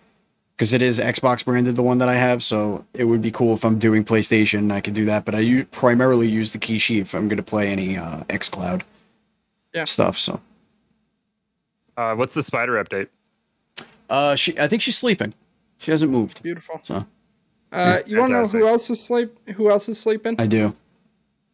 because 0.57 0.73
it 0.73 0.81
is 0.83 0.99
Xbox 0.99 1.45
branded, 1.45 1.77
the 1.77 1.83
one 1.83 1.99
that 1.99 2.09
I 2.09 2.15
have. 2.15 2.43
So 2.43 2.85
it 2.95 3.05
would 3.05 3.21
be 3.21 3.31
cool 3.31 3.55
if 3.55 3.65
I'm 3.65 3.79
doing 3.79 4.05
PlayStation, 4.05 4.71
I 4.73 4.81
could 4.81 4.95
do 4.95 5.05
that. 5.07 5.25
But 5.27 5.35
I 5.35 5.41
u- 5.41 5.65
primarily 5.67 6.29
use 6.29 6.53
the 6.53 6.59
Kishi 6.59 7.01
if 7.01 7.13
I'm 7.15 7.29
going 7.29 7.37
to 7.39 7.43
play 7.43 7.69
any 7.69 7.99
uh, 7.99 8.21
XCloud 8.29 8.83
Yeah. 9.75 9.85
stuff. 9.85 10.17
So, 10.17 10.41
uh, 11.97 12.15
what's 12.15 12.33
the 12.35 12.43
spider 12.43 12.83
update? 12.83 13.09
uh, 14.09 14.35
she, 14.37 14.59
I 14.59 14.67
think 14.69 14.81
she's 14.81 14.97
sleeping. 14.97 15.35
She 15.79 15.91
hasn't 15.91 16.11
moved. 16.13 16.43
Beautiful. 16.43 16.81
So 16.83 17.07
Uh, 17.73 17.99
you 18.07 18.19
want 18.19 18.31
to 18.31 18.43
know 18.43 18.47
who 18.47 18.67
else 18.67 18.89
is 18.91 19.03
sleep? 19.03 19.37
Who 19.57 19.71
else 19.71 19.89
is 19.89 19.99
sleeping? 20.01 20.37
I 20.39 20.47
do. 20.47 20.75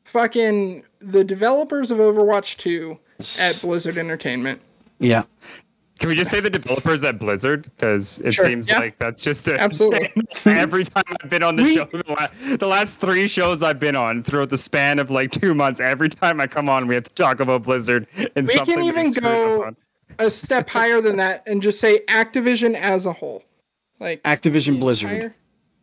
Fucking 0.05 0.85
the 1.01 1.25
developers 1.25 1.91
of 1.91 1.99
Overwatch 1.99 2.57
2 2.59 2.99
at 3.39 3.61
Blizzard 3.61 3.97
Entertainment. 3.97 4.61
Yeah. 4.99 5.23
Can 5.99 6.09
we 6.09 6.17
just 6.17 6.31
say 6.31 6.41
the 6.41 6.49
developers 6.51 7.05
at 7.05 7.19
Blizzard? 7.19 7.71
Because 7.77 8.21
it 8.23 8.33
Sure, 8.33 8.47
seems 8.47 8.69
yeah. 8.69 8.79
like 8.79 8.99
that's 8.99 9.21
just 9.21 9.47
a, 9.49 9.61
Absolutely. 9.61 10.11
every 10.47 10.85
time 10.85 11.05
I've 11.23 11.29
been 11.29 11.43
on 11.43 11.57
the 11.57 11.63
We- 11.63 11.77
show, 11.77 11.85
the, 11.85 12.03
la- 12.09 12.57
the 12.57 12.67
last 12.67 12.99
three 12.99 13.29
shows 13.29 13.63
I've 13.63 13.79
been 13.79 13.97
on 13.97 14.23
throughout 14.23 14.49
the 14.49 14.57
span 14.57 14.99
of 14.99 15.11
like 15.11 15.31
two 15.31 15.55
months, 15.55 15.79
every 15.81 16.09
time 16.09 16.41
I 16.41 16.47
come 16.47 16.69
on, 16.71 16.87
we 16.87 16.95
have 16.95 17.05
to 17.05 17.15
talk 17.15 17.39
about 17.41 17.65
Blizzard 17.65 18.07
and 18.35 18.47
We 18.47 18.55
something 18.55 18.77
can 18.77 18.85
even 18.85 19.13
go 19.13 19.75
a 20.19 20.31
step 20.31 20.71
higher 20.71 21.01
than 21.03 21.17
that 21.19 21.47
and 21.47 21.63
just 21.63 21.79
say 21.81 22.01
Activision 22.09 22.75
as 22.75 23.05
a 23.05 23.13
whole. 23.13 23.45
Like 24.01 24.23
Activision 24.23 24.75
the 24.75 24.79
Blizzard. 24.81 25.11
entire- 25.13 25.35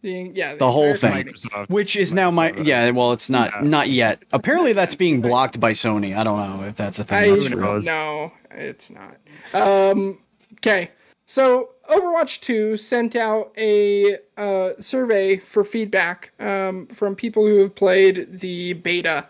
the, 0.02 0.32
yeah, 0.36 0.56
The 0.56 0.70
whole 0.70 0.94
thing. 0.96 1.26
Microsoft. 1.26 1.70
Which 1.70 1.96
is 1.96 2.14
now 2.14 2.30
my 2.32 2.52
Microsoft. 2.52 2.66
yeah. 2.68 2.92
Well, 2.92 3.14
it's 3.14 3.30
not 3.30 3.52
Yeah. 3.56 3.62
not 3.68 3.90
yet. 3.90 4.22
Apparently, 4.32 4.74
that's 4.74 4.96
being 4.96 5.22
blocked 5.22 5.60
by 5.60 5.72
Sony. 5.72 6.16
I 6.16 6.24
don't 6.24 6.38
know 6.60 6.66
if 6.68 6.76
that's 6.76 7.00
a 7.00 7.04
thing. 7.04 7.18
I 7.18 7.30
that's 7.32 7.46
Who 7.46 7.58
real. 7.58 7.82
no, 7.82 8.32
it's 8.52 8.92
not. 8.92 9.18
Um, 9.54 10.20
okay, 10.60 10.92
so 11.26 11.70
Overwatch 11.90 12.42
2 12.42 12.78
sent 12.78 13.16
out 13.16 13.52
a 13.58 14.18
uh, 14.38 14.72
survey 14.80 15.38
for 15.38 15.64
feedback 15.64 16.32
um, 16.40 16.86
from 16.88 17.16
people 17.16 17.46
who 17.46 17.58
have 17.60 17.74
played 17.76 18.40
the 18.40 18.74
beta 18.74 19.28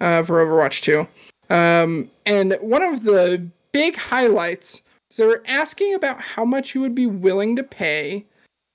uh, 0.00 0.22
for 0.22 0.44
Overwatch 0.44 0.82
2. 0.82 1.06
Um, 1.54 2.10
and 2.26 2.56
one 2.60 2.82
of 2.82 3.04
the 3.04 3.48
big 3.72 3.96
highlights 3.96 4.82
they 5.22 5.28
were 5.28 5.42
asking 5.46 5.94
about 5.94 6.20
how 6.20 6.44
much 6.44 6.74
you 6.74 6.80
would 6.80 6.94
be 6.94 7.06
willing 7.06 7.56
to 7.56 7.62
pay 7.62 8.24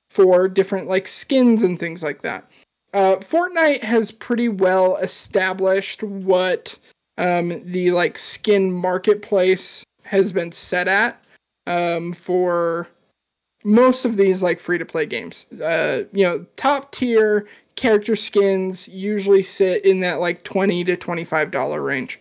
for 0.09 0.47
different 0.47 0.87
like 0.87 1.07
skins 1.07 1.63
and 1.63 1.79
things 1.79 2.01
like 2.01 2.21
that. 2.21 2.49
Uh, 2.93 3.17
Fortnite 3.17 3.83
has 3.83 4.11
pretty 4.11 4.49
well 4.49 4.97
established 4.97 6.01
what 6.01 6.77
um, 7.17 7.61
the 7.65 7.91
like 7.91 8.17
skin 8.17 8.71
marketplace 8.71 9.83
has 10.03 10.31
been 10.31 10.51
set 10.51 10.87
at 10.87 11.23
um, 11.67 12.13
for 12.13 12.87
most 13.63 14.05
of 14.05 14.17
these 14.17 14.41
like 14.41 14.59
free 14.59 14.77
to 14.77 14.85
play 14.85 15.05
games. 15.05 15.45
Uh, 15.61 16.03
you 16.13 16.23
know, 16.23 16.45
top 16.55 16.91
tier 16.91 17.47
character 17.75 18.15
skins 18.15 18.87
usually 18.87 19.43
sit 19.43 19.85
in 19.85 19.99
that 19.99 20.19
like 20.19 20.43
twenty 20.43 20.83
to 20.83 20.95
twenty 20.95 21.23
five 21.23 21.51
dollar 21.51 21.81
range. 21.81 22.19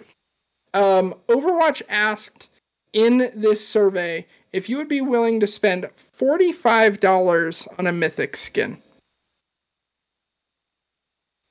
Um, 0.75 1.15
Overwatch 1.29 1.83
asked 1.89 2.48
in 2.93 3.31
this 3.35 3.67
survey 3.67 4.27
if 4.53 4.69
you 4.69 4.77
would 4.79 4.89
be 4.89 5.01
willing 5.01 5.41
to 5.41 5.47
spend 5.47 5.89
forty 5.95 6.53
five 6.53 7.01
dollars 7.01 7.67
on 7.79 7.87
a 7.87 7.93
mythic 7.93 8.37
skin. 8.37 8.83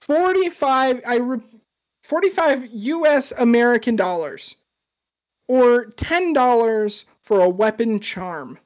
Forty 0.01 0.49
five. 0.49 1.01
I. 1.05 1.17
Re- 1.17 1.41
45 2.03 2.69
US 2.71 3.33
American 3.33 3.97
dollars 3.97 4.55
or 5.49 5.87
$10 5.87 7.03
for 7.21 7.41
a 7.41 7.49
weapon 7.49 7.99
charm. 7.99 8.57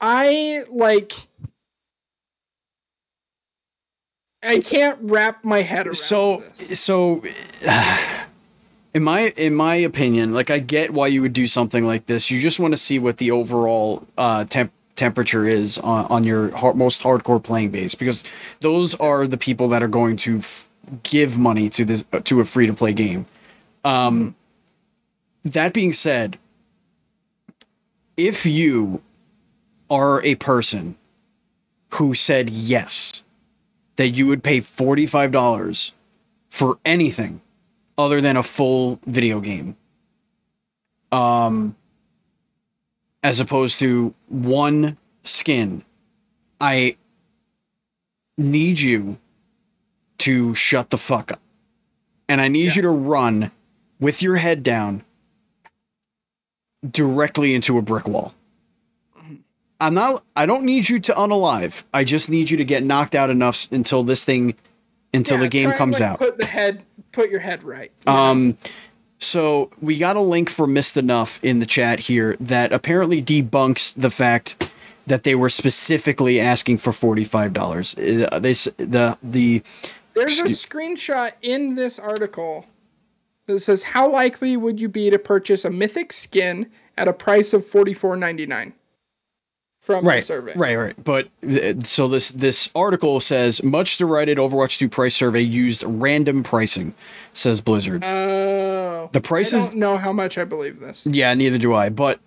I 0.00 0.64
like 0.70 1.12
I 4.42 4.60
can't 4.60 4.98
wrap 5.02 5.44
my 5.44 5.60
head 5.60 5.86
around 5.86 5.96
So 5.96 6.42
this. 6.56 6.80
so, 6.80 7.22
in 8.94 9.02
my 9.02 9.34
in 9.36 9.54
my 9.54 9.74
opinion, 9.74 10.32
like 10.32 10.50
I 10.50 10.60
get 10.60 10.92
why 10.92 11.08
you 11.08 11.20
would 11.20 11.32
do 11.32 11.46
something 11.46 11.84
like 11.84 12.06
this. 12.06 12.30
You 12.30 12.40
just 12.40 12.60
want 12.60 12.72
to 12.72 12.78
see 12.78 12.98
what 12.98 13.18
the 13.18 13.32
overall 13.32 14.06
uh, 14.16 14.44
temp 14.44 14.72
temperature 14.94 15.46
is 15.46 15.76
on, 15.78 16.06
on 16.06 16.24
your 16.24 16.56
har 16.56 16.72
most 16.74 17.02
hardcore 17.02 17.42
playing 17.42 17.70
base 17.70 17.96
because 17.96 18.24
those 18.60 18.94
are 18.94 19.26
the 19.26 19.36
people 19.36 19.68
that 19.68 19.82
are 19.82 19.88
going 19.88 20.16
to 20.16 20.38
f- 20.38 20.68
give 21.02 21.36
money 21.36 21.68
to 21.70 21.84
this 21.84 22.04
uh, 22.12 22.20
to 22.20 22.40
a 22.40 22.44
free 22.44 22.66
to 22.66 22.72
play 22.72 22.92
game. 22.92 23.26
Um, 23.84 24.36
that 25.42 25.74
being 25.74 25.92
said, 25.92 26.38
if 28.16 28.46
you 28.46 29.02
are 29.90 30.22
a 30.22 30.36
person 30.36 30.96
who 31.94 32.14
said 32.14 32.48
yes, 32.48 33.24
that 33.96 34.10
you 34.10 34.26
would 34.26 34.42
pay 34.42 34.58
$45 34.58 35.92
for 36.48 36.78
anything 36.84 37.40
other 37.96 38.20
than 38.20 38.36
a 38.36 38.42
full 38.42 39.00
video 39.06 39.40
game. 39.40 39.76
Um, 41.12 41.76
as 43.22 43.40
opposed 43.40 43.78
to 43.78 44.14
one 44.28 44.96
skin. 45.22 45.82
I 46.60 46.96
need 48.36 48.80
you 48.80 49.18
to 50.18 50.54
shut 50.54 50.90
the 50.90 50.98
fuck 50.98 51.32
up. 51.32 51.40
And 52.28 52.40
I 52.40 52.48
need 52.48 52.66
Yeah. 52.66 52.74
you 52.76 52.82
to 52.82 52.90
run 52.90 53.50
with 54.00 54.22
your 54.22 54.36
head 54.36 54.62
down 54.62 55.02
directly 56.88 57.54
into 57.54 57.78
a 57.78 57.82
brick 57.82 58.06
wall. 58.06 58.34
I'm 59.80 59.94
not 59.94 60.22
I 60.36 60.46
don't 60.46 60.64
need 60.64 60.88
you 60.88 60.98
to 61.00 61.12
unalive. 61.14 61.84
I 61.92 62.04
just 62.04 62.30
need 62.30 62.50
you 62.50 62.56
to 62.56 62.64
get 62.64 62.82
knocked 62.84 63.14
out 63.14 63.30
enough 63.30 63.70
until 63.72 64.02
this 64.02 64.24
thing 64.24 64.54
until 65.12 65.36
Yeah, 65.38 65.42
the 65.44 65.48
game 65.48 65.72
comes 65.72 66.00
like, 66.00 66.10
out. 66.10 66.18
Put 66.18 66.38
the 66.38 66.46
head, 66.46 66.82
put 67.14 67.30
your 67.30 67.40
head 67.40 67.62
right. 67.64 67.92
Um, 68.06 68.58
so 69.18 69.70
we 69.80 69.98
got 69.98 70.16
a 70.16 70.20
link 70.20 70.50
for 70.50 70.66
Missed 70.66 70.96
Enough 70.96 71.42
in 71.42 71.58
the 71.58 71.66
chat 71.66 72.00
here 72.00 72.36
that 72.40 72.72
apparently 72.72 73.22
debunks 73.22 73.94
the 73.94 74.10
fact 74.10 74.70
that 75.06 75.22
they 75.22 75.34
were 75.34 75.48
specifically 75.48 76.40
asking 76.40 76.78
for 76.78 76.92
forty 76.92 77.24
five 77.24 77.52
dollars. 77.52 77.96
Uh, 77.96 78.38
they 78.38 78.52
the 78.52 79.16
the 79.22 79.62
There's 80.14 80.40
a 80.40 80.44
screenshot 80.44 81.32
in 81.42 81.74
this 81.74 81.98
article 81.98 82.66
that 83.46 83.60
says, 83.60 83.82
"How 83.82 84.10
likely 84.10 84.56
would 84.56 84.80
you 84.80 84.88
be 84.88 85.10
to 85.10 85.18
purchase 85.18 85.64
a 85.64 85.70
mythic 85.70 86.12
skin 86.12 86.70
at 86.96 87.08
a 87.08 87.12
price 87.12 87.52
of 87.52 87.66
forty 87.66 87.94
four 87.94 88.16
ninety 88.16 88.46
nine? 88.46 88.74
From 89.84 90.02
the 90.02 90.08
right 90.08 90.24
survey. 90.24 90.54
right 90.56 90.76
right. 90.76 91.04
But 91.04 91.28
uh, 91.46 91.74
so 91.82 92.08
this 92.08 92.30
this 92.30 92.70
article 92.74 93.20
says 93.20 93.62
much 93.62 93.98
derided 93.98 94.38
Overwatch 94.38 94.78
two 94.78 94.88
price 94.88 95.14
survey 95.14 95.42
used 95.42 95.84
random 95.86 96.42
pricing, 96.42 96.94
says 97.34 97.60
Blizzard. 97.60 98.02
Oh. 98.02 99.10
the 99.12 99.18
I 99.18 99.22
prices 99.22 99.68
don't 99.68 99.76
know 99.76 99.98
how 99.98 100.10
much 100.10 100.38
I 100.38 100.44
believe 100.44 100.80
this. 100.80 101.06
Yeah, 101.06 101.34
neither 101.34 101.58
do 101.58 101.74
I. 101.74 101.90
But 101.90 102.18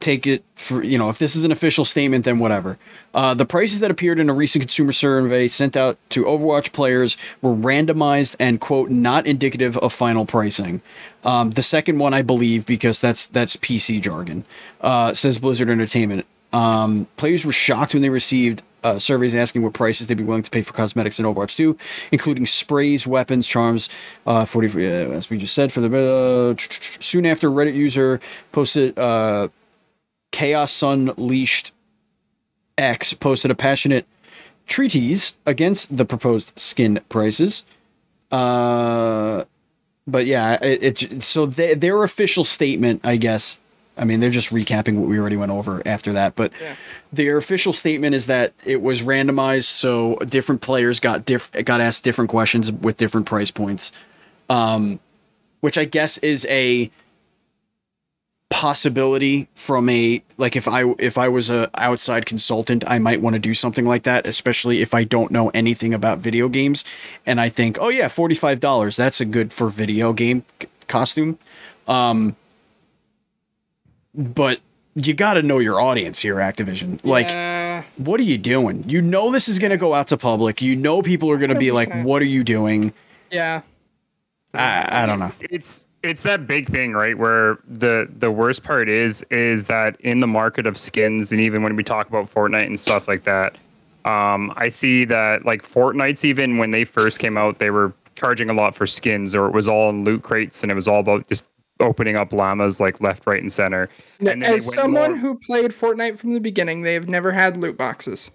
take 0.00 0.26
it 0.26 0.44
for 0.56 0.82
you 0.82 0.96
know, 0.96 1.10
if 1.10 1.18
this 1.18 1.36
is 1.36 1.44
an 1.44 1.52
official 1.52 1.84
statement, 1.84 2.24
then 2.24 2.38
whatever. 2.38 2.78
Uh, 3.12 3.34
the 3.34 3.44
prices 3.44 3.80
that 3.80 3.90
appeared 3.90 4.18
in 4.18 4.30
a 4.30 4.34
recent 4.34 4.62
consumer 4.62 4.92
survey 4.92 5.46
sent 5.46 5.76
out 5.76 5.98
to 6.08 6.24
Overwatch 6.24 6.72
players 6.72 7.18
were 7.42 7.54
randomized 7.54 8.34
and 8.40 8.62
quote 8.62 8.88
not 8.88 9.26
indicative 9.26 9.76
of 9.76 9.92
final 9.92 10.24
pricing. 10.24 10.80
Um, 11.22 11.50
the 11.50 11.62
second 11.62 11.98
one, 11.98 12.14
I 12.14 12.22
believe, 12.22 12.64
because 12.64 12.98
that's 12.98 13.26
that's 13.26 13.56
PC 13.56 14.00
jargon, 14.00 14.44
uh, 14.80 15.12
says 15.12 15.38
Blizzard 15.38 15.68
Entertainment. 15.68 16.24
Um, 16.54 17.08
players 17.16 17.44
were 17.44 17.52
shocked 17.52 17.94
when 17.94 18.02
they 18.02 18.10
received 18.10 18.62
uh, 18.84 18.98
surveys 18.98 19.34
asking 19.34 19.62
what 19.62 19.72
prices 19.72 20.06
they'd 20.06 20.14
be 20.14 20.24
willing 20.24 20.42
to 20.42 20.50
pay 20.50 20.62
for 20.62 20.72
cosmetics 20.72 21.18
in 21.18 21.24
Overwatch 21.24 21.56
2, 21.56 21.76
including 22.12 22.46
sprays, 22.46 23.06
weapons, 23.06 23.48
charms. 23.48 23.88
Uh, 24.26 24.44
40, 24.44 24.68
uh, 24.68 25.10
as 25.10 25.30
we 25.30 25.38
just 25.38 25.54
said, 25.54 25.72
for 25.72 25.80
the 25.80 25.96
uh, 25.96 26.54
soon 27.00 27.26
after, 27.26 27.48
Reddit 27.50 27.74
user 27.74 28.20
posted 28.52 28.96
uh, 28.98 29.48
Chaos 30.30 30.82
Unleashed 30.82 31.72
X 32.78 33.14
posted 33.14 33.50
a 33.50 33.54
passionate 33.54 34.06
treatise 34.66 35.38
against 35.46 35.96
the 35.96 36.04
proposed 36.04 36.56
skin 36.58 37.00
prices. 37.08 37.64
Uh, 38.30 39.44
but 40.06 40.26
yeah, 40.26 40.62
it, 40.62 41.02
it 41.02 41.22
so 41.22 41.46
they, 41.46 41.74
their 41.74 42.02
official 42.02 42.44
statement, 42.44 43.00
I 43.02 43.16
guess. 43.16 43.60
I 43.96 44.04
mean, 44.04 44.18
they're 44.20 44.30
just 44.30 44.50
recapping 44.52 44.96
what 44.96 45.08
we 45.08 45.18
already 45.18 45.36
went 45.36 45.52
over 45.52 45.80
after 45.86 46.12
that, 46.14 46.34
but 46.34 46.52
Yeah. 46.60 46.74
their 47.12 47.36
official 47.36 47.72
statement 47.72 48.14
is 48.14 48.26
that 48.26 48.52
it 48.64 48.82
was 48.82 49.02
randomized, 49.02 49.64
so 49.64 50.16
different 50.26 50.60
players 50.60 50.98
got 51.00 51.24
diff- 51.24 51.52
got 51.64 51.80
asked 51.80 52.02
different 52.04 52.28
questions 52.30 52.72
with 52.72 52.96
different 52.96 53.26
price 53.26 53.50
points, 53.52 53.92
um, 54.50 54.98
which 55.60 55.78
I 55.78 55.84
guess 55.84 56.18
is 56.18 56.44
a 56.50 56.90
possibility 58.50 59.48
from 59.54 59.88
a 59.88 60.22
like 60.38 60.54
if 60.54 60.68
I 60.68 60.84
if 60.98 61.18
I 61.18 61.28
was 61.28 61.50
a 61.50 61.68
outside 61.76 62.24
consultant 62.24 62.84
I 62.86 62.98
might 63.00 63.20
want 63.20 63.34
to 63.34 63.40
do 63.40 63.52
something 63.52 63.84
like 63.84 64.04
that 64.04 64.26
especially 64.28 64.80
if 64.80 64.94
I 64.94 65.02
don't 65.02 65.32
know 65.32 65.48
anything 65.52 65.92
about 65.92 66.18
video 66.18 66.48
games 66.48 66.84
and 67.26 67.40
I 67.40 67.48
think 67.48 67.78
oh 67.80 67.88
yeah 67.88 68.06
$45 68.06 68.96
that's 68.96 69.20
a 69.20 69.24
good 69.24 69.52
for 69.52 69.68
video 69.68 70.12
game 70.12 70.44
c- 70.62 70.68
costume 70.86 71.38
um 71.88 72.36
but 74.14 74.60
you 74.94 75.12
got 75.12 75.34
to 75.34 75.42
know 75.42 75.58
your 75.58 75.80
audience 75.80 76.20
here 76.20 76.36
Activision. 76.36 77.04
Like 77.04 77.30
Uh, 77.30 77.82
what 77.96 78.20
are 78.20 78.24
you 78.24 78.38
doing? 78.38 78.84
You 78.88 79.02
know 79.02 79.30
this 79.30 79.48
is 79.48 79.58
going 79.58 79.72
to 79.72 79.76
go 79.76 79.94
out 79.94 80.08
to 80.08 80.16
public. 80.16 80.62
You 80.62 80.76
know 80.76 81.02
people 81.02 81.30
are 81.30 81.38
going 81.38 81.52
to 81.52 81.58
be 81.58 81.72
like 81.72 81.92
what 82.04 82.22
are 82.22 82.26
you 82.26 82.44
doing? 82.44 82.92
Yeah. 83.30 83.62
I, 84.52 85.02
I 85.02 85.06
don't 85.06 85.18
know. 85.18 85.30
It's 85.50 85.86
it's 86.04 86.22
that 86.22 86.46
big 86.46 86.68
thing 86.68 86.92
right 86.92 87.16
where 87.16 87.58
the 87.66 88.08
the 88.18 88.30
worst 88.30 88.62
part 88.62 88.88
is 88.88 89.22
is 89.30 89.66
that 89.66 89.98
in 90.00 90.20
the 90.20 90.26
market 90.26 90.66
of 90.66 90.76
skins 90.76 91.32
and 91.32 91.40
even 91.40 91.62
when 91.62 91.74
we 91.76 91.82
talk 91.82 92.08
about 92.08 92.32
fortnite 92.32 92.66
and 92.66 92.78
stuff 92.78 93.08
like 93.08 93.24
that 93.24 93.56
um 94.04 94.52
i 94.56 94.68
see 94.68 95.06
that 95.06 95.46
like 95.46 95.62
fortnite's 95.62 96.22
even 96.22 96.58
when 96.58 96.72
they 96.72 96.84
first 96.84 97.18
came 97.18 97.38
out 97.38 97.58
they 97.58 97.70
were 97.70 97.92
charging 98.16 98.50
a 98.50 98.52
lot 98.52 98.74
for 98.74 98.86
skins 98.86 99.34
or 99.34 99.46
it 99.46 99.52
was 99.52 99.66
all 99.66 99.88
in 99.88 100.04
loot 100.04 100.22
crates 100.22 100.62
and 100.62 100.70
it 100.70 100.74
was 100.74 100.86
all 100.86 101.00
about 101.00 101.26
just 101.26 101.46
opening 101.80 102.16
up 102.16 102.32
llamas 102.32 102.80
like 102.80 103.00
left 103.00 103.26
right 103.26 103.40
and 103.40 103.50
center 103.52 103.88
N- 104.20 104.28
and 104.28 104.42
then 104.42 104.54
As 104.54 104.72
someone 104.74 105.12
more- 105.12 105.18
who 105.20 105.38
played 105.38 105.72
Fortnite 105.72 106.18
from 106.18 106.32
the 106.32 106.40
beginning, 106.40 106.82
they 106.82 106.94
have 106.94 107.08
never 107.08 107.32
had 107.32 107.56
loot 107.56 107.76
boxes. 107.76 108.30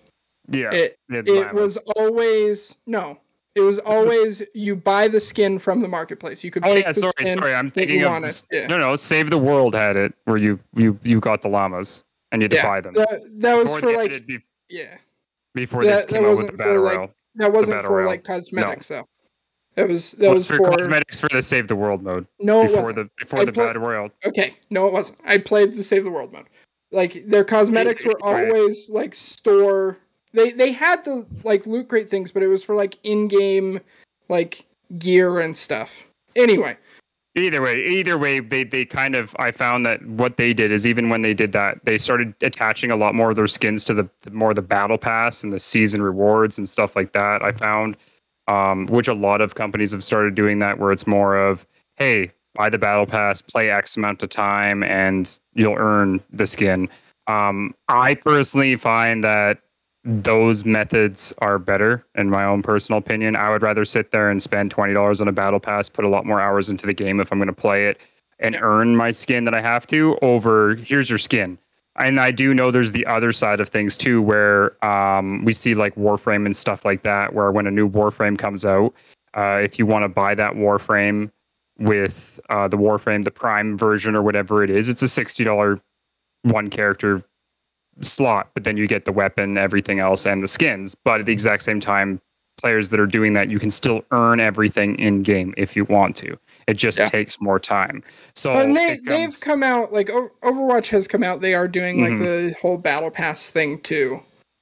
yeah 0.49 0.69
It 0.73 0.97
it 1.09 1.53
was 1.53 1.77
always 1.95 2.75
no. 2.85 3.19
It 3.55 3.61
was 3.61 3.79
always 3.95 4.43
you 4.53 4.75
buy 4.75 5.07
the 5.07 5.19
skin 5.19 5.57
from 5.59 5.81
the 5.81 5.87
marketplace. 5.87 6.43
You 6.43 6.51
could 6.51 6.65
Oh 6.65 6.73
yeah, 6.75 6.91
sorry, 6.91 7.25
sorry. 7.25 7.53
I'm 7.53 7.69
thinking 7.69 8.03
of. 8.03 8.41
Yeah. 8.51 8.67
no, 8.67 8.77
no. 8.77 8.95
Save 8.95 9.29
the 9.29 9.37
World 9.37 9.73
had 9.73 9.95
it 9.95 10.13
where 10.25 10.37
you 10.37 10.59
you 10.75 10.99
you 11.03 11.19
got 11.19 11.41
the 11.41 11.47
llamas 11.49 12.03
and 12.31 12.41
you 12.41 12.45
had 12.45 12.51
to 12.51 12.61
buy 12.67 12.81
them. 12.81 12.93
That, 12.93 13.21
that 13.39 13.55
was 13.55 13.73
Before 13.73 13.79
for 13.79 13.97
like 13.97 14.25
be- 14.27 14.39
yeah. 14.69 14.97
before 15.55 15.83
That, 15.83 16.07
they 16.07 16.13
that 16.13 16.21
came 16.21 16.25
out 16.25 16.29
with 16.37 16.37
wasn't 16.37 16.51
the 16.57 16.63
for 16.63 16.69
battle 16.69 16.83
like 16.83 16.95
royale. 16.97 17.13
that 17.35 17.53
wasn't 17.53 17.81
for 17.83 18.05
like 18.05 18.23
cosmetics 18.23 18.87
though. 18.89 19.07
That 19.75 19.87
was 19.87 20.11
that 20.13 20.31
was 20.31 20.47
for, 20.47 20.57
cosmetics 20.57 21.19
for 21.19 21.29
the 21.29 21.41
Save 21.41 21.67
the 21.67 21.75
World 21.75 22.03
mode 22.03 22.27
no 22.39 22.63
it 22.63 22.67
before 22.67 22.81
wasn't. 22.83 22.95
the 23.17 23.23
before 23.23 23.39
I 23.39 23.45
the 23.45 23.53
pla- 23.53 23.67
battle 23.67 23.81
royale. 23.83 24.09
Okay, 24.25 24.55
no, 24.69 24.87
it 24.87 24.93
wasn't. 24.93 25.19
I 25.25 25.37
played 25.37 25.73
the 25.73 25.83
Save 25.83 26.03
the 26.03 26.11
World 26.11 26.33
mode. 26.33 26.47
Like 26.91 27.23
their 27.27 27.43
cosmetics 27.43 28.03
were 28.03 28.19
always 28.21 28.89
like 28.89 29.15
store. 29.15 29.97
They 30.33 30.51
they 30.51 30.71
had 30.71 31.05
the 31.05 31.25
like 31.43 31.65
loot 31.65 31.87
crate 31.87 32.09
things, 32.09 32.31
but 32.31 32.43
it 32.43 32.47
was 32.47 32.63
for 32.63 32.75
like 32.75 32.97
in 33.03 33.27
game 33.27 33.79
like 34.27 34.65
gear 34.97 35.39
and 35.39 35.55
stuff. 35.55 36.03
Anyway, 36.35 36.77
Either 37.35 37.61
way, 37.61 37.85
either 37.85 38.17
way, 38.17 38.39
they 38.39 38.63
they 38.63 38.83
kind 38.85 39.13
of 39.15 39.35
I 39.37 39.51
found 39.51 39.85
that 39.85 40.03
what 40.05 40.37
they 40.37 40.51
did 40.51 40.71
is 40.71 40.87
even 40.87 41.09
when 41.09 41.21
they 41.21 41.33
did 41.35 41.51
that, 41.51 41.85
they 41.85 41.97
started 41.97 42.33
attaching 42.41 42.89
a 42.89 42.95
lot 42.95 43.13
more 43.13 43.29
of 43.29 43.35
their 43.35 43.47
skins 43.47 43.83
to 43.85 43.93
the, 43.93 44.09
the 44.21 44.31
more 44.31 44.53
the 44.55 44.63
battle 44.63 44.97
pass 44.97 45.43
and 45.43 45.53
the 45.53 45.59
season 45.59 46.01
rewards 46.01 46.57
and 46.57 46.67
stuff 46.67 46.95
like 46.95 47.13
that. 47.13 47.43
I 47.43 47.51
found, 47.51 47.97
um, 48.49 48.87
which 48.87 49.07
a 49.07 49.13
lot 49.13 49.39
of 49.39 49.55
companies 49.55 49.91
have 49.91 50.03
started 50.03 50.35
doing 50.35 50.59
that, 50.59 50.79
where 50.79 50.91
it's 50.91 51.07
more 51.07 51.37
of 51.37 51.65
hey, 51.97 52.31
buy 52.55 52.69
the 52.69 52.77
battle 52.77 53.05
pass, 53.05 53.41
play 53.41 53.69
X 53.69 53.95
amount 53.95 54.23
of 54.23 54.29
time, 54.29 54.83
and 54.83 55.39
you'll 55.53 55.75
earn 55.77 56.21
the 56.31 56.47
skin. 56.47 56.89
Um, 57.27 57.75
I 57.87 58.15
personally 58.15 58.75
find 58.75 59.23
that 59.23 59.59
those 60.03 60.65
methods 60.65 61.33
are 61.39 61.59
better 61.59 62.05
in 62.15 62.29
my 62.29 62.45
own 62.45 62.63
personal 62.63 62.97
opinion. 62.97 63.35
I 63.35 63.49
would 63.49 63.61
rather 63.61 63.85
sit 63.85 64.11
there 64.11 64.29
and 64.31 64.41
spend 64.41 64.71
twenty 64.71 64.93
dollars 64.93 65.21
on 65.21 65.27
a 65.27 65.31
battle 65.31 65.59
pass, 65.59 65.87
put 65.87 66.05
a 66.05 66.09
lot 66.09 66.25
more 66.25 66.41
hours 66.41 66.69
into 66.69 66.87
the 66.87 66.93
game 66.93 67.19
if 67.19 67.31
I'm 67.31 67.37
going 67.37 67.47
to 67.47 67.53
play 67.53 67.85
it, 67.85 67.99
and 68.39 68.57
earn 68.59 68.95
my 68.95 69.11
skin 69.11 69.45
that 69.45 69.53
I 69.53 69.61
have 69.61 69.85
to. 69.87 70.17
Over 70.21 70.75
here's 70.75 71.09
your 71.09 71.19
skin. 71.19 71.59
And 71.99 72.19
I 72.19 72.31
do 72.31 72.53
know 72.53 72.71
there's 72.71 72.93
the 72.93 73.05
other 73.05 73.31
side 73.33 73.59
of 73.59 73.67
things 73.69 73.97
too, 73.97 74.21
where 74.21 74.83
um, 74.85 75.43
we 75.43 75.53
see 75.53 75.75
like 75.75 75.95
Warframe 75.95 76.45
and 76.45 76.55
stuff 76.55 76.85
like 76.85 77.03
that, 77.03 77.33
where 77.33 77.51
when 77.51 77.67
a 77.67 77.71
new 77.71 77.89
Warframe 77.89 78.37
comes 78.37 78.65
out, 78.65 78.93
uh, 79.35 79.59
if 79.61 79.77
you 79.77 79.85
want 79.85 80.03
to 80.03 80.09
buy 80.09 80.33
that 80.33 80.53
Warframe 80.53 81.29
with 81.77 82.39
uh, 82.49 82.67
the 82.69 82.77
Warframe, 82.77 83.23
the 83.23 83.31
Prime 83.31 83.77
version 83.77 84.15
or 84.15 84.21
whatever 84.21 84.63
it 84.63 84.69
is, 84.69 84.87
it's 84.87 85.01
a 85.01 85.07
sixty 85.09 85.43
dollar 85.43 85.81
one 86.43 86.69
character 86.69 87.23
slot, 88.01 88.49
but 88.53 88.63
then 88.63 88.77
you 88.77 88.87
get 88.87 89.03
the 89.03 89.11
weapon, 89.11 89.57
everything 89.57 89.99
else, 89.99 90.25
and 90.25 90.41
the 90.41 90.47
skins. 90.47 90.95
But 91.03 91.19
at 91.19 91.25
the 91.25 91.33
exact 91.33 91.63
same 91.63 91.81
time, 91.81 92.21
players 92.59 92.89
that 92.89 92.99
are 92.99 93.05
doing 93.05 93.33
that, 93.33 93.49
you 93.49 93.59
can 93.59 93.71
still 93.71 94.03
earn 94.11 94.39
everything 94.39 94.97
in 94.99 95.21
game 95.23 95.53
if 95.57 95.75
you 95.75 95.85
want 95.85 96.15
to. 96.17 96.37
It 96.67 96.75
just 96.75 96.99
Yeah. 96.99 97.07
takes 97.07 97.39
more 97.41 97.59
time. 97.59 98.03
So 98.35 98.51
and 98.51 98.75
they 98.75 98.93
it 98.93 99.05
they've 99.05 99.39
come 99.39 99.63
out 99.63 99.91
like 99.93 100.07
Overwatch 100.07 100.89
has 100.89 101.07
come 101.07 101.23
out. 101.23 101.41
They 101.41 101.53
are 101.55 101.67
doing 101.67 102.01
like 102.01 102.13
Mhm. 102.13 102.19
the 102.19 102.55
whole 102.61 102.77
battle 102.77 103.09
pass 103.11 103.49
thing 103.49 103.79
too. 103.81 104.21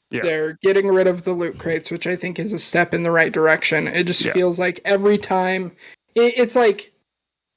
Yeah. 0.10 0.22
They're 0.24 0.58
getting 0.62 0.88
rid 0.88 1.08
of 1.08 1.26
the 1.26 1.34
loot 1.34 1.58
crates, 1.58 1.92
which 1.92 2.08
I 2.08 2.16
think 2.16 2.40
is 2.40 2.54
a 2.54 2.60
step 2.60 2.94
in 2.94 3.04
the 3.04 3.12
right 3.12 3.32
direction. 3.32 3.88
It 3.88 4.06
just 4.06 4.24
Yeah. 4.24 4.32
feels 4.34 4.58
like 4.58 4.80
every 4.86 5.18
time 5.18 5.74
it, 6.16 6.34
it's 6.38 6.56
like 6.56 6.92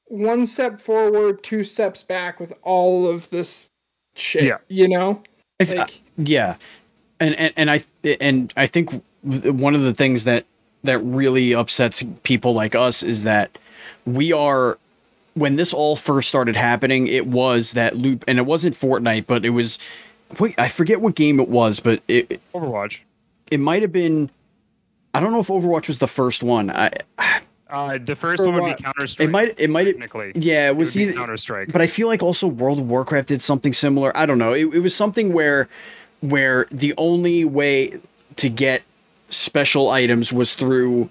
one 0.07 0.45
step 0.47 0.81
forward, 0.81 1.43
two 1.45 1.63
steps 1.63 2.03
back 2.03 2.41
with 2.41 2.53
all 2.63 3.07
of 3.09 3.31
this 3.31 3.71
shit. 4.17 4.45
Yeah. 4.45 4.59
You 4.69 4.89
know? 4.89 5.23
I 5.61 5.65
th- 5.65 5.79
Like 5.79 6.01
yeah 6.17 6.57
and 7.21 7.35
and, 7.37 7.53
and 7.57 7.71
I 7.71 7.81
and 8.21 8.53
I 8.57 8.67
think 8.67 8.91
one 9.23 9.75
of 9.75 9.83
the 9.83 9.95
things 9.95 10.25
that 10.25 10.45
that 10.83 10.99
really 11.01 11.53
upsets 11.55 12.03
people 12.23 12.53
like 12.55 12.75
us 12.75 13.03
is 13.03 13.25
that 13.25 13.59
we 14.07 14.33
are 14.33 14.79
when 15.35 15.57
this 15.57 15.73
all 15.75 15.95
first 15.95 16.29
started 16.29 16.57
happening 16.57 17.07
it 17.07 17.27
was 17.27 17.73
that 17.73 17.95
loop 17.95 18.25
and 18.27 18.39
it 18.39 18.47
wasn't 18.47 18.75
Fortnite 18.75 19.27
but 19.27 19.45
it 19.45 19.51
was 19.51 19.79
wait 20.39 20.55
I 20.59 20.69
forget 20.69 21.01
what 21.01 21.15
game 21.15 21.39
it 21.39 21.49
was 21.49 21.81
but 21.81 22.03
it 22.09 22.41
Overwatch 22.55 23.01
it 23.51 23.61
might 23.61 23.83
have 23.83 23.93
been 23.93 24.31
I 25.13 25.21
don't 25.21 25.33
know 25.33 25.41
if 25.41 25.49
Overwatch 25.49 25.89
was 25.89 25.99
the 25.99 26.09
first 26.09 26.43
one 26.43 26.71
I 26.71 26.91
uh, 27.69 27.99
the 28.03 28.17
first 28.17 28.45
one 28.45 28.55
would 28.55 28.77
be 28.77 28.83
Counter 28.83 29.07
Strike. 29.07 29.29
it 29.29 29.31
might 29.31 29.61
it 29.61 29.71
might 29.71 29.85
technically. 29.85 30.33
yeah 30.35 30.69
it 30.69 30.77
was 30.77 30.97
either 30.97 31.13
Counter 31.13 31.37
Strike. 31.37 31.71
but 31.71 31.81
I 31.81 31.87
feel 31.87 32.09
like 32.09 32.23
also 32.23 32.49
World 32.49 32.81
of 32.81 32.89
Warcraft 32.89 33.29
did 33.29 33.43
something 33.43 33.73
similar. 33.73 34.17
I 34.17 34.27
don't 34.27 34.39
know. 34.39 34.53
It, 34.53 34.75
it 34.75 34.81
was 34.81 34.95
something 34.95 35.33
where 35.33 35.69
where 36.21 36.67
the 36.71 36.95
only 36.99 37.45
way 37.45 38.01
to 38.37 38.49
get 38.49 38.83
special 39.31 39.89
items 39.89 40.33
was 40.33 40.55
through 40.55 41.11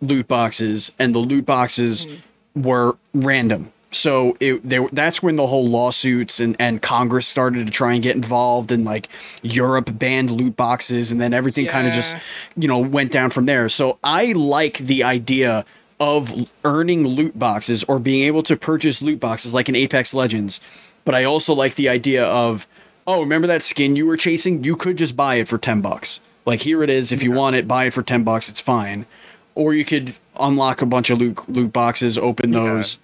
loot 0.00 0.28
boxes, 0.28 0.92
and 0.98 1.14
the 1.14 1.18
loot 1.18 1.46
boxes 1.46 2.06
mm. 2.06 2.20
were 2.62 2.96
random. 3.12 3.70
So 3.90 4.36
it 4.40 4.68
they, 4.68 4.84
that's 4.92 5.22
when 5.22 5.36
the 5.36 5.46
whole 5.46 5.68
lawsuits 5.68 6.40
and, 6.40 6.56
and 6.58 6.82
Congress 6.82 7.28
started 7.28 7.66
to 7.66 7.72
try 7.72 7.94
and 7.94 8.02
get 8.02 8.16
involved, 8.16 8.72
and 8.72 8.84
like 8.84 9.08
Europe 9.42 9.98
banned 9.98 10.30
loot 10.30 10.56
boxes, 10.56 11.12
and 11.12 11.20
then 11.20 11.32
everything 11.32 11.66
kind 11.66 11.86
of 11.86 11.92
just 11.92 12.16
you 12.56 12.68
know 12.68 12.78
went 12.78 13.12
down 13.12 13.30
from 13.30 13.46
there. 13.46 13.68
So 13.68 13.98
I 14.02 14.32
like 14.32 14.78
the 14.78 15.04
idea 15.04 15.64
of 16.00 16.50
earning 16.64 17.06
loot 17.06 17.38
boxes 17.38 17.84
or 17.84 17.98
being 17.98 18.24
able 18.24 18.42
to 18.42 18.56
purchase 18.56 19.00
loot 19.00 19.20
boxes 19.20 19.54
like 19.54 19.68
in 19.68 19.76
Apex 19.76 20.12
Legends. 20.12 20.60
But 21.04 21.14
I 21.14 21.24
also 21.24 21.54
like 21.54 21.76
the 21.76 21.88
idea 21.88 22.24
of, 22.24 22.66
oh, 23.06 23.20
remember 23.20 23.46
that 23.46 23.62
skin 23.62 23.94
you 23.94 24.06
were 24.06 24.16
chasing? 24.16 24.64
You 24.64 24.76
could 24.76 24.96
just 24.96 25.16
buy 25.16 25.36
it 25.36 25.48
for 25.48 25.58
10 25.58 25.80
bucks. 25.80 26.20
Like 26.46 26.60
here 26.60 26.82
it 26.82 26.90
is. 26.90 27.12
If 27.12 27.22
you 27.22 27.32
want 27.32 27.56
it, 27.56 27.66
buy 27.66 27.86
it 27.86 27.94
for 27.94 28.02
10 28.02 28.24
bucks. 28.24 28.48
It's 28.48 28.60
fine. 28.60 29.06
Or 29.54 29.72
you 29.72 29.84
could 29.84 30.14
unlock 30.38 30.82
a 30.82 30.86
bunch 30.86 31.10
of 31.10 31.18
loot, 31.18 31.48
loot 31.48 31.72
boxes, 31.72 32.18
open 32.18 32.50
those. 32.50 32.98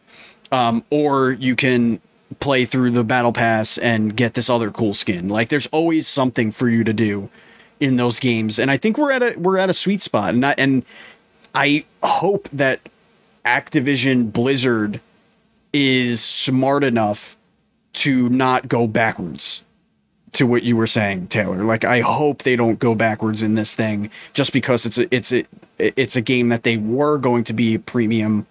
Um, 0.53 0.84
or 0.91 1.32
you 1.32 1.55
can 1.55 2.01
play 2.38 2.64
through 2.64 2.91
the 2.91 3.05
battle 3.05 3.32
pass 3.32 3.78
and 3.78 4.16
get 4.16 4.34
this 4.34 4.51
other 4.51 4.70
cool 4.70 4.95
skin. 4.95 5.28
Like 5.28 5.49
there's 5.49 5.66
always 5.68 6.07
something 6.07 6.51
for 6.51 6.68
you 6.68 6.84
to 6.84 6.93
do 6.93 7.28
in 7.78 7.97
those 7.97 8.20
games. 8.20 8.59
And 8.59 8.70
I 8.70 8.76
think 8.76 8.99
we're 8.99 9.12
at 9.12 9.22
a 9.22 9.38
we're 9.38 9.59
at 9.59 9.70
a 9.70 9.74
sweet 9.74 10.03
spot. 10.03 10.34
And 10.34 10.45
I, 10.45 10.55
and 10.59 10.84
I 11.55 11.84
hope 12.03 12.49
that 12.53 12.80
Activision 13.45 14.32
Blizzard 14.32 15.01
is 15.72 16.22
smart 16.22 16.84
enough 16.84 17.36
to 17.93 18.28
not 18.28 18.68
go 18.68 18.86
backwards 18.86 19.64
to 20.33 20.47
what 20.47 20.62
you 20.62 20.76
were 20.76 20.87
saying, 20.87 21.28
Taylar. 21.28 21.64
Like 21.64 21.85
I 21.85 22.01
hope 22.01 22.43
they 22.43 22.57
don't 22.57 22.78
go 22.78 22.95
backwards 22.95 23.43
in 23.43 23.55
this 23.55 23.74
thing 23.74 24.11
just 24.33 24.53
because 24.53 24.87
it's 24.87 24.99
a 24.99 25.14
it's 25.14 25.33
a 25.33 25.45
it's 25.78 26.16
a 26.16 26.22
game 26.22 26.49
that 26.49 26.62
they 26.62 26.76
were 26.76 27.18
going 27.18 27.45
to 27.45 27.53
be 27.53 27.78
premium 27.78 28.47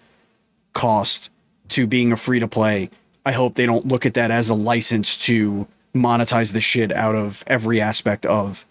cost 0.72 1.30
to 1.68 1.86
being 1.86 2.12
a 2.12 2.16
free 2.16 2.40
to 2.40 2.48
play. 2.48 2.90
I 3.24 3.32
hope 3.32 3.54
they 3.54 3.66
don't 3.66 3.86
look 3.86 4.06
at 4.06 4.14
that 4.14 4.30
as 4.30 4.50
a 4.50 4.54
license 4.54 5.16
to 5.18 5.66
monetize 5.94 6.52
the 6.52 6.60
shit 6.60 6.92
out 6.92 7.14
of 7.14 7.44
every 7.46 7.80
aspect 7.80 8.26
of 8.26 8.66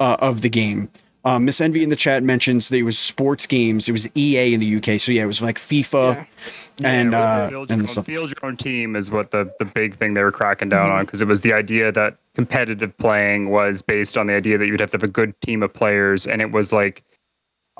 uh, 0.00 0.16
of 0.20 0.42
the 0.42 0.48
game. 0.48 0.88
Um, 1.24 1.44
Miss 1.44 1.60
Envy 1.60 1.84
in 1.84 1.88
the 1.88 1.94
chat 1.96 2.24
mentions 2.24 2.68
that 2.68 2.76
it 2.78 2.82
was 2.82 2.98
sports 2.98 3.46
games. 3.46 3.88
It 3.88 3.92
was 3.92 4.08
EA 4.16 4.54
in 4.54 4.60
the 4.60 4.76
UK, 4.76 4.98
so 4.98 5.12
yeah, 5.12 5.22
it 5.22 5.26
was 5.26 5.40
like 5.40 5.56
FIFA 5.56 6.26
Yeah. 6.78 6.88
and 6.88 7.12
Yeah, 7.12 7.20
uh, 7.46 7.50
your 7.50 7.62
and 7.68 7.82
own, 7.82 7.86
stuff. 7.86 8.06
build 8.06 8.30
your 8.30 8.38
own 8.48 8.56
team 8.56 8.96
is 8.96 9.08
what 9.10 9.30
the, 9.30 9.52
the 9.60 9.64
big 9.64 9.94
thing 9.96 10.14
they 10.14 10.22
were 10.22 10.32
cracking 10.32 10.68
down 10.68 10.88
Mm-hmm. 10.88 10.96
on 10.98 11.04
because 11.04 11.22
it 11.22 11.28
was 11.28 11.42
the 11.42 11.52
idea 11.52 11.92
that 11.92 12.16
competitive 12.34 12.96
playing 12.98 13.50
was 13.50 13.82
based 13.82 14.16
on 14.16 14.26
the 14.26 14.34
idea 14.34 14.58
that 14.58 14.66
you'd 14.66 14.80
have 14.80 14.90
to 14.90 14.96
have 14.96 15.04
a 15.04 15.08
good 15.08 15.40
team 15.42 15.62
of 15.62 15.72
players 15.72 16.26
and 16.26 16.42
it 16.42 16.50
was 16.50 16.72
like 16.72 17.04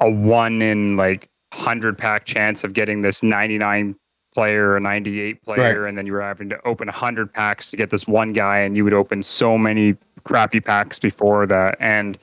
a 0.01 0.09
one 0.09 0.63
in 0.63 0.97
like 0.97 1.29
100 1.53 1.99
pack 1.99 2.25
chance 2.25 2.63
of 2.63 2.75
getting 2.75 3.03
this 3.03 3.23
99 3.25 3.97
player 4.35 4.73
or 4.73 4.79
98 4.81 5.43
player 5.43 5.85
and 5.87 5.99
then 5.99 6.07
you 6.07 6.13
were 6.13 6.23
having 6.23 6.49
to 6.49 6.61
open 6.67 6.87
100 6.87 7.33
packs 7.33 7.71
to 7.71 7.77
get 7.77 7.91
this 7.91 8.07
one 8.07 8.33
guy 8.33 8.59
and 8.59 8.77
you 8.77 8.85
would 8.85 8.95
open 8.95 9.23
so 9.23 9.59
many 9.59 9.97
crappy 10.25 10.61
packs 10.61 10.99
before 11.01 11.45
that 11.47 11.77
and 11.81 12.19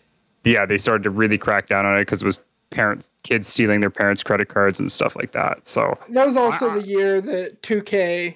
yeah 0.50 0.66
they 0.66 0.78
started 0.78 1.04
to 1.04 1.10
really 1.10 1.38
crack 1.38 1.68
down 1.68 1.86
on 1.86 1.96
it 1.96 2.02
because 2.02 2.22
it 2.22 2.26
was 2.26 2.42
parents 2.72 3.10
kids 3.24 3.48
stealing 3.48 3.80
their 3.80 3.90
parents 3.90 4.22
credit 4.22 4.48
cards 4.48 4.80
and 4.80 4.92
stuff 4.92 5.16
like 5.16 5.32
that 5.32 5.66
so 5.66 5.98
That 6.10 6.26
was 6.26 6.38
also 6.38 6.70
I- 6.70 6.80
the 6.80 6.88
year 6.88 7.20
that 7.22 7.62
2K, 7.64 8.36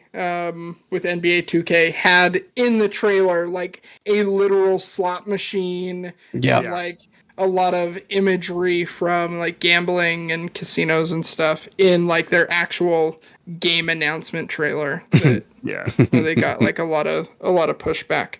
um, 0.50 0.80
with 0.90 1.04
NBA 1.04 1.44
2K, 1.46 1.92
had 1.94 2.44
in 2.56 2.80
the 2.80 2.90
trailer 2.90 3.48
like 3.48 3.84
a 4.08 4.24
literal 4.24 4.80
slot 4.80 5.28
machine. 5.28 6.14
Yeah. 6.34 6.60
and, 6.60 6.72
like 6.72 7.02
a 7.38 7.46
lot 7.48 7.74
of 7.76 8.00
imagery 8.10 8.86
from 8.86 9.38
like 9.40 9.60
gambling 9.60 10.32
and 10.32 10.52
casinos 10.54 11.12
and 11.12 11.26
stuff 11.26 11.68
in 11.78 12.08
like 12.08 12.30
their 12.30 12.50
actual 12.52 13.20
game 13.60 13.88
announcement 13.90 14.50
trailer. 14.50 15.04
That 15.12 15.44
yeah 15.64 15.84
they 16.12 16.34
got 16.36 16.60
like 16.62 16.80
a 16.80 16.84
lot 16.86 17.06
of 17.08 17.28
a 17.42 17.52
lot 17.52 17.70
of 17.70 17.78
pushback. 17.78 18.36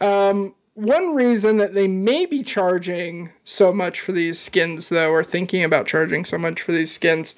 Um, 0.00 0.54
one 0.80 1.14
reason 1.14 1.58
that 1.58 1.74
they 1.74 1.86
may 1.86 2.24
be 2.24 2.42
charging 2.42 3.30
so 3.44 3.72
much 3.72 4.00
for 4.00 4.12
these 4.12 4.38
skins, 4.38 4.88
though, 4.88 5.10
or 5.10 5.22
thinking 5.22 5.62
about 5.62 5.86
charging 5.86 6.24
so 6.24 6.38
much 6.38 6.62
for 6.62 6.72
these 6.72 6.90
skins, 6.90 7.36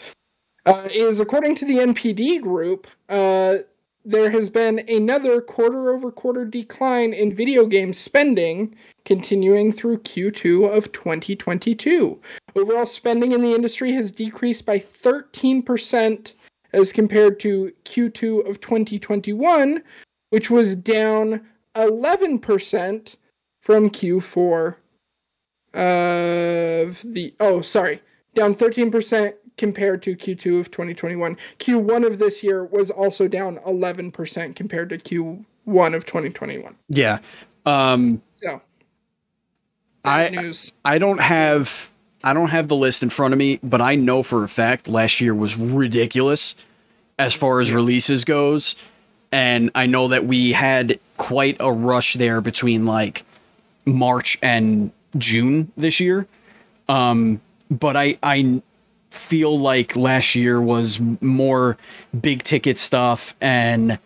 uh, 0.65 0.89
is 0.93 1.19
according 1.19 1.57
to 1.57 1.65
the 1.65 1.79
NPD 1.79 2.41
group, 2.41 2.87
uh, 3.09 3.57
there 4.05 4.31
has 4.31 4.49
been 4.49 4.85
another 4.89 5.41
quarter 5.41 5.91
over 5.91 6.11
quarter 6.11 6.45
decline 6.45 7.13
in 7.13 7.33
video 7.33 7.67
game 7.67 7.93
spending 7.93 8.75
continuing 9.05 9.73
through 9.73 9.99
Q2 9.99 10.77
of 10.77 10.93
2022. 10.93 12.21
Overall 12.55 12.87
spending 12.87 13.33
in 13.33 13.43
the 13.43 13.55
industry 13.55 13.93
has 13.93 14.13
decreased 14.13 14.67
by 14.67 14.79
13% 14.79 16.33
as 16.73 16.93
compared 16.93 17.39
to 17.41 17.73
Q2 17.85 18.49
of 18.49 18.61
2021, 18.61 19.83
which 20.31 20.51
was 20.51 20.75
down 20.75 21.41
11% 21.75 23.17
from 23.63 23.89
Q4 23.89 24.77
of 25.75 27.03
the 27.15 27.35
oh 27.41 27.63
sorry 27.63 28.03
down 28.35 28.55
13% 28.55 29.33
compared 29.57 30.03
to 30.03 30.15
Q2 30.15 30.61
of 30.61 30.71
2021 30.71 31.39
Q1 31.59 32.07
of 32.07 32.19
this 32.19 32.45
year 32.45 32.65
was 32.65 32.91
also 32.91 33.27
down 33.27 33.57
11% 33.59 34.55
compared 34.55 34.91
to 34.91 34.99
Q1 34.99 35.95
of 35.95 36.05
2021 36.05 36.77
Yeah. 36.91 37.19
Um, 37.65 38.21
so 38.43 38.61
I 40.05 40.29
news 40.29 40.73
I 40.85 40.99
don't 40.99 41.21
have 41.21 41.93
I 42.25 42.35
don't 42.35 42.51
have 42.51 42.69
the 42.69 42.77
list 42.77 43.03
in 43.03 43.11
front 43.11 43.35
of 43.35 43.39
me, 43.39 43.59
but 43.63 43.81
I 43.81 43.95
know 43.95 44.23
for 44.23 44.45
a 44.45 44.49
fact 44.49 44.89
last 44.89 45.21
year 45.21 45.35
was 45.35 45.57
ridiculous 45.57 46.55
as 47.19 47.35
far 47.35 47.61
as 47.61 47.73
releases 47.73 48.25
goes. 48.25 48.75
And 49.31 49.71
I 49.75 49.87
know 49.87 50.09
that 50.09 50.25
we 50.25 50.53
had 50.53 51.01
quite 51.17 51.57
a 51.59 51.73
rush 51.73 52.15
there 52.15 52.41
between 52.41 52.85
like 52.85 53.25
March 53.85 54.39
and 54.43 54.93
June 55.17 55.73
this 55.77 56.01
year. 56.01 56.27
Um, 56.89 57.41
but 57.71 57.97
I 57.97 58.19
I 58.23 58.63
feel 59.11 59.59
like 59.59 59.97
last 59.97 60.35
year 60.35 60.61
was 60.61 61.01
more 61.21 61.77
big 62.19 62.43
ticket 62.43 62.79
stuff 62.79 63.35
and 63.43 63.99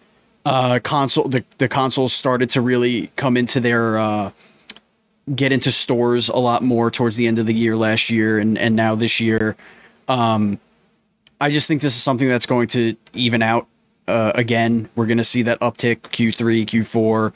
uh 0.44 0.80
console 0.82 1.28
the, 1.28 1.44
the 1.58 1.68
consoles 1.68 2.12
started 2.12 2.50
to 2.50 2.60
really 2.60 3.08
come 3.14 3.36
into 3.36 3.60
their 3.60 3.96
uh 3.98 4.32
get 5.34 5.52
into 5.52 5.72
stores 5.72 6.28
a 6.28 6.36
lot 6.36 6.62
more 6.62 6.90
towards 6.90 7.16
the 7.16 7.26
end 7.26 7.38
of 7.38 7.46
the 7.46 7.54
year 7.54 7.76
last 7.76 8.10
year 8.10 8.38
and, 8.38 8.56
and 8.58 8.76
now 8.76 8.94
this 8.94 9.20
year. 9.20 9.56
Um, 10.08 10.60
I 11.40 11.50
just 11.50 11.66
think 11.66 11.82
this 11.82 11.96
is 11.96 12.02
something 12.02 12.28
that's 12.28 12.46
going 12.46 12.68
to 12.68 12.94
even 13.12 13.42
out 13.42 13.66
uh, 14.06 14.32
again. 14.34 14.88
We're 14.94 15.06
going 15.06 15.18
to 15.18 15.24
see 15.24 15.42
that 15.42 15.58
uptick 15.60 16.02
Q3, 16.02 16.64
Q4. 16.64 17.32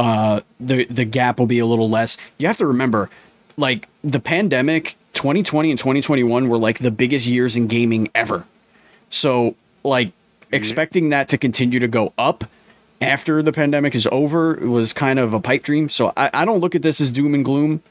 Uh, 0.00 0.40
the 0.58 0.86
the 0.86 1.04
gap 1.04 1.38
will 1.38 1.46
be 1.46 1.58
a 1.58 1.66
little 1.66 1.90
less. 1.90 2.16
You 2.38 2.46
have 2.46 2.56
to 2.56 2.66
remember, 2.66 3.10
like 3.58 3.86
the 4.02 4.18
pandemic, 4.18 4.96
2020 5.12 5.70
and 5.70 5.78
2021 5.78 6.48
were 6.48 6.56
like 6.56 6.78
the 6.78 6.90
biggest 6.90 7.26
years 7.26 7.54
in 7.54 7.66
gaming 7.66 8.08
ever. 8.14 8.46
So 9.10 9.56
like 9.84 10.12
expecting 10.50 11.10
that 11.10 11.28
to 11.28 11.36
continue 11.36 11.80
to 11.80 11.86
go 11.86 12.14
up 12.16 12.44
after 13.02 13.42
the 13.42 13.52
pandemic 13.52 13.94
is 13.94 14.08
over 14.10 14.54
was 14.54 14.94
kind 14.94 15.18
of 15.18 15.34
a 15.34 15.40
pipe 15.40 15.64
dream. 15.64 15.90
So 15.90 16.14
I, 16.16 16.30
I 16.32 16.44
don't 16.46 16.60
look 16.60 16.74
at 16.74 16.80
this 16.82 17.02
as 17.02 17.12
doom 17.12 17.34
and 17.34 17.44
gloom. 17.44 17.82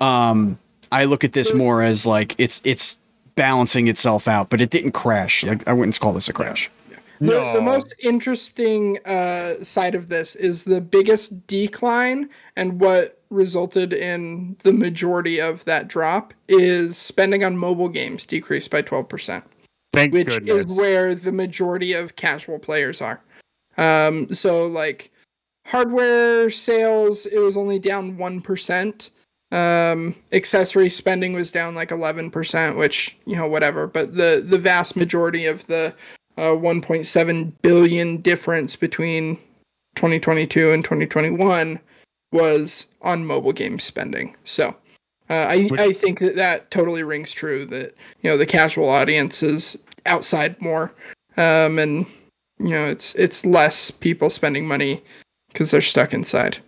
Um, 0.00 0.58
I 0.90 1.04
look 1.04 1.22
at 1.22 1.34
this 1.34 1.54
more 1.54 1.82
as 1.82 2.04
like 2.04 2.34
it's 2.36 2.60
it's 2.64 2.98
balancing 3.36 3.86
itself 3.86 4.26
out, 4.26 4.50
but 4.50 4.60
it 4.60 4.70
didn't 4.70 4.90
crash. 4.90 5.44
Like 5.44 5.68
I 5.68 5.72
wouldn't 5.72 6.00
call 6.00 6.14
this 6.14 6.28
a 6.28 6.32
crash. 6.32 6.68
The, 6.68 6.74
the 7.20 7.26
No. 7.54 7.60
most 7.60 7.94
interesting 8.02 8.98
uh, 9.04 9.62
side 9.62 9.94
of 9.94 10.08
this 10.08 10.34
is 10.36 10.64
the 10.64 10.80
biggest 10.80 11.46
decline 11.46 12.28
and 12.56 12.80
what 12.80 13.20
resulted 13.30 13.92
in 13.92 14.56
the 14.62 14.72
majority 14.72 15.40
of 15.40 15.64
that 15.64 15.88
drop 15.88 16.32
is 16.48 16.96
spending 16.96 17.44
on 17.44 17.56
mobile 17.56 17.88
games 17.88 18.24
decreased 18.24 18.70
by 18.70 18.82
12%, 18.82 19.42
Thank 19.92 20.12
which 20.12 20.28
goodness. 20.28 20.70
is 20.70 20.78
where 20.78 21.14
the 21.14 21.32
majority 21.32 21.92
of 21.92 22.16
casual 22.16 22.58
players 22.58 23.00
are. 23.02 23.20
Um, 23.76 24.32
so, 24.32 24.66
like, 24.66 25.10
hardware 25.66 26.48
sales, 26.50 27.26
it 27.26 27.38
was 27.38 27.56
only 27.56 27.78
down 27.78 28.16
1%. 28.16 29.10
Um, 29.52 30.14
accessory 30.32 30.88
spending 30.88 31.32
was 31.32 31.50
down 31.50 31.74
like 31.74 31.90
11%, 31.90 32.76
which, 32.76 33.16
you 33.24 33.36
know, 33.36 33.46
whatever. 33.46 33.86
But 33.86 34.14
the, 34.14 34.44
the 34.44 34.58
vast 34.58 34.96
majority 34.96 35.46
of 35.46 35.66
the 35.66 35.94
uh, 36.36 36.50
1.7 36.50 37.52
billion 37.62 38.16
difference 38.18 38.76
between 38.76 39.36
2022 39.96 40.72
and 40.72 40.84
2021 40.84 41.78
was 42.32 42.88
on 43.02 43.24
mobile 43.24 43.52
game 43.52 43.78
spending. 43.78 44.36
So 44.44 44.74
uh, 45.30 45.46
I, 45.48 45.70
I 45.78 45.92
think 45.92 46.18
that 46.18 46.36
that 46.36 46.70
totally 46.70 47.02
rings 47.02 47.32
true 47.32 47.64
that, 47.66 47.94
you 48.20 48.30
know, 48.30 48.36
the 48.36 48.46
casual 48.46 48.88
audience 48.88 49.42
is 49.42 49.78
outside 50.06 50.60
more. 50.60 50.92
Um, 51.36 51.78
and, 51.78 52.06
you 52.58 52.70
know, 52.70 52.86
it's, 52.86 53.14
it's 53.14 53.46
less 53.46 53.90
people 53.90 54.30
spending 54.30 54.66
money 54.66 55.02
because 55.48 55.70
they're 55.70 55.80
stuck 55.80 56.12
inside. 56.12 56.58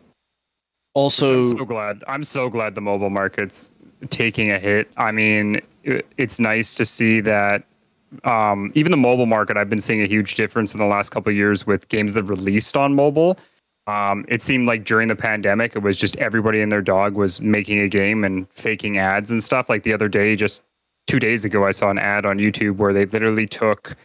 Also, 0.94 1.42
I'm 1.42 1.58
so 1.58 1.64
glad. 1.64 2.04
I'm 2.08 2.24
so 2.24 2.48
glad 2.48 2.74
the 2.74 2.80
mobile 2.80 3.10
market's 3.10 3.70
taking 4.08 4.50
a 4.50 4.58
hit. 4.58 4.90
I 4.96 5.12
mean, 5.12 5.60
it, 5.82 6.06
it's 6.16 6.40
nice 6.40 6.74
to 6.76 6.84
see 6.84 7.20
that 7.20 7.64
um, 8.24 8.72
even 8.74 8.90
the 8.90 8.96
mobile 8.96 9.26
market. 9.26 9.56
I've 9.56 9.70
been 9.70 9.80
seeing 9.80 10.02
a 10.02 10.06
huge 10.06 10.34
difference 10.34 10.74
in 10.74 10.78
the 10.78 10.86
last 10.86 11.10
couple 11.10 11.32
years 11.32 11.66
with 11.66 11.88
games 11.88 12.14
that 12.14 12.24
released 12.24 12.76
on 12.76 12.94
mobile. 12.94 13.38
Um, 13.86 14.24
it 14.28 14.42
seemed 14.42 14.66
like 14.66 14.84
during 14.84 15.08
the 15.08 15.16
pandemic, 15.16 15.76
it 15.76 15.80
was 15.80 15.98
just 15.98 16.16
everybody 16.16 16.60
and 16.60 16.72
their 16.72 16.82
dog 16.82 17.14
was 17.14 17.40
making 17.40 17.80
a 17.80 17.88
game 17.88 18.24
and 18.24 18.50
faking 18.50 18.98
ads 18.98 19.30
and 19.30 19.42
stuff. 19.42 19.68
Like 19.68 19.84
the 19.84 19.92
other 19.92 20.08
day, 20.08 20.34
just 20.34 20.62
two 21.06 21.20
days 21.20 21.44
ago, 21.44 21.64
I 21.64 21.70
saw 21.70 21.90
an 21.90 21.98
ad 21.98 22.26
on 22.26 22.38
YouTube 22.38 22.76
where 22.76 22.92
they 22.92 23.06
literally 23.06 23.46
took 23.46 23.96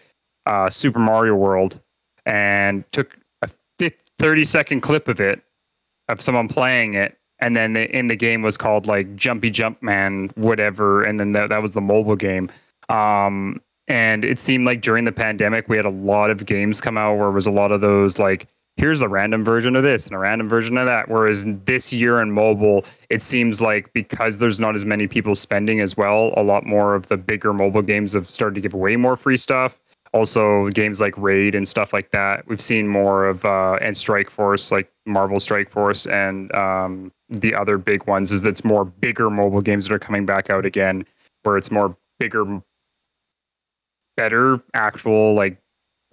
uh, 0.45 0.69
Super 0.69 0.99
Mario 0.99 1.35
World 1.35 1.79
and 2.25 2.83
took 2.91 3.17
a 3.41 3.49
30 4.19 4.45
second 4.45 4.81
clip 4.81 5.07
of 5.07 5.19
it 5.19 5.41
of 6.07 6.21
someone 6.21 6.47
playing 6.47 6.93
it 6.93 7.17
and 7.41 7.57
then 7.57 7.73
the, 7.73 7.97
in 7.97 8.07
the 8.07 8.15
game 8.15 8.43
was 8.43 8.55
called 8.55 8.85
like 8.85 9.15
Jumpy 9.15 9.49
Jump 9.49 9.81
Man, 9.81 10.29
whatever, 10.35 11.03
and 11.03 11.19
then 11.19 11.31
that, 11.33 11.49
that 11.49 11.61
was 11.61 11.73
the 11.73 11.81
mobile 11.81 12.15
game. 12.15 12.51
Um, 12.87 13.61
and 13.91 14.23
it 14.23 14.39
seemed 14.39 14.65
like 14.65 14.81
during 14.81 15.03
the 15.03 15.11
pandemic, 15.11 15.67
we 15.67 15.75
had 15.75 15.85
a 15.85 15.89
lot 15.89 16.29
of 16.29 16.45
games 16.45 16.79
come 16.79 16.97
out 16.97 17.17
where 17.17 17.27
it 17.27 17.33
was 17.33 17.45
a 17.45 17.51
lot 17.51 17.73
of 17.73 17.81
those 17.81 18.17
like, 18.17 18.47
here's 18.77 19.01
a 19.01 19.09
random 19.09 19.43
version 19.43 19.75
of 19.75 19.83
this 19.83 20.07
and 20.07 20.15
a 20.15 20.17
random 20.17 20.47
version 20.47 20.77
of 20.77 20.85
that. 20.85 21.09
Whereas 21.09 21.43
this 21.65 21.91
year 21.91 22.21
in 22.21 22.31
mobile, 22.31 22.85
it 23.09 23.21
seems 23.21 23.61
like 23.61 23.91
because 23.91 24.39
there's 24.39 24.61
not 24.61 24.75
as 24.75 24.85
many 24.85 25.07
people 25.07 25.35
spending 25.35 25.81
as 25.81 25.97
well, 25.97 26.33
a 26.37 26.41
lot 26.41 26.65
more 26.65 26.95
of 26.95 27.09
the 27.09 27.17
bigger 27.17 27.51
mobile 27.51 27.81
games 27.81 28.13
have 28.13 28.29
started 28.29 28.55
to 28.55 28.61
give 28.61 28.73
away 28.73 28.95
more 28.95 29.17
free 29.17 29.37
stuff 29.37 29.81
also 30.13 30.67
games 30.69 30.99
like 30.99 31.17
raid 31.17 31.55
and 31.55 31.65
stuff 31.65 31.93
like 31.93 32.11
that 32.11 32.45
we've 32.45 32.61
seen 32.61 32.85
more 32.85 33.25
of 33.25 33.45
uh, 33.45 33.77
and 33.79 33.97
strike 33.97 34.29
force 34.29 34.69
like 34.69 34.91
marvel 35.05 35.39
strike 35.39 35.69
force 35.69 36.05
and 36.05 36.53
um, 36.53 37.13
the 37.29 37.55
other 37.55 37.77
big 37.77 38.05
ones 38.07 38.29
is 38.33 38.43
it's 38.43 38.65
more 38.65 38.83
bigger 38.83 39.29
mobile 39.29 39.61
games 39.61 39.87
that 39.87 39.93
are 39.93 39.99
coming 39.99 40.25
back 40.25 40.49
out 40.49 40.65
again 40.65 41.05
where 41.43 41.55
it's 41.55 41.71
more 41.71 41.95
bigger 42.19 42.61
better 44.17 44.61
actual 44.73 45.33
like 45.33 45.57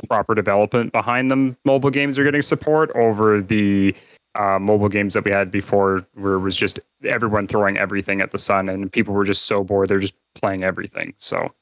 proper 0.09 0.35
development 0.35 0.93
behind 0.93 1.31
them 1.31 1.57
mobile 1.65 1.91
games 1.91 2.19
are 2.19 2.25
getting 2.25 2.43
support 2.43 2.91
over 2.95 3.43
the 3.43 3.95
uh, 4.37 4.59
mobile 4.59 4.89
games 4.89 5.15
that 5.15 5.25
we 5.25 5.31
had 5.33 5.51
before 5.51 6.07
where 6.15 6.35
it 6.35 6.41
was 6.41 6.57
just 6.57 6.79
everyone 7.05 7.49
throwing 7.49 7.77
everything 7.77 8.21
at 8.21 8.31
the 8.31 8.39
sun 8.39 8.69
and 8.69 8.93
people 8.93 9.13
were 9.13 9.25
just 9.25 9.47
so 9.47 9.65
bored 9.65 9.89
they're 9.89 9.99
just 9.99 10.15
playing 10.35 10.63
everything 10.63 11.13
so 11.19 11.53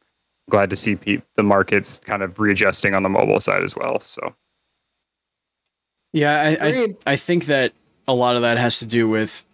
glad 0.51 0.70
to 0.70 0.76
see 0.76 0.97
pe- 0.97 1.22
the 1.37 1.43
markets 1.43 2.01
kind 2.05 2.22
of 2.22 2.39
readjusting 2.39 2.95
on 2.95 3.03
the 3.03 3.09
mobile 3.09 3.41
side 3.41 3.62
as 3.62 3.74
well. 3.74 4.01
So, 4.01 4.34
yeah, 6.12 6.57
I, 6.61 6.68
I, 6.68 6.97
I 7.07 7.16
think 7.16 7.47
that 7.47 7.72
a 8.09 8.14
lot 8.14 8.37
of 8.37 8.43
that 8.43 8.59
has 8.59 8.78
to 8.78 8.87
do 8.87 9.09
with 9.09 9.45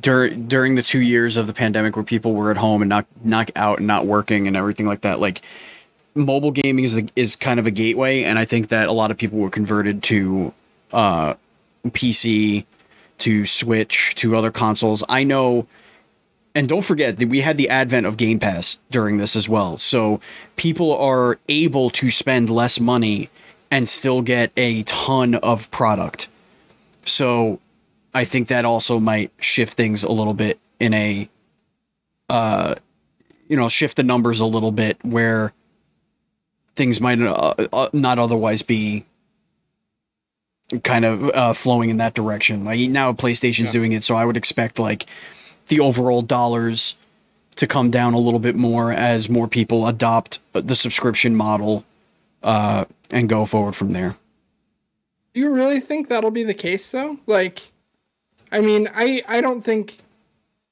during 0.00 0.46
during 0.46 0.76
the 0.76 0.82
two 0.82 1.00
years 1.00 1.36
of 1.36 1.46
the 1.46 1.52
pandemic 1.52 1.96
where 1.96 2.04
people 2.04 2.34
were 2.34 2.50
at 2.50 2.56
home 2.56 2.80
and 2.80 2.88
not 2.88 3.06
not 3.24 3.50
out 3.56 3.78
and 3.78 3.86
not 3.86 4.06
working 4.06 4.46
and 4.46 4.56
everything 4.56 4.86
like 4.86 5.02
that. 5.02 5.20
Like 5.20 5.42
mobile 6.18 6.50
gaming 6.50 6.84
is 6.84 7.00
is 7.16 7.36
kind 7.36 7.60
of 7.60 7.66
a 7.66 7.70
gateway, 7.70 8.24
and 8.24 8.38
I 8.38 8.44
think 8.44 8.68
that 8.68 8.88
a 8.88 8.92
lot 8.92 9.10
of 9.10 9.16
people 9.16 9.38
were 9.38 9.50
converted 9.50 10.02
to 10.04 10.52
uh, 10.92 11.34
PC, 11.86 12.64
to 13.18 13.46
Switch, 13.46 14.14
to 14.16 14.36
other 14.36 14.50
consoles. 14.50 15.04
I 15.08 15.24
know 15.24 15.66
and 16.58 16.66
don't 16.66 16.82
forget 16.82 17.18
that 17.18 17.28
we 17.28 17.40
had 17.42 17.56
the 17.56 17.68
advent 17.68 18.04
of 18.06 18.16
Game 18.16 18.40
Pass 18.40 18.78
during 18.90 19.18
this 19.18 19.36
as 19.36 19.48
well. 19.48 19.76
So 19.76 20.20
people 20.56 20.92
are 20.96 21.38
able 21.48 21.88
to 21.90 22.10
spend 22.10 22.50
less 22.50 22.80
money 22.80 23.30
and 23.70 23.88
still 23.88 24.22
get 24.22 24.50
a 24.56 24.82
ton 24.82 25.36
of 25.36 25.70
product. 25.70 26.28
So 27.04 27.60
I 28.12 28.24
think 28.24 28.48
that 28.48 28.64
also 28.64 28.98
might 28.98 29.30
shift 29.38 29.74
things 29.74 30.02
a 30.02 30.10
little 30.10 30.34
bit 30.34 30.58
in 30.80 30.94
a 30.94 31.28
uh 32.28 32.74
you 33.46 33.56
know, 33.56 33.68
shift 33.68 33.96
the 33.96 34.02
numbers 34.02 34.40
a 34.40 34.44
little 34.44 34.72
bit 34.72 34.98
where 35.04 35.52
things 36.78 37.00
might 37.00 37.20
uh, 37.20 37.54
uh, 37.72 37.88
not 37.92 38.18
otherwise 38.18 38.62
be 38.62 39.04
kind 40.82 41.04
of 41.04 41.30
uh, 41.34 41.52
flowing 41.52 41.90
in 41.90 41.98
that 41.98 42.14
direction. 42.14 42.64
Like 42.64 42.88
now 42.88 43.12
PlayStation's 43.12 43.68
yeah. 43.68 43.72
doing 43.72 43.92
it, 43.92 44.04
so 44.04 44.14
I 44.14 44.24
would 44.24 44.36
expect 44.36 44.78
like 44.78 45.04
the 45.66 45.80
overall 45.80 46.22
dollars 46.22 46.94
to 47.56 47.66
come 47.66 47.90
down 47.90 48.14
a 48.14 48.18
little 48.18 48.38
bit 48.38 48.54
more 48.54 48.92
as 48.92 49.28
more 49.28 49.48
people 49.48 49.86
adopt 49.88 50.38
the 50.52 50.76
subscription 50.76 51.34
model 51.34 51.84
uh, 52.42 52.84
and 53.10 53.28
go 53.28 53.44
forward 53.44 53.74
from 53.74 53.90
there. 53.90 54.14
Do 55.34 55.40
you 55.40 55.52
really 55.52 55.80
think 55.80 56.08
that'll 56.08 56.30
be 56.30 56.44
the 56.44 56.54
case 56.54 56.90
though? 56.90 57.18
Like, 57.26 57.70
I 58.52 58.60
mean, 58.60 58.88
I 58.94 59.22
I 59.26 59.40
don't 59.40 59.62
think 59.62 59.96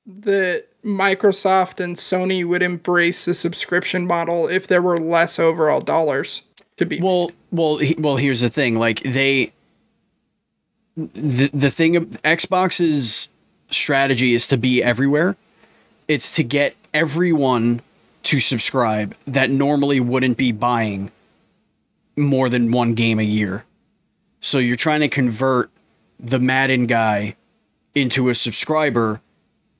that 0.06 0.66
Microsoft 0.86 1.82
and 1.82 1.96
Sony 1.96 2.44
would 2.44 2.62
embrace 2.62 3.24
the 3.24 3.34
subscription 3.34 4.06
model 4.06 4.46
if 4.46 4.68
there 4.68 4.80
were 4.80 4.98
less 4.98 5.38
overall 5.38 5.80
dollars 5.80 6.42
to 6.76 6.86
be. 6.86 7.00
Well, 7.00 7.32
well, 7.50 7.80
well. 7.98 8.16
Here's 8.16 8.40
the 8.40 8.48
thing: 8.48 8.78
like 8.78 9.00
they, 9.00 9.52
the 10.96 11.50
the 11.52 11.70
thing, 11.70 11.96
of 11.96 12.04
Xbox's 12.22 13.28
strategy 13.68 14.32
is 14.32 14.46
to 14.48 14.56
be 14.56 14.82
everywhere. 14.82 15.36
It's 16.06 16.34
to 16.36 16.44
get 16.44 16.76
everyone 16.94 17.80
to 18.22 18.38
subscribe 18.38 19.16
that 19.26 19.50
normally 19.50 19.98
wouldn't 19.98 20.36
be 20.36 20.52
buying 20.52 21.10
more 22.16 22.48
than 22.48 22.70
one 22.70 22.94
game 22.94 23.18
a 23.18 23.24
year. 23.24 23.64
So 24.40 24.58
you're 24.58 24.76
trying 24.76 25.00
to 25.00 25.08
convert 25.08 25.70
the 26.20 26.38
Madden 26.38 26.86
guy 26.86 27.34
into 27.94 28.28
a 28.28 28.34
subscriber 28.34 29.20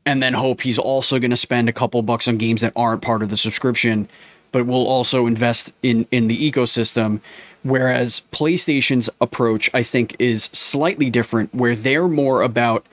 and 0.07 0.23
then 0.23 0.33
hope 0.33 0.63
he's 0.63 0.79
also 0.79 1.19
going 1.19 1.33
to 1.33 1.37
spend 1.37 1.69
a 1.69 1.73
couple 1.73 2.01
bucks 2.01 2.29
on 2.29 2.39
games 2.39 2.63
that 2.63 2.73
aren't 2.75 3.03
part 3.03 3.23
of 3.23 3.29
the 3.29 3.37
subscription 3.37 4.09
but 4.53 4.67
will 4.67 4.87
also 4.87 5.27
invest 5.27 5.75
in 5.83 6.07
in 6.11 6.29
the 6.29 6.51
ecosystem. 6.51 7.21
Whereas 7.63 8.23
PlayStation's 8.33 9.11
approach 9.21 9.69
I 9.75 9.83
think 9.83 10.17
is 10.19 10.45
slightly 10.45 11.11
different 11.11 11.55
where 11.55 11.75
they're 11.75 12.09
more 12.09 12.41
about 12.41 12.87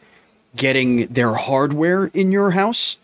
getting 0.55 1.05
their 1.07 1.36
hardware 1.36 2.07
in 2.07 2.32
your 2.32 2.51
house 2.51 2.97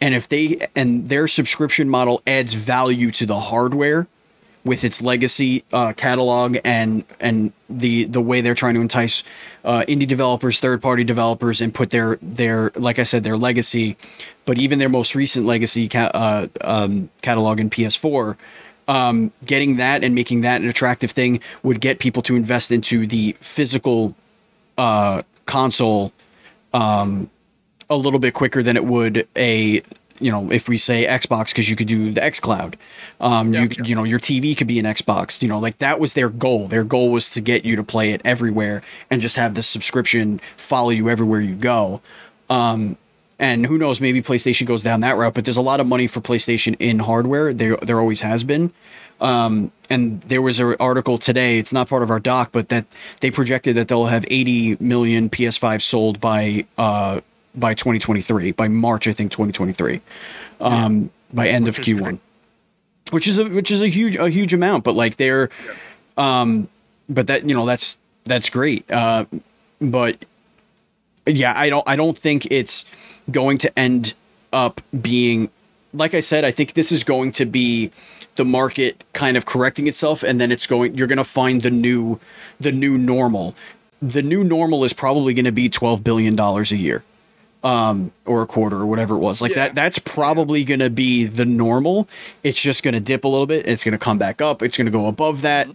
and 0.00 0.14
if 0.14 0.28
they 0.28 0.66
and 0.74 1.08
their 1.08 1.28
subscription 1.28 1.88
model 1.88 2.22
adds 2.26 2.54
value 2.54 3.10
to 3.12 3.24
the 3.24 3.38
hardware 3.38 4.08
with 4.64 4.84
its 4.84 5.02
legacy 5.02 5.64
uh, 5.72 5.92
catalog 5.96 6.56
and 6.64 7.04
and 7.20 7.52
the 7.68 8.04
the 8.04 8.20
way 8.20 8.40
they're 8.40 8.54
trying 8.54 8.74
to 8.74 8.80
entice 8.80 9.22
uh, 9.64 9.84
indie 9.88 10.06
developers, 10.06 10.60
third 10.60 10.80
party 10.82 11.04
developers, 11.04 11.60
and 11.60 11.74
put 11.74 11.90
their 11.90 12.18
their 12.22 12.70
like 12.74 12.98
I 12.98 13.02
said 13.02 13.24
their 13.24 13.36
legacy, 13.36 13.96
but 14.44 14.58
even 14.58 14.78
their 14.78 14.88
most 14.88 15.14
recent 15.14 15.46
legacy 15.46 15.88
ca- 15.88 16.10
uh, 16.14 16.46
um, 16.62 17.10
catalog 17.22 17.60
in 17.60 17.70
PS4. 17.70 18.36
Um, 18.88 19.30
getting 19.46 19.76
that 19.76 20.02
and 20.02 20.12
making 20.12 20.40
that 20.40 20.60
an 20.60 20.68
attractive 20.68 21.12
thing 21.12 21.40
would 21.62 21.80
get 21.80 22.00
people 22.00 22.20
to 22.22 22.34
invest 22.34 22.72
into 22.72 23.06
the 23.06 23.32
physical 23.40 24.16
uh, 24.76 25.22
console 25.46 26.12
um, 26.74 27.30
a 27.88 27.96
little 27.96 28.18
bit 28.18 28.34
quicker 28.34 28.60
than 28.62 28.76
it 28.76 28.84
would 28.84 29.28
a 29.36 29.82
you 30.22 30.30
know 30.30 30.50
if 30.50 30.68
we 30.68 30.78
say 30.78 31.06
Xbox 31.06 31.48
because 31.48 31.68
you 31.68 31.76
could 31.76 31.88
do 31.88 32.12
the 32.12 32.20
XCloud. 32.20 32.74
Um, 33.20 33.52
you 33.52 33.68
you 33.84 33.94
know 33.94 34.04
your 34.04 34.18
TV 34.18 34.56
could 34.56 34.66
be 34.66 34.78
an 34.78 34.86
Xbox. 34.86 35.42
You 35.42 35.48
know 35.48 35.58
like 35.58 35.78
that 35.78 36.00
was 36.00 36.14
their 36.14 36.28
goal. 36.28 36.68
Their 36.68 36.84
goal 36.84 37.10
was 37.10 37.30
to 37.30 37.40
get 37.40 37.64
you 37.64 37.76
to 37.76 37.84
play 37.84 38.12
it 38.12 38.20
everywhere 38.24 38.82
and 39.10 39.20
just 39.20 39.36
have 39.36 39.54
the 39.54 39.62
subscription 39.62 40.38
follow 40.56 40.90
you 40.90 41.08
everywhere 41.10 41.40
you 41.40 41.54
go. 41.54 42.00
Um, 42.48 42.96
and 43.38 43.66
who 43.66 43.76
knows, 43.76 44.00
maybe 44.00 44.22
PlayStation 44.22 44.66
goes 44.66 44.84
down 44.84 45.00
that 45.00 45.16
route. 45.16 45.34
But 45.34 45.44
there's 45.44 45.56
a 45.56 45.62
lot 45.62 45.80
of 45.80 45.86
money 45.86 46.06
for 46.06 46.20
PlayStation 46.20 46.76
in 46.78 47.00
hardware. 47.00 47.52
There 47.52 47.76
there 47.76 47.98
always 47.98 48.20
has 48.20 48.44
been. 48.44 48.72
Um, 49.20 49.70
and 49.88 50.20
there 50.22 50.42
was 50.42 50.58
an 50.58 50.74
article 50.80 51.16
today. 51.16 51.58
It's 51.58 51.72
not 51.72 51.88
part 51.88 52.02
of 52.02 52.10
our 52.10 52.18
doc, 52.18 52.50
but 52.50 52.70
that 52.70 52.86
they 53.20 53.30
projected 53.30 53.76
that 53.76 53.86
they'll 53.86 54.06
have 54.06 54.24
80 54.28 54.78
million 54.80 55.30
PS5 55.30 55.80
sold 55.80 56.20
by 56.20 56.66
uh, 56.76 57.20
by 57.54 57.74
2023, 57.74 58.52
by 58.52 58.68
March, 58.68 59.06
I 59.06 59.12
think 59.12 59.32
2023, 59.32 60.00
um, 60.60 61.02
yeah. 61.02 61.08
by 61.32 61.48
end 61.48 61.66
which 61.66 61.78
of 61.78 61.84
Q1, 61.84 62.02
great. 62.02 62.18
which 63.10 63.28
is 63.28 63.38
a 63.38 63.48
which 63.48 63.70
is 63.70 63.82
a 63.82 63.88
huge 63.88 64.16
a 64.16 64.28
huge 64.28 64.54
amount. 64.54 64.84
But 64.84 64.94
like 64.94 65.16
they're, 65.16 65.50
yeah. 65.66 66.40
um, 66.40 66.68
but 67.08 67.26
that 67.26 67.48
you 67.48 67.54
know 67.54 67.66
that's 67.66 67.98
that's 68.24 68.50
great. 68.50 68.90
Uh, 68.90 69.26
but 69.80 70.24
yeah, 71.26 71.52
I 71.56 71.68
don't 71.68 71.86
I 71.88 71.96
don't 71.96 72.16
think 72.16 72.46
it's 72.50 72.90
going 73.30 73.58
to 73.58 73.78
end 73.78 74.14
up 74.52 74.80
being 75.00 75.50
like 75.94 76.14
I 76.14 76.20
said, 76.20 76.44
I 76.44 76.50
think 76.50 76.72
this 76.72 76.90
is 76.90 77.04
going 77.04 77.32
to 77.32 77.44
be 77.44 77.90
the 78.36 78.44
market 78.44 79.04
kind 79.12 79.36
of 79.36 79.44
correcting 79.44 79.86
itself 79.86 80.22
and 80.22 80.40
then 80.40 80.50
it's 80.50 80.66
going 80.66 80.94
you're 80.94 81.06
going 81.06 81.18
to 81.18 81.24
find 81.24 81.62
the 81.62 81.70
new 81.70 82.18
the 82.58 82.72
new 82.72 82.96
normal. 82.96 83.54
The 84.00 84.22
new 84.22 84.42
normal 84.42 84.84
is 84.84 84.92
probably 84.92 85.34
going 85.34 85.44
to 85.44 85.52
be 85.52 85.68
12 85.68 86.02
billion 86.02 86.34
dollars 86.34 86.72
a 86.72 86.76
year. 86.76 87.04
Um, 87.64 88.10
or 88.26 88.42
a 88.42 88.46
quarter 88.46 88.76
or 88.76 88.86
whatever 88.86 89.14
it 89.14 89.18
was. 89.20 89.40
Like 89.40 89.52
Yeah. 89.52 89.66
that 89.68 89.74
that's 89.76 89.98
probably 90.00 90.64
going 90.64 90.80
to 90.80 90.90
be 90.90 91.24
the 91.26 91.44
normal. 91.44 92.08
It's 92.42 92.60
just 92.60 92.82
going 92.82 92.94
to 92.94 93.00
dip 93.00 93.22
a 93.22 93.28
little 93.28 93.46
bit. 93.46 93.68
It's 93.68 93.84
going 93.84 93.92
to 93.92 93.98
come 93.98 94.18
back 94.18 94.42
up. 94.42 94.62
It's 94.64 94.76
going 94.76 94.86
to 94.86 94.90
go 94.90 95.06
above 95.06 95.42
that. 95.42 95.68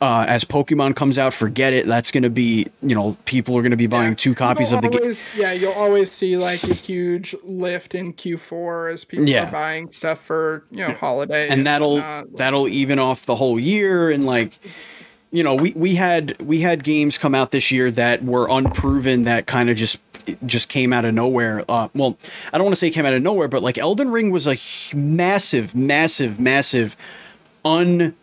Uh, 0.00 0.24
as 0.28 0.44
Pokemon 0.44 0.94
comes 0.94 1.18
out, 1.18 1.32
forget 1.32 1.72
it. 1.72 1.86
That's 1.86 2.10
going 2.12 2.22
to 2.22 2.28
be, 2.30 2.66
you 2.82 2.94
know, 2.94 3.16
people 3.24 3.56
are 3.58 3.62
going 3.62 3.70
to 3.72 3.78
be 3.78 3.86
buying 3.86 4.14
two 4.14 4.34
copies 4.34 4.70
You'll 4.70 4.84
of 4.84 4.92
the 4.92 4.98
game. 5.00 5.14
Yeah, 5.36 5.52
you'll 5.52 5.72
always 5.72 6.12
see 6.12 6.36
like 6.36 6.62
a 6.64 6.74
huge 6.74 7.34
lift 7.42 7.94
in 7.96 8.12
Q4 8.12 8.92
as 8.92 9.04
people 9.06 9.26
Yeah. 9.28 9.48
are 9.48 9.52
buying 9.52 9.90
stuff 9.90 10.20
for 10.22 10.64
you 10.70 10.86
know 10.86 10.92
holiday, 10.94 11.48
and 11.48 11.66
that'll 11.66 11.94
whatnot. 11.94 12.36
that'll 12.36 12.68
even 12.68 12.98
off 12.98 13.24
the 13.26 13.36
whole 13.36 13.58
year 13.58 14.10
and 14.10 14.24
like 14.24 14.58
you 15.32 15.42
know 15.42 15.54
we 15.56 15.72
we 15.74 15.94
had 15.96 16.40
we 16.42 16.60
had 16.60 16.84
games 16.84 17.16
come 17.18 17.34
out 17.34 17.50
this 17.50 17.72
year 17.72 17.90
that 17.90 18.22
were 18.22 18.46
unproven 18.50 19.24
that 19.24 19.46
kind 19.46 19.68
of 19.70 19.76
just 19.76 19.98
just 20.46 20.68
came 20.68 20.92
out 20.92 21.04
of 21.04 21.14
nowhere 21.14 21.62
uh 21.68 21.88
well 21.94 22.16
i 22.52 22.58
don't 22.58 22.64
want 22.64 22.72
to 22.72 22.78
say 22.78 22.90
came 22.90 23.06
out 23.06 23.14
of 23.14 23.22
nowhere 23.22 23.48
but 23.48 23.62
like 23.62 23.78
elden 23.78 24.10
ring 24.10 24.30
was 24.30 24.46
a 24.46 24.52
h- 24.52 24.94
massive 24.94 25.74
massive 25.74 26.40
massive 26.40 26.96
un 27.64 28.14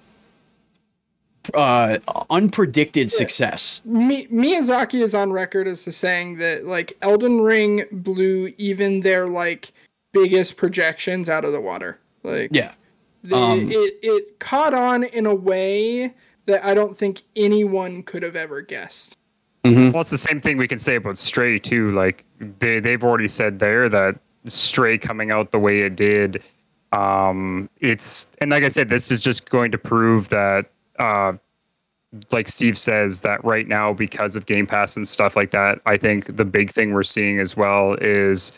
uh 1.53 1.97
unpredicted 2.29 3.11
success 3.11 3.81
Mi- 3.85 4.27
Miyazaki 4.27 5.01
is 5.01 5.13
on 5.13 5.31
record 5.31 5.67
as 5.67 5.81
saying 5.81 6.37
that 6.37 6.65
like 6.65 6.93
Elden 7.01 7.41
Ring 7.41 7.83
blew 7.91 8.53
even 8.57 9.01
their 9.01 9.27
like 9.27 9.73
biggest 10.13 10.55
projections 10.55 11.27
out 11.27 11.43
of 11.43 11.51
the 11.51 11.59
water. 11.59 11.99
Like 12.23 12.49
yeah 12.53 12.73
the, 13.23 13.35
Um, 13.35 13.69
it 13.69 13.99
it 14.01 14.39
caught 14.39 14.73
on 14.73 15.03
in 15.03 15.25
a 15.25 15.35
way 15.35 16.13
that 16.45 16.63
I 16.63 16.73
don't 16.73 16.97
think 16.97 17.23
anyone 17.35 18.03
could 18.03 18.23
have 18.23 18.35
ever 18.35 18.61
guessed. 18.61 19.17
Well, 19.91 20.01
it's 20.01 20.11
the 20.11 20.17
same 20.17 20.41
thing 20.41 20.57
we 20.57 20.67
can 20.67 20.79
say 20.79 20.95
about 20.95 21.17
Stray 21.17 21.57
too. 21.59 21.91
Like 21.91 22.25
they 22.59 22.79
they've 22.79 23.03
already 23.03 23.27
said 23.27 23.59
there 23.59 23.87
that 23.89 24.19
Stray 24.47 24.97
coming 24.97 25.31
out 25.31 25.51
the 25.51 25.59
way 25.59 25.79
it 25.79 25.95
did, 25.95 26.43
um, 26.91 27.69
it's 27.79 28.27
and 28.39 28.51
like 28.51 28.63
I 28.63 28.69
said, 28.69 28.89
this 28.89 29.11
is 29.11 29.21
just 29.21 29.49
going 29.49 29.71
to 29.71 29.77
prove 29.77 30.29
that, 30.29 30.69
uh, 30.99 31.33
like 32.31 32.49
Steve 32.49 32.77
says, 32.77 33.21
that 33.21 33.43
right 33.43 33.67
now 33.67 33.93
because 33.93 34.35
of 34.35 34.45
Game 34.45 34.67
Pass 34.67 34.95
and 34.95 35.07
stuff 35.07 35.35
like 35.35 35.51
that, 35.51 35.79
I 35.85 35.97
think 35.97 36.35
the 36.35 36.45
big 36.45 36.71
thing 36.71 36.93
we're 36.93 37.03
seeing 37.03 37.39
as 37.39 37.57
well 37.57 37.95
is 38.01 38.51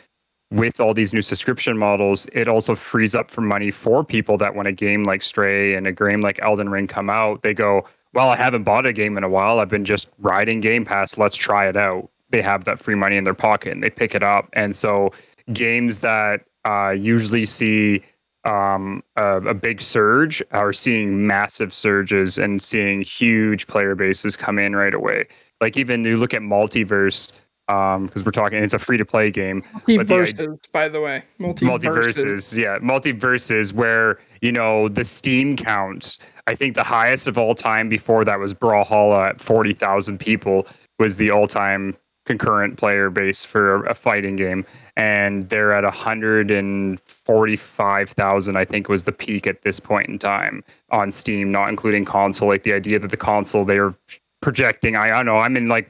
with 0.51 0.79
all 0.79 0.93
these 0.93 1.13
new 1.13 1.21
subscription 1.21 1.77
models, 1.77 2.27
it 2.33 2.47
also 2.47 2.75
frees 2.75 3.15
up 3.15 3.29
for 3.29 3.41
money 3.41 3.71
for 3.71 4.03
people 4.03 4.37
that 4.37 4.55
when 4.55 4.67
a 4.67 4.71
game 4.71 5.03
like 5.03 5.23
Stray 5.23 5.75
and 5.75 5.87
a 5.87 5.91
game 5.91 6.21
like 6.21 6.39
Elden 6.41 6.69
Ring 6.69 6.87
come 6.87 7.09
out, 7.09 7.41
they 7.41 7.53
go, 7.53 7.85
Well, 8.15 8.29
I 8.29 8.37
haven't 8.37 8.63
bought 8.63 8.85
a 8.85 8.93
game 8.93 9.17
in 9.17 9.25
a 9.25 9.29
while. 9.29 9.59
I've 9.59 9.69
been 9.69 9.83
just 9.83 10.07
riding 10.19 10.61
Game 10.61 10.85
Pass. 10.85 11.17
Let's 11.17 11.35
try 11.35 11.67
it 11.67 11.75
out. 11.75 12.09
They 12.29 12.41
have 12.41 12.63
that 12.63 12.79
free 12.79 12.95
money 12.95 13.17
in 13.17 13.25
their 13.25 13.33
pocket 13.33 13.73
and 13.73 13.83
they 13.83 13.89
pick 13.89 14.15
it 14.15 14.23
up. 14.23 14.47
And 14.53 14.73
so 14.73 15.11
games 15.51 15.99
that 16.01 16.45
uh, 16.65 16.91
usually 16.91 17.45
see 17.45 18.03
um, 18.45 19.03
a, 19.17 19.37
a 19.41 19.53
big 19.53 19.81
surge 19.81 20.41
are 20.51 20.71
seeing 20.71 21.27
massive 21.27 21.73
surges 21.73 22.37
and 22.37 22.63
seeing 22.63 23.01
huge 23.01 23.67
player 23.67 23.95
bases 23.95 24.35
come 24.37 24.59
in 24.59 24.75
right 24.75 24.93
away. 24.93 25.27
Like 25.59 25.75
even 25.75 26.03
you 26.05 26.15
look 26.15 26.33
at 26.33 26.41
multiverse, 26.41 27.33
because 27.67 28.23
we're 28.23 28.31
talking, 28.31 28.63
it's 28.63 28.73
a 28.73 28.79
free 28.79 28.97
to 28.97 29.05
play 29.05 29.31
game. 29.31 29.63
but 29.73 29.85
the 29.85 29.95
MultiVersus, 29.95 30.71
by 30.71 30.87
the 30.87 31.01
way, 31.01 31.23
MultiVersus. 31.39 31.79
MultiVersus 31.81 32.57
yeah 32.57 32.77
MultiVersus 32.79 33.73
where 33.73 34.19
you 34.41 34.51
know 34.51 34.87
the 34.87 35.03
steam 35.03 35.57
count 35.57 36.17
i 36.47 36.55
think 36.55 36.75
the 36.75 36.83
highest 36.83 37.27
of 37.27 37.37
all 37.37 37.55
time 37.55 37.89
before 37.89 38.25
that 38.25 38.39
was 38.39 38.53
brawlhalla 38.53 39.29
at 39.29 39.41
40000 39.41 40.19
people 40.19 40.67
was 40.97 41.17
the 41.17 41.31
all-time 41.31 41.97
concurrent 42.25 42.77
player 42.77 43.09
base 43.09 43.43
for 43.43 43.83
a 43.85 43.93
fighting 43.93 44.35
game. 44.35 44.65
And 44.97 45.47
they're 45.49 45.73
at 45.73 45.83
145000 45.83 48.55
i 48.55 48.65
think 48.65 48.89
was 48.89 49.03
the 49.03 49.11
peak 49.11 49.45
at 49.45 49.61
this 49.61 49.79
point 49.79 50.09
in 50.09 50.17
time 50.17 50.63
on 50.91 51.11
steam 51.11 51.51
not 51.51 51.69
including 51.69 52.05
console. 52.05 52.47
Like 52.47 52.63
the 52.63 52.73
idea 52.73 52.97
that 52.99 53.11
the 53.11 53.17
console 53.17 53.65
they're 53.65 53.93
projecting 54.41 54.95
I, 54.95 55.11
I 55.11 55.17
don't 55.17 55.27
know 55.27 55.37
i'm 55.37 55.55
in 55.57 55.67
like 55.67 55.87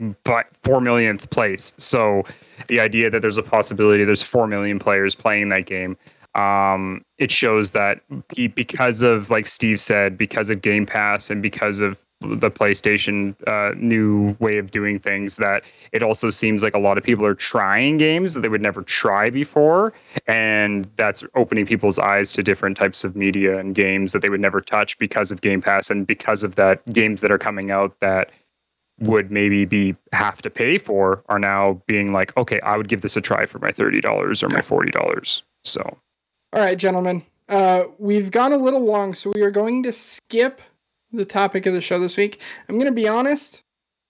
4 0.63 0.81
millionth 0.81 1.29
place. 1.29 1.73
So 1.77 2.23
the 2.67 2.79
idea 2.79 3.09
that 3.09 3.21
there's 3.21 3.37
a 3.37 3.43
possibility 3.43 4.03
there's 4.03 4.21
4 4.21 4.47
million 4.47 4.79
players 4.79 5.15
playing 5.15 5.49
that 5.49 5.65
game 5.65 5.97
um, 6.35 7.03
it 7.17 7.31
shows 7.31 7.71
that 7.71 8.01
because 8.55 9.01
of 9.01 9.29
like 9.29 9.47
steve 9.47 9.79
said 9.79 10.17
because 10.17 10.49
of 10.49 10.61
game 10.61 10.85
pass 10.85 11.29
and 11.29 11.41
because 11.41 11.79
of 11.79 12.05
the 12.21 12.49
playstation 12.49 13.35
uh, 13.47 13.73
new 13.77 14.35
way 14.39 14.57
of 14.57 14.71
doing 14.71 14.99
things 14.99 15.37
that 15.37 15.63
it 15.91 16.01
also 16.01 16.29
seems 16.29 16.63
like 16.63 16.73
a 16.73 16.79
lot 16.79 16.97
of 16.97 17.03
people 17.03 17.25
are 17.25 17.35
trying 17.35 17.97
games 17.97 18.33
that 18.33 18.41
they 18.41 18.47
would 18.47 18.61
never 18.61 18.81
try 18.83 19.29
before. 19.29 19.93
And 20.27 20.89
that's 20.95 21.23
opening 21.35 21.65
people's 21.65 21.99
eyes 21.99 22.31
to 22.33 22.43
different 22.43 22.77
types 22.77 23.03
of 23.03 23.15
media 23.15 23.59
and 23.59 23.75
games 23.75 24.13
that 24.13 24.21
they 24.21 24.29
would 24.29 24.39
never 24.39 24.61
touch 24.61 24.97
because 24.97 25.31
of 25.31 25.41
game 25.41 25.61
pass 25.61 25.89
and 25.89 26.07
because 26.07 26.43
of 26.43 26.55
that 26.55 26.85
games 26.91 27.21
that 27.21 27.31
are 27.31 27.37
coming 27.37 27.69
out 27.69 27.99
that 27.99 28.31
would 28.99 29.29
maybe 29.29 29.65
be 29.65 29.95
have 30.13 30.41
to 30.41 30.49
pay 30.49 30.77
for 30.77 31.21
are 31.27 31.39
now 31.39 31.81
being 31.85 32.13
like, 32.13 32.35
okay, 32.37 32.61
I 32.61 32.77
would 32.77 32.87
give 32.87 33.01
this 33.01 33.17
a 33.17 33.21
try 33.21 33.45
for 33.45 33.59
my 33.59 33.71
thirty 33.71 33.99
dollars 33.99 34.41
or 34.41 34.47
my 34.49 34.61
forty 34.61 34.89
dollars. 34.89 35.43
So 35.65 35.97
All 36.55 36.61
right, 36.61 36.77
gentlemen. 36.77 37.21
Uh, 37.49 37.83
we've 37.99 38.31
gone 38.31 38.53
a 38.53 38.57
little 38.57 38.79
long, 38.85 39.13
so 39.13 39.29
we 39.35 39.41
are 39.41 39.51
going 39.51 39.83
to 39.83 39.91
skip 39.91 40.61
the 41.11 41.25
topic 41.25 41.65
of 41.65 41.73
the 41.73 41.81
show 41.81 41.99
this 41.99 42.15
week. 42.15 42.39
I'm 42.69 42.75
going 42.75 42.85
to 42.87 42.93
be 42.95 43.09
honest. 43.09 43.61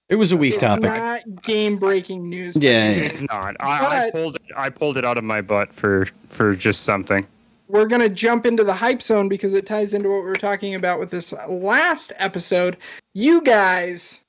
it 0.10 0.16
was 0.18 0.32
a 0.32 0.38
weak 0.38 0.54
It's 0.54 0.62
topic 0.62 0.84
not 0.84 1.42
game-breaking 1.42 2.30
news. 2.30 2.56
Yeah, 2.56 2.92
yeah, 2.92 2.98
it's 2.98 3.22
not. 3.22 3.56
I, 3.60 4.06
I 4.06 4.12
pulled 4.12 4.36
it. 4.36 4.44
I 4.56 4.70
pulled 4.70 4.96
it 4.98 5.06
out 5.06 5.18
of 5.18 5.24
my 5.24 5.42
butt 5.42 5.74
for 5.74 6.06
for 6.28 6.56
just 6.56 6.84
something. 6.84 7.26
we're 7.68 7.88
going 7.88 8.02
to 8.02 8.10
jump 8.10 8.46
into 8.46 8.64
the 8.64 8.76
hype 8.76 9.02
zone 9.02 9.28
because 9.28 9.54
it 9.56 9.66
ties 9.66 9.96
into 9.96 10.10
what 10.10 10.18
we 10.18 10.26
were 10.30 10.36
talking 10.36 10.76
about 10.76 11.00
with 11.00 11.10
this 11.10 11.34
last 11.50 12.14
episode. 12.18 12.78
You 13.16 13.42
guys, 13.42 14.24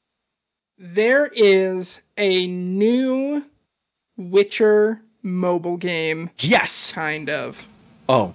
there 0.79 1.27
is 1.35 2.01
a 2.17 2.47
new 2.47 3.45
Witcher 4.17 5.03
mobile 5.23 5.77
game, 5.77 6.31
yes 6.39 6.93
kind 6.93 7.29
of. 7.29 7.69
Oh 8.09 8.35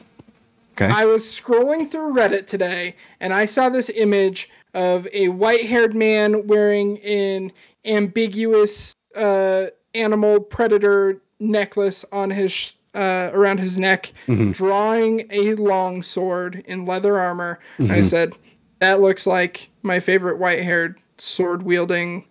okay 0.74 0.92
I 0.94 1.06
was 1.06 1.24
scrolling 1.24 1.90
through 1.90 2.14
Reddit 2.14 2.48
today 2.48 2.96
and 3.20 3.34
I 3.34 3.46
saw 3.46 3.70
this 3.70 3.90
image 3.90 4.50
of 4.74 5.08
a 5.14 5.28
white 5.30 5.66
haired 5.66 5.94
man 5.94 6.48
wearing 6.48 7.00
an 7.00 7.52
ambiguous 7.86 8.94
uh, 9.16 9.66
animal 9.94 10.40
predator 10.40 11.22
necklace 11.40 12.06
on 12.12 12.30
his 12.30 12.74
uh, 12.94 13.30
around 13.34 13.60
his 13.60 13.78
neck, 13.78 14.12
drawing 14.52 15.26
a 15.32 15.56
long 15.56 16.04
sword 16.04 16.62
in 16.66 16.86
leather 16.86 17.18
armor. 17.18 17.60
And 17.78 17.92
I 17.92 18.02
said, 18.02 18.34
"That 18.80 19.00
looks 19.00 19.26
like 19.26 19.70
my 19.82 20.00
favorite 20.00 20.38
white 20.38 20.62
haired 20.64 21.00
sword 21.18 21.64
wielding 21.64 22.26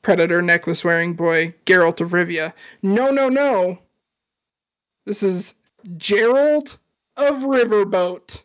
predator 0.00 0.40
necklace 0.42 0.84
wearing 0.84 1.14
boy, 1.14 1.54
Geralt 1.66 2.00
of 2.00 2.10
Rivia." 2.10 2.52
No, 2.82 3.10
no, 3.10 3.28
no. 3.28 3.80
This 5.04 5.22
is 5.22 5.54
Gerald 5.96 6.78
of 7.16 7.34
Riverboat 7.42 8.42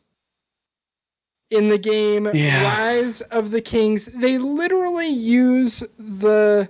in 1.49 1.69
the 1.69 1.77
game 1.77 2.29
Yeah. 2.33 2.63
Rise 2.63 3.21
of 3.21 3.51
the 3.51 3.61
Kings. 3.61 4.05
They 4.05 4.38
literally 4.38 5.07
use 5.07 5.83
the 5.97 6.69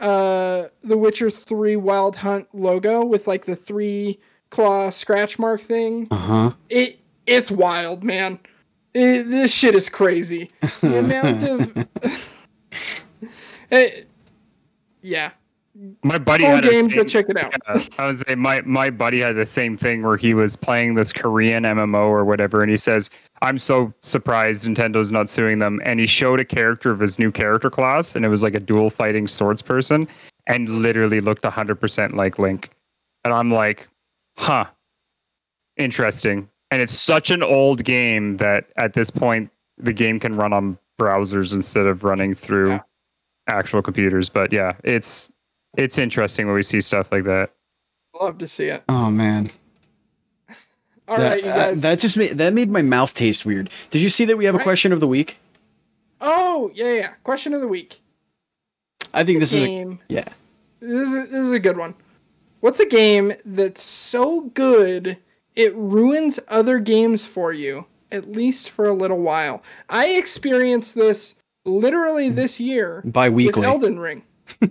uh 0.00 0.64
the 0.84 0.96
Witcher 0.96 1.30
3 1.30 1.76
Wild 1.76 2.16
Hunt 2.16 2.46
logo 2.52 3.04
with 3.04 3.26
like 3.26 3.44
the 3.44 3.56
three 3.56 4.18
claw 4.50 4.90
scratch 4.90 5.38
mark 5.38 5.60
thing. 5.60 6.08
uh-huh 6.10 6.52
It 6.68 7.00
it's 7.26 7.50
wild, 7.50 8.02
man. 8.02 8.38
It, 8.94 9.24
this 9.24 9.52
shit 9.52 9.74
is 9.74 9.88
crazy. 9.88 10.50
The 10.80 10.98
amount 10.98 11.42
of 11.42 11.86
it, 13.70 14.08
yeah. 15.02 15.30
My 16.02 16.18
buddy 16.18 16.44
Full 16.44 16.54
had 16.56 16.64
a 16.64 16.70
game, 16.70 16.84
same, 16.88 16.96
go 16.96 17.04
check 17.04 17.26
it 17.28 17.36
out. 17.36 17.54
I 17.98 18.06
would 18.06 18.18
say 18.18 18.34
my 18.34 18.62
my 18.62 18.90
buddy 18.90 19.20
had 19.20 19.36
the 19.36 19.46
same 19.46 19.76
thing 19.76 20.02
where 20.02 20.16
he 20.16 20.34
was 20.34 20.56
playing 20.56 20.94
this 20.94 21.12
Korean 21.12 21.62
MMO 21.64 22.08
or 22.08 22.24
whatever, 22.24 22.62
and 22.62 22.70
he 22.70 22.76
says, 22.76 23.10
"I'm 23.42 23.58
so 23.58 23.92
surprised 24.02 24.66
Nintendo's 24.66 25.12
not 25.12 25.30
suing 25.30 25.58
them." 25.58 25.80
And 25.84 26.00
he 26.00 26.06
showed 26.06 26.40
a 26.40 26.44
character 26.44 26.90
of 26.90 26.98
his 26.98 27.18
new 27.18 27.30
character 27.30 27.70
class, 27.70 28.16
and 28.16 28.24
it 28.24 28.28
was 28.28 28.42
like 28.42 28.54
a 28.54 28.60
dual 28.60 28.90
fighting 28.90 29.28
swords 29.28 29.62
person, 29.62 30.08
and 30.48 30.68
literally 30.68 31.20
looked 31.20 31.42
100% 31.44 32.14
like 32.14 32.38
Link. 32.40 32.70
And 33.24 33.32
I'm 33.32 33.52
like, 33.52 33.88
"Huh, 34.36 34.64
interesting." 35.76 36.48
And 36.70 36.82
it's 36.82 36.94
such 36.98 37.30
an 37.30 37.42
old 37.42 37.84
game 37.84 38.36
that 38.38 38.66
at 38.76 38.92
this 38.92 39.10
point 39.10 39.50
the 39.78 39.92
game 39.92 40.18
can 40.20 40.36
run 40.36 40.52
on 40.52 40.78
browsers 41.00 41.52
instead 41.54 41.86
of 41.86 42.04
running 42.04 42.34
through 42.34 42.70
Yeah. 42.72 42.80
actual 43.48 43.80
computers. 43.80 44.28
But 44.28 44.52
yeah, 44.52 44.72
it's 44.84 45.30
it's 45.76 45.98
interesting 45.98 46.46
when 46.46 46.54
we 46.54 46.62
see 46.62 46.80
stuff 46.80 47.12
like 47.12 47.24
that. 47.24 47.50
Love 48.20 48.38
to 48.38 48.48
see 48.48 48.66
it. 48.66 48.82
Oh 48.88 49.10
man. 49.10 49.48
All 51.06 51.16
that, 51.16 51.30
right, 51.30 51.44
you 51.44 51.50
uh, 51.50 51.74
that 51.76 51.98
just 52.00 52.16
made 52.18 52.32
that 52.32 52.52
made 52.52 52.70
my 52.70 52.82
mouth 52.82 53.14
taste 53.14 53.46
weird. 53.46 53.70
Did 53.90 54.02
you 54.02 54.08
see 54.08 54.24
that 54.26 54.36
we 54.36 54.44
have 54.44 54.54
a 54.54 54.58
question 54.58 54.92
of 54.92 55.00
the 55.00 55.08
week? 55.08 55.38
oh 56.20 56.70
yeah, 56.74 56.92
yeah. 56.92 57.08
Question 57.22 57.54
of 57.54 57.60
the 57.60 57.68
week. 57.68 58.00
I 59.14 59.24
think 59.24 59.40
this 59.40 59.52
is 59.54 59.64
a, 59.64 59.98
yeah. 60.08 60.28
This 60.80 61.08
is 61.08 61.14
a, 61.14 61.26
this 61.26 61.40
is 61.40 61.52
a 61.52 61.58
good 61.58 61.78
one. 61.78 61.94
What's 62.60 62.80
a 62.80 62.86
game 62.86 63.32
that's 63.44 63.82
so 63.82 64.42
good 64.42 65.16
it 65.54 65.74
ruins 65.74 66.38
other 66.48 66.78
games 66.78 67.26
for 67.26 67.52
you, 67.52 67.86
at 68.12 68.30
least 68.30 68.68
for 68.68 68.86
a 68.86 68.92
little 68.92 69.22
while? 69.22 69.62
I 69.88 70.08
experienced 70.08 70.94
this 70.94 71.36
literally 71.64 72.28
this 72.28 72.60
year 72.60 73.02
By 73.04 73.28
Bi-weekly. 73.28 73.64
Elden 73.64 73.98
Ring. 73.98 74.22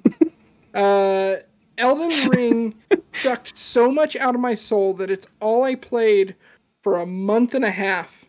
uh, 0.77 1.35
Elden 1.77 2.11
Ring 2.31 2.75
sucked 3.11 3.57
so 3.57 3.91
much 3.91 4.15
out 4.15 4.35
of 4.35 4.41
my 4.41 4.53
soul 4.53 4.93
that 4.95 5.09
it's 5.09 5.27
all 5.41 5.63
I 5.63 5.75
played 5.75 6.35
for 6.83 6.97
a 6.97 7.05
month 7.05 7.53
and 7.53 7.65
a 7.65 7.71
half, 7.71 8.25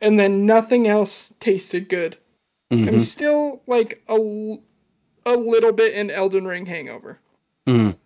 and 0.00 0.20
then 0.20 0.46
nothing 0.46 0.86
else 0.86 1.34
tasted 1.40 1.88
good. 1.88 2.18
Mm-hmm. 2.70 2.88
I'm 2.88 3.00
still 3.00 3.62
like 3.66 4.02
a, 4.08 4.14
a 5.26 5.34
little 5.36 5.72
bit 5.72 5.94
in 5.94 6.10
Elden 6.10 6.46
Ring 6.46 6.66
hangover. 6.66 7.18
Mhm. 7.66 7.96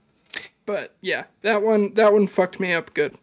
But 0.65 0.95
yeah, 1.01 1.25
that 1.43 1.63
one 1.63 1.95
that 1.95 2.13
one 2.13 2.27
fucked 2.27 2.59
me 2.59 2.73
up 2.73 2.93
good. 2.95 3.17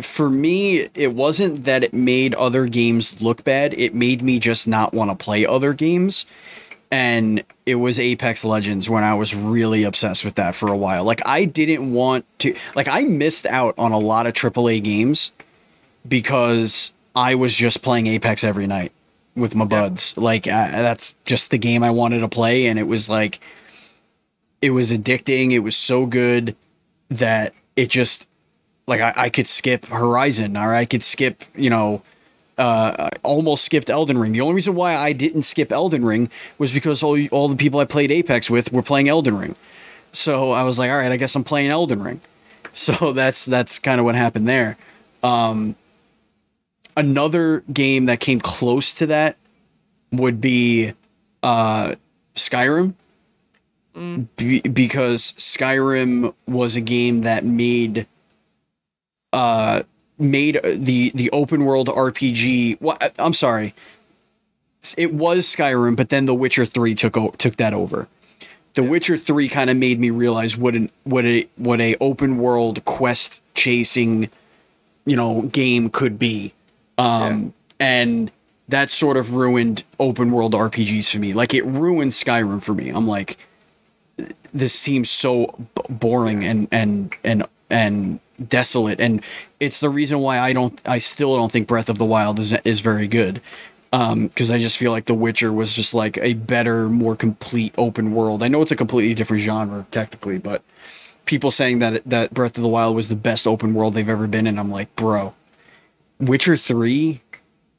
For 0.00 0.30
me, 0.30 0.88
it 0.94 1.12
wasn't 1.12 1.64
that 1.64 1.82
it 1.82 1.92
made 1.92 2.34
other 2.34 2.66
games 2.66 3.20
look 3.20 3.42
bad. 3.44 3.74
It 3.74 3.94
made 3.94 4.22
me 4.22 4.38
just 4.38 4.68
not 4.68 4.94
want 4.94 5.10
to 5.10 5.16
play 5.22 5.44
other 5.44 5.72
games. 5.74 6.24
And 6.90 7.44
it 7.66 7.74
was 7.74 8.00
Apex 8.00 8.44
Legends 8.44 8.88
when 8.88 9.04
I 9.04 9.14
was 9.14 9.34
really 9.34 9.84
obsessed 9.84 10.24
with 10.24 10.36
that 10.36 10.54
for 10.54 10.68
a 10.72 10.76
while. 10.76 11.04
Like 11.04 11.20
I 11.26 11.44
didn't 11.44 11.92
want 11.92 12.24
to 12.40 12.54
like 12.74 12.88
I 12.88 13.02
missed 13.02 13.44
out 13.46 13.74
on 13.78 13.92
a 13.92 13.98
lot 13.98 14.26
of 14.26 14.32
AAA 14.32 14.82
games 14.82 15.32
because 16.06 16.92
I 17.14 17.34
was 17.34 17.54
just 17.54 17.82
playing 17.82 18.06
Apex 18.06 18.42
every 18.42 18.66
night 18.66 18.92
with 19.36 19.54
my 19.54 19.66
buds. 19.66 20.16
Like 20.16 20.46
uh, 20.46 20.70
that's 20.70 21.14
just 21.24 21.50
the 21.50 21.58
game 21.58 21.82
I 21.82 21.90
wanted 21.90 22.20
to 22.20 22.28
play 22.28 22.66
and 22.66 22.78
it 22.78 22.86
was 22.86 23.10
like 23.10 23.40
it 24.62 24.70
was 24.70 24.90
addicting. 24.90 25.52
It 25.52 25.60
was 25.60 25.76
so 25.76 26.06
good 26.06 26.56
that 27.10 27.54
it 27.76 27.90
just 27.90 28.26
like 28.86 29.00
I, 29.00 29.12
I 29.16 29.28
could 29.28 29.46
skip 29.46 29.86
Horizon 29.86 30.56
or 30.56 30.74
I 30.74 30.84
could 30.84 31.02
skip, 31.02 31.44
you 31.54 31.70
know, 31.70 32.02
uh, 32.58 33.08
almost 33.22 33.64
skipped 33.64 33.88
Elden 33.88 34.18
Ring. 34.18 34.32
The 34.32 34.40
only 34.40 34.54
reason 34.54 34.74
why 34.74 34.94
I 34.94 35.12
didn't 35.12 35.42
skip 35.42 35.72
Elden 35.72 36.04
Ring 36.04 36.30
was 36.58 36.72
because 36.72 37.02
all 37.02 37.18
all 37.28 37.48
the 37.48 37.56
people 37.56 37.80
I 37.80 37.84
played 37.84 38.10
Apex 38.10 38.50
with 38.50 38.72
were 38.72 38.82
playing 38.82 39.08
Elden 39.08 39.38
Ring. 39.38 39.56
So 40.12 40.50
I 40.50 40.64
was 40.64 40.78
like, 40.78 40.90
all 40.90 40.96
right, 40.98 41.12
I 41.12 41.16
guess 41.16 41.34
I'm 41.34 41.44
playing 41.44 41.70
Elden 41.70 42.02
Ring. 42.02 42.20
So 42.74 43.12
that's 43.12 43.46
that's 43.46 43.78
kind 43.80 43.98
of 43.98 44.04
what 44.04 44.14
happened 44.14 44.46
there. 44.46 44.76
Um, 45.24 45.74
another 46.96 47.64
game 47.72 48.04
that 48.04 48.20
came 48.20 48.40
close 48.40 48.94
to 48.94 49.06
that 49.06 49.36
would 50.12 50.40
be 50.40 50.92
uh, 51.42 51.94
Skyrim 52.36 52.94
be- 54.36 54.60
because 54.60 55.32
Skyrim 55.32 56.34
was 56.46 56.76
a 56.76 56.80
game 56.80 57.22
that 57.22 57.44
made 57.44 58.06
uh 59.32 59.82
made 60.18 60.60
the 60.62 61.10
the 61.14 61.30
open 61.30 61.64
world 61.64 61.88
RPG. 61.88 62.78
Well, 62.80 62.96
I- 63.00 63.12
I'm 63.18 63.32
sorry, 63.32 63.74
it 64.96 65.12
was 65.12 65.44
Skyrim, 65.46 65.96
but 65.96 66.08
then 66.08 66.26
The 66.26 66.34
Witcher 66.34 66.64
Three 66.64 66.94
took 66.94 67.16
o- 67.16 67.34
took 67.38 67.56
that 67.56 67.72
over. 67.74 68.08
The 68.74 68.82
Witcher 68.84 69.16
Three 69.16 69.48
kind 69.48 69.70
of 69.70 69.76
made 69.76 69.98
me 69.98 70.10
realize 70.10 70.56
what 70.56 70.74
an 70.74 70.90
what 71.04 71.24
a 71.24 71.46
what 71.56 71.80
a 71.80 71.96
open 72.00 72.38
world 72.38 72.84
quest 72.84 73.42
chasing, 73.54 74.30
you 75.04 75.16
know, 75.16 75.42
game 75.42 75.90
could 75.90 76.18
be, 76.18 76.52
um, 76.96 77.52
and 77.80 78.30
that 78.68 78.90
sort 78.90 79.16
of 79.16 79.34
ruined 79.34 79.82
open 79.98 80.30
world 80.30 80.52
RPGs 80.52 81.10
for 81.10 81.18
me. 81.18 81.32
Like 81.32 81.54
it 81.54 81.64
ruined 81.64 82.12
Skyrim 82.12 82.62
for 82.62 82.74
me. 82.74 82.90
I'm 82.90 83.08
like, 83.08 83.38
this 84.52 84.74
seems 84.74 85.10
so 85.10 85.54
b- 85.74 85.82
boring 85.88 86.44
and 86.44 86.68
and 86.70 87.12
and 87.24 87.44
and 87.70 88.20
desolate 88.46 89.00
and 89.00 89.22
it's 89.58 89.80
the 89.80 89.88
reason 89.88 90.20
why 90.20 90.38
I 90.38 90.52
don't 90.52 90.80
I 90.86 90.98
still 90.98 91.34
don't 91.36 91.50
think 91.50 91.66
Breath 91.66 91.88
of 91.88 91.98
the 91.98 92.04
Wild 92.04 92.38
is 92.38 92.52
is 92.64 92.80
very 92.80 93.08
good 93.08 93.40
um 93.92 94.28
because 94.28 94.50
I 94.50 94.58
just 94.58 94.76
feel 94.78 94.92
like 94.92 95.06
The 95.06 95.14
Witcher 95.14 95.52
was 95.52 95.74
just 95.74 95.94
like 95.94 96.18
a 96.18 96.34
better 96.34 96.88
more 96.88 97.16
complete 97.16 97.74
open 97.76 98.12
world. 98.14 98.42
I 98.42 98.48
know 98.48 98.62
it's 98.62 98.70
a 98.72 98.76
completely 98.76 99.14
different 99.14 99.42
genre 99.42 99.86
technically 99.90 100.38
but 100.38 100.62
people 101.24 101.50
saying 101.50 101.80
that 101.80 102.04
that 102.04 102.32
Breath 102.32 102.56
of 102.56 102.62
the 102.62 102.68
Wild 102.68 102.94
was 102.94 103.08
the 103.08 103.16
best 103.16 103.46
open 103.46 103.74
world 103.74 103.94
they've 103.94 104.08
ever 104.08 104.26
been 104.26 104.46
in 104.46 104.58
I'm 104.58 104.70
like 104.70 104.94
bro 104.94 105.34
Witcher 106.20 106.56
3 106.56 107.20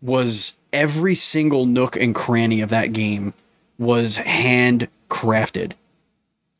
was 0.01 0.57
every 0.71 1.15
single 1.15 1.65
nook 1.65 1.95
and 1.95 2.13
cranny 2.15 2.61
of 2.61 2.69
that 2.69 2.93
game 2.93 3.33
was 3.77 4.17
handcrafted 4.19 5.73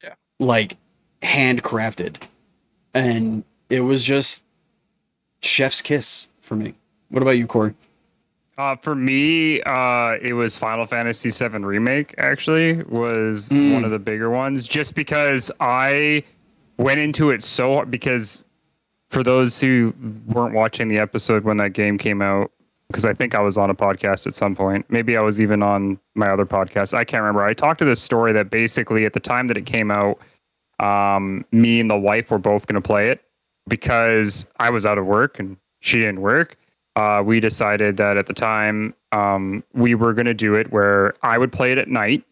Yeah. 0.04 0.14
like 0.40 0.78
handcrafted 1.22 2.16
and 2.94 3.44
it 3.70 3.82
was 3.82 4.04
just 4.04 4.46
chef's 5.42 5.82
kiss 5.82 6.28
for 6.40 6.56
me 6.56 6.74
what 7.10 7.22
about 7.22 7.32
you 7.38 7.48
Kory 7.48 7.74
Uh, 8.58 8.76
for 8.76 8.94
me, 8.94 9.62
uh, 9.62 10.18
it 10.22 10.34
was 10.34 10.58
Final 10.58 10.86
Fantasy 10.86 11.30
VII 11.32 11.60
Remake. 11.60 12.14
Actually, 12.18 12.84
was 12.84 13.48
Mm. 13.50 13.72
one 13.74 13.86
of 13.86 13.92
the 13.92 14.00
bigger 14.00 14.30
ones, 14.30 14.68
just 14.68 14.96
because 14.96 15.50
I 15.62 16.24
went 16.78 17.00
into 17.00 17.30
it 17.30 17.42
so 17.42 17.76
hard. 17.76 17.90
Because 17.90 18.44
for 19.08 19.24
those 19.24 19.62
who 19.62 19.94
weren't 20.28 20.54
watching 20.54 20.90
the 20.90 20.98
episode 21.00 21.46
when 21.46 21.56
that 21.56 21.72
game 21.72 21.98
came 21.98 22.22
out, 22.22 22.52
because 22.90 23.06
I 23.06 23.14
think 23.14 23.34
I 23.34 23.40
was 23.40 23.58
on 23.58 23.70
a 23.70 23.74
podcast 23.76 24.28
at 24.28 24.36
some 24.36 24.56
point. 24.58 24.86
Maybe 24.90 25.16
I 25.16 25.22
was 25.22 25.40
even 25.40 25.64
on 25.64 25.98
my 26.14 26.28
other 26.30 26.46
podcast. 26.46 26.94
I 26.94 27.06
can't 27.06 27.22
remember. 27.22 27.44
I 27.46 27.54
talked 27.54 27.80
to 27.80 27.86
this 27.86 28.02
story 28.02 28.34
that 28.34 28.50
basically 28.50 29.06
at 29.06 29.14
the 29.14 29.22
time 29.22 29.48
that 29.48 29.56
it 29.56 29.66
came 29.66 29.90
out, 29.90 30.20
um, 30.82 31.46
me 31.54 31.80
and 31.80 31.90
the 31.90 31.98
wife 31.98 32.30
were 32.30 32.40
both 32.40 32.68
going 32.68 32.76
to 32.82 32.86
play 32.86 33.10
it 33.10 33.24
because 33.68 34.46
I 34.60 34.70
was 34.70 34.86
out 34.86 34.98
of 34.98 35.06
work 35.06 35.40
and 35.40 35.58
she 35.82 36.00
didn't 36.00 36.22
work. 36.22 36.58
Uh, 36.96 37.24
we 37.26 37.40
decided 37.40 37.98
that 37.98 38.18
at 38.18 38.26
the 38.26 38.34
time 38.34 38.94
um, 39.12 39.64
we 39.74 39.96
were 39.96 40.14
going 40.14 40.26
to 40.26 40.34
do 40.34 40.56
it 40.56 40.72
where 40.72 41.14
I 41.24 41.38
would 41.38 41.52
play 41.52 41.72
it 41.72 41.78
at 41.78 41.88
night 41.88 42.24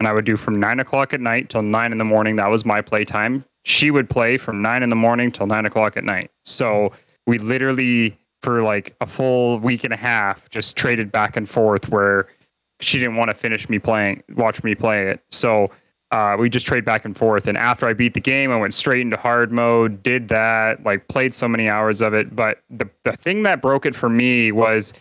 and 0.00 0.08
I 0.08 0.12
would 0.12 0.24
do 0.24 0.36
from 0.36 0.58
nine 0.58 0.80
o'clock 0.80 1.14
at 1.14 1.20
night 1.20 1.48
till 1.48 1.62
nine 1.62 1.92
in 1.92 1.98
the 1.98 2.04
morning. 2.04 2.36
That 2.36 2.50
was 2.50 2.64
my 2.64 2.80
play 2.82 3.04
time. 3.04 3.44
She 3.64 3.90
would 3.90 4.10
play 4.10 4.36
from 4.36 4.62
nine 4.62 4.82
in 4.82 4.90
the 4.90 4.96
morning 4.96 5.30
till 5.30 5.46
nine 5.46 5.66
o'clock 5.66 5.96
at 5.96 6.04
night. 6.04 6.30
So 6.44 6.92
we 7.26 7.38
literally, 7.38 8.18
for 8.42 8.62
like 8.62 8.94
a 9.00 9.06
full 9.06 9.58
week 9.58 9.84
and 9.84 9.92
a 9.92 9.96
half, 9.96 10.48
just 10.50 10.76
traded 10.76 11.10
back 11.10 11.36
and 11.36 11.48
forth 11.48 11.88
where 11.88 12.28
she 12.80 12.98
didn't 12.98 13.16
want 13.16 13.28
to 13.28 13.34
finish 13.34 13.68
me 13.68 13.78
playing, 13.78 14.22
watch 14.36 14.62
me 14.62 14.74
play 14.74 15.08
it. 15.08 15.20
So 15.30 15.70
uh, 16.10 16.36
we 16.38 16.48
just 16.48 16.66
trade 16.66 16.84
back 16.84 17.04
and 17.04 17.16
forth. 17.16 17.46
And 17.46 17.58
after 17.58 17.86
I 17.86 17.92
beat 17.92 18.14
the 18.14 18.20
game, 18.20 18.50
I 18.50 18.56
went 18.56 18.74
straight 18.74 19.00
into 19.00 19.16
hard 19.16 19.52
mode, 19.52 20.02
did 20.02 20.28
that, 20.28 20.84
like 20.84 21.08
played 21.08 21.34
so 21.34 21.48
many 21.48 21.68
hours 21.68 22.00
of 22.00 22.14
it. 22.14 22.34
But 22.34 22.62
the, 22.70 22.88
the 23.04 23.12
thing 23.12 23.42
that 23.42 23.60
broke 23.60 23.86
it 23.86 23.94
for 23.94 24.08
me 24.08 24.52
was 24.52 24.92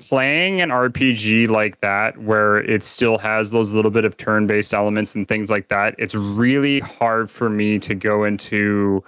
playing 0.00 0.60
an 0.60 0.70
RPG 0.70 1.48
like 1.48 1.80
that, 1.80 2.18
where 2.18 2.58
it 2.58 2.84
still 2.84 3.18
has 3.18 3.50
those 3.50 3.72
little 3.72 3.90
bit 3.90 4.04
of 4.04 4.16
turn 4.16 4.46
based 4.46 4.72
elements 4.72 5.14
and 5.14 5.26
things 5.26 5.50
like 5.50 5.68
that. 5.68 5.94
It's 5.98 6.14
really 6.14 6.80
hard 6.80 7.30
for 7.30 7.50
me 7.50 7.78
to 7.80 7.94
go 7.94 8.24
into 8.24 9.02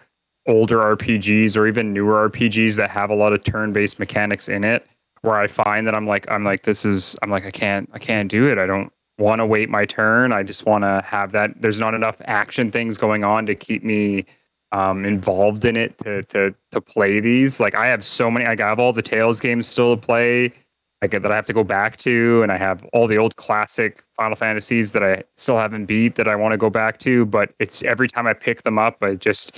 older 0.46 0.78
RPGs 0.78 1.56
or 1.56 1.66
even 1.66 1.92
newer 1.92 2.28
RPGs 2.28 2.76
that 2.76 2.90
have 2.90 3.10
a 3.10 3.14
lot 3.14 3.32
of 3.32 3.42
turn 3.44 3.72
based 3.72 3.98
mechanics 3.98 4.48
in 4.48 4.62
it 4.62 4.86
where 5.24 5.38
I 5.38 5.46
find 5.46 5.86
that 5.86 5.94
I'm 5.94 6.06
like 6.06 6.30
I'm 6.30 6.44
like 6.44 6.62
this 6.62 6.84
is 6.84 7.16
I'm 7.22 7.30
like 7.30 7.46
I 7.46 7.50
can't 7.50 7.88
I 7.94 7.98
can't 7.98 8.30
do 8.30 8.46
it. 8.46 8.58
I 8.58 8.66
don't 8.66 8.92
want 9.18 9.40
to 9.40 9.46
wait 9.46 9.68
my 9.68 9.84
turn. 9.84 10.32
I 10.32 10.42
just 10.42 10.66
want 10.66 10.82
to 10.82 11.02
have 11.06 11.32
that. 11.32 11.60
There's 11.60 11.80
not 11.80 11.94
enough 11.94 12.20
action 12.24 12.70
things 12.70 12.98
going 12.98 13.24
on 13.24 13.46
to 13.46 13.54
keep 13.54 13.84
me 13.84 14.26
um, 14.72 15.04
involved 15.04 15.64
in 15.64 15.76
it 15.76 15.96
to 15.98 16.22
to 16.24 16.54
to 16.72 16.80
play 16.80 17.20
these. 17.20 17.60
Like 17.60 17.74
I 17.74 17.86
have 17.86 18.04
so 18.04 18.30
many. 18.30 18.44
Like 18.46 18.60
I 18.60 18.68
have 18.68 18.80
all 18.80 18.92
the 18.92 19.02
Tales 19.02 19.40
games 19.40 19.66
still 19.68 19.96
to 19.96 20.00
play. 20.00 20.52
Like 21.00 21.10
that 21.10 21.30
I 21.30 21.36
have 21.36 21.46
to 21.46 21.52
go 21.52 21.64
back 21.64 21.98
to, 21.98 22.42
and 22.42 22.50
I 22.50 22.56
have 22.56 22.82
all 22.92 23.06
the 23.06 23.18
old 23.18 23.36
classic 23.36 24.02
Final 24.16 24.36
Fantasies 24.36 24.92
that 24.92 25.02
I 25.02 25.24
still 25.36 25.58
haven't 25.58 25.84
beat 25.84 26.14
that 26.14 26.26
I 26.26 26.34
want 26.34 26.52
to 26.52 26.56
go 26.56 26.70
back 26.70 26.98
to. 27.00 27.26
But 27.26 27.52
it's 27.58 27.82
every 27.82 28.08
time 28.08 28.26
I 28.26 28.32
pick 28.32 28.62
them 28.62 28.78
up, 28.78 29.02
I 29.02 29.14
just 29.14 29.52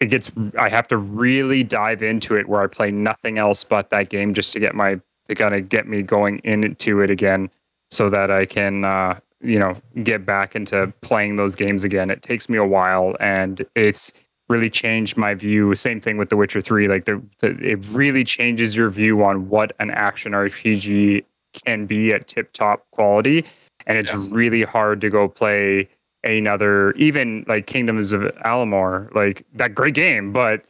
it 0.00 0.06
gets 0.06 0.32
I 0.58 0.68
have 0.68 0.88
to 0.88 0.96
really 0.98 1.62
dive 1.62 2.02
into 2.02 2.36
it 2.36 2.48
where 2.48 2.62
I 2.62 2.66
play 2.66 2.90
nothing 2.90 3.38
else 3.38 3.64
but 3.64 3.90
that 3.90 4.10
game 4.10 4.34
just 4.34 4.52
to 4.54 4.60
get 4.60 4.74
my 4.74 5.00
to 5.28 5.34
kind 5.34 5.54
of 5.54 5.68
get 5.68 5.86
me 5.86 6.02
going 6.02 6.38
into 6.38 7.00
it 7.00 7.10
again 7.10 7.50
so 7.90 8.08
that 8.10 8.30
I 8.30 8.46
can 8.46 8.84
uh, 8.84 9.18
you 9.40 9.58
know 9.58 9.76
get 10.02 10.26
back 10.26 10.54
into 10.56 10.92
playing 11.00 11.36
those 11.36 11.54
games 11.54 11.84
again. 11.84 12.10
It 12.10 12.22
takes 12.22 12.48
me 12.48 12.58
a 12.58 12.66
while, 12.66 13.16
and 13.20 13.64
it's 13.74 14.12
really 14.48 14.70
changed 14.70 15.16
my 15.16 15.34
view. 15.34 15.74
Same 15.74 16.00
thing 16.00 16.16
with 16.16 16.30
The 16.30 16.36
Witcher 16.36 16.60
Three. 16.60 16.88
Like 16.88 17.04
the, 17.04 17.22
the 17.40 17.50
it 17.58 17.84
really 17.88 18.24
changes 18.24 18.76
your 18.76 18.90
view 18.90 19.22
on 19.24 19.48
what 19.48 19.72
an 19.78 19.90
action 19.90 20.32
RPG 20.32 21.24
can 21.64 21.86
be 21.86 22.12
at 22.12 22.28
tip 22.28 22.52
top 22.52 22.86
quality. 22.90 23.44
and 23.86 23.96
it's 23.96 24.12
really 24.14 24.62
hard 24.62 25.00
to 25.00 25.08
go 25.08 25.28
play 25.28 25.88
another, 26.24 26.92
even 26.92 27.44
like 27.48 27.66
Kingdoms 27.66 28.12
of 28.12 28.22
Amalur, 28.44 29.12
like 29.14 29.44
that 29.54 29.74
great 29.74 29.94
game, 29.94 30.32
but 30.32 30.64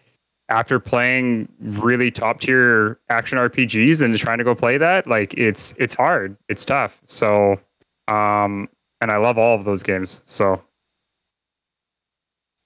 after 0.48 0.80
playing 0.80 1.48
really 1.60 2.10
top 2.10 2.40
tier 2.40 2.98
action 3.10 3.38
RPGs 3.38 4.02
and 4.02 4.16
trying 4.16 4.38
to 4.38 4.44
go 4.44 4.54
play 4.54 4.78
that, 4.78 5.06
like 5.06 5.34
it's 5.34 5.74
it's 5.78 5.94
hard, 5.94 6.36
it's 6.48 6.64
tough. 6.64 7.00
So, 7.06 7.60
um, 8.08 8.68
and 9.00 9.10
I 9.10 9.16
love 9.18 9.38
all 9.38 9.54
of 9.54 9.64
those 9.64 9.82
games. 9.82 10.22
So, 10.24 10.62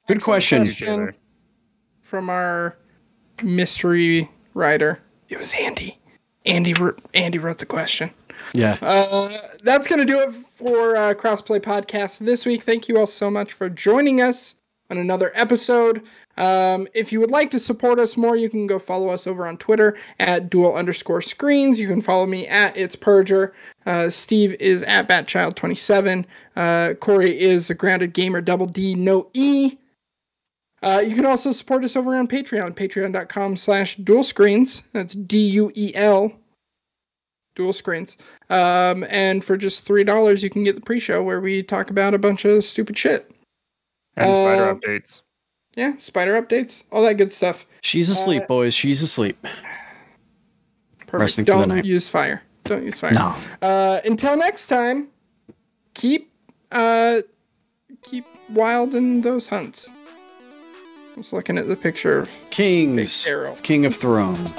Good 0.07 0.22
question. 0.22 0.64
question 0.64 1.14
from 2.01 2.30
our 2.30 2.76
mystery 3.43 4.30
writer. 4.55 5.01
It 5.28 5.39
was 5.39 5.55
Andy. 5.55 5.99
Andy 6.45 6.74
Andy 7.14 7.39
wrote 7.39 7.59
the 7.59 7.66
question. 7.66 8.11
Yeah. 8.53 8.76
Uh, 8.83 9.39
that's 9.62 9.87
going 9.87 10.01
to 10.01 10.05
do 10.05 10.20
it 10.20 10.33
for 10.51 10.97
uh, 10.97 11.14
Crossplay 11.14 11.61
Podcast 11.61 12.18
this 12.18 12.45
week. 12.45 12.62
Thank 12.62 12.89
you 12.89 12.99
all 12.99 13.07
so 13.07 13.30
much 13.30 13.53
for 13.53 13.68
joining 13.68 14.20
us 14.20 14.57
on 14.93 14.99
another 14.99 15.32
episode. 15.34 16.03
Um, 16.36 16.86
if 16.95 17.12
you 17.12 17.20
would 17.20 17.30
like 17.30 17.51
to 17.51 17.59
support 17.59 17.99
us 17.99 18.16
more, 18.16 18.36
you 18.36 18.51
can 18.51 18.66
go 18.66 18.78
follow 18.78 19.09
us 19.09 19.26
over 19.26 19.47
on 19.47 19.57
Twitter 19.57 19.97
at 20.20 20.51
duel 20.51 20.76
underscore 20.76 21.22
screens. 21.22 21.80
You 21.80 21.88
can 21.88 22.03
follow 22.03 22.26
me 22.26 22.47
at 22.47 22.76
It's 22.76 22.95
Purger. 22.95 23.53
Uh, 23.86 24.11
Steve 24.11 24.55
is 24.61 24.82
at 24.84 25.09
Batchild27. 25.09 26.24
Uh, 26.55 26.95
Kory 27.01 27.38
is 27.40 27.70
a 27.70 27.74
grounded 27.74 28.12
gamer, 28.12 28.43
double 28.43 28.66
D, 28.66 28.95
no 28.95 29.28
E. 29.32 29.78
Uh, 30.82 31.03
you 31.05 31.14
can 31.14 31.26
also 31.26 31.53
support 31.53 31.84
us 31.84 31.97
over 31.97 32.14
on 32.14 32.26
Patreon, 32.28 32.74
patreon.com 32.74 33.57
slash 33.57 33.97
duel 33.97 34.24
screens. 34.24 34.82
That's 34.93 35.14
D 35.14 35.38
U 35.51 35.72
E 35.74 35.93
L, 35.95 36.32
duel 37.55 37.72
screens. 37.72 38.18
Um, 38.51 39.05
and 39.09 39.43
for 39.43 39.57
just 39.57 39.88
$3, 39.88 40.43
you 40.43 40.51
can 40.51 40.64
get 40.64 40.74
the 40.74 40.82
pre 40.82 41.01
show 41.01 41.22
where 41.22 41.40
we 41.40 41.62
talk 41.62 41.90
about 41.90 42.14
a 42.14 42.18
bunch 42.18 42.45
of 42.45 42.62
stupid 42.62 42.99
shit. 42.99 43.32
And 44.16 44.34
spider 44.34 44.68
Uh, 44.70 44.74
updates. 44.74 45.22
Yeah, 45.74 45.96
spider 45.96 46.40
updates, 46.40 46.82
all 46.92 47.02
that 47.04 47.14
good 47.14 47.32
stuff. 47.32 47.66
She's 47.82 48.08
asleep, 48.10 48.46
boys. 48.46 48.74
She's 48.74 49.00
asleep. 49.02 49.38
Perfect. 50.98 51.12
Resting 51.12 51.44
for 51.46 51.52
the 51.52 51.58
Don't 51.58 51.68
night. 51.68 51.84
use 51.84 52.08
fire. 52.08 52.42
Don't 52.64 52.84
use 52.84 53.00
fire. 53.00 53.12
No. 53.12 53.34
Uh, 53.60 54.00
until 54.04 54.36
next 54.36 54.66
time, 54.66 55.08
keep 55.94 56.30
uh, 56.72 57.20
keep 58.02 58.26
wild 58.50 58.94
in 58.94 59.20
those 59.22 59.46
hunts. 59.48 59.90
I 59.90 61.16
was 61.16 61.32
looking 61.32 61.58
at 61.58 61.68
the 61.68 61.76
picture 61.76 62.18
of 62.18 62.50
Kings. 62.50 63.26
King 63.62 63.84
of 63.84 63.94
Thrones. 63.94 64.50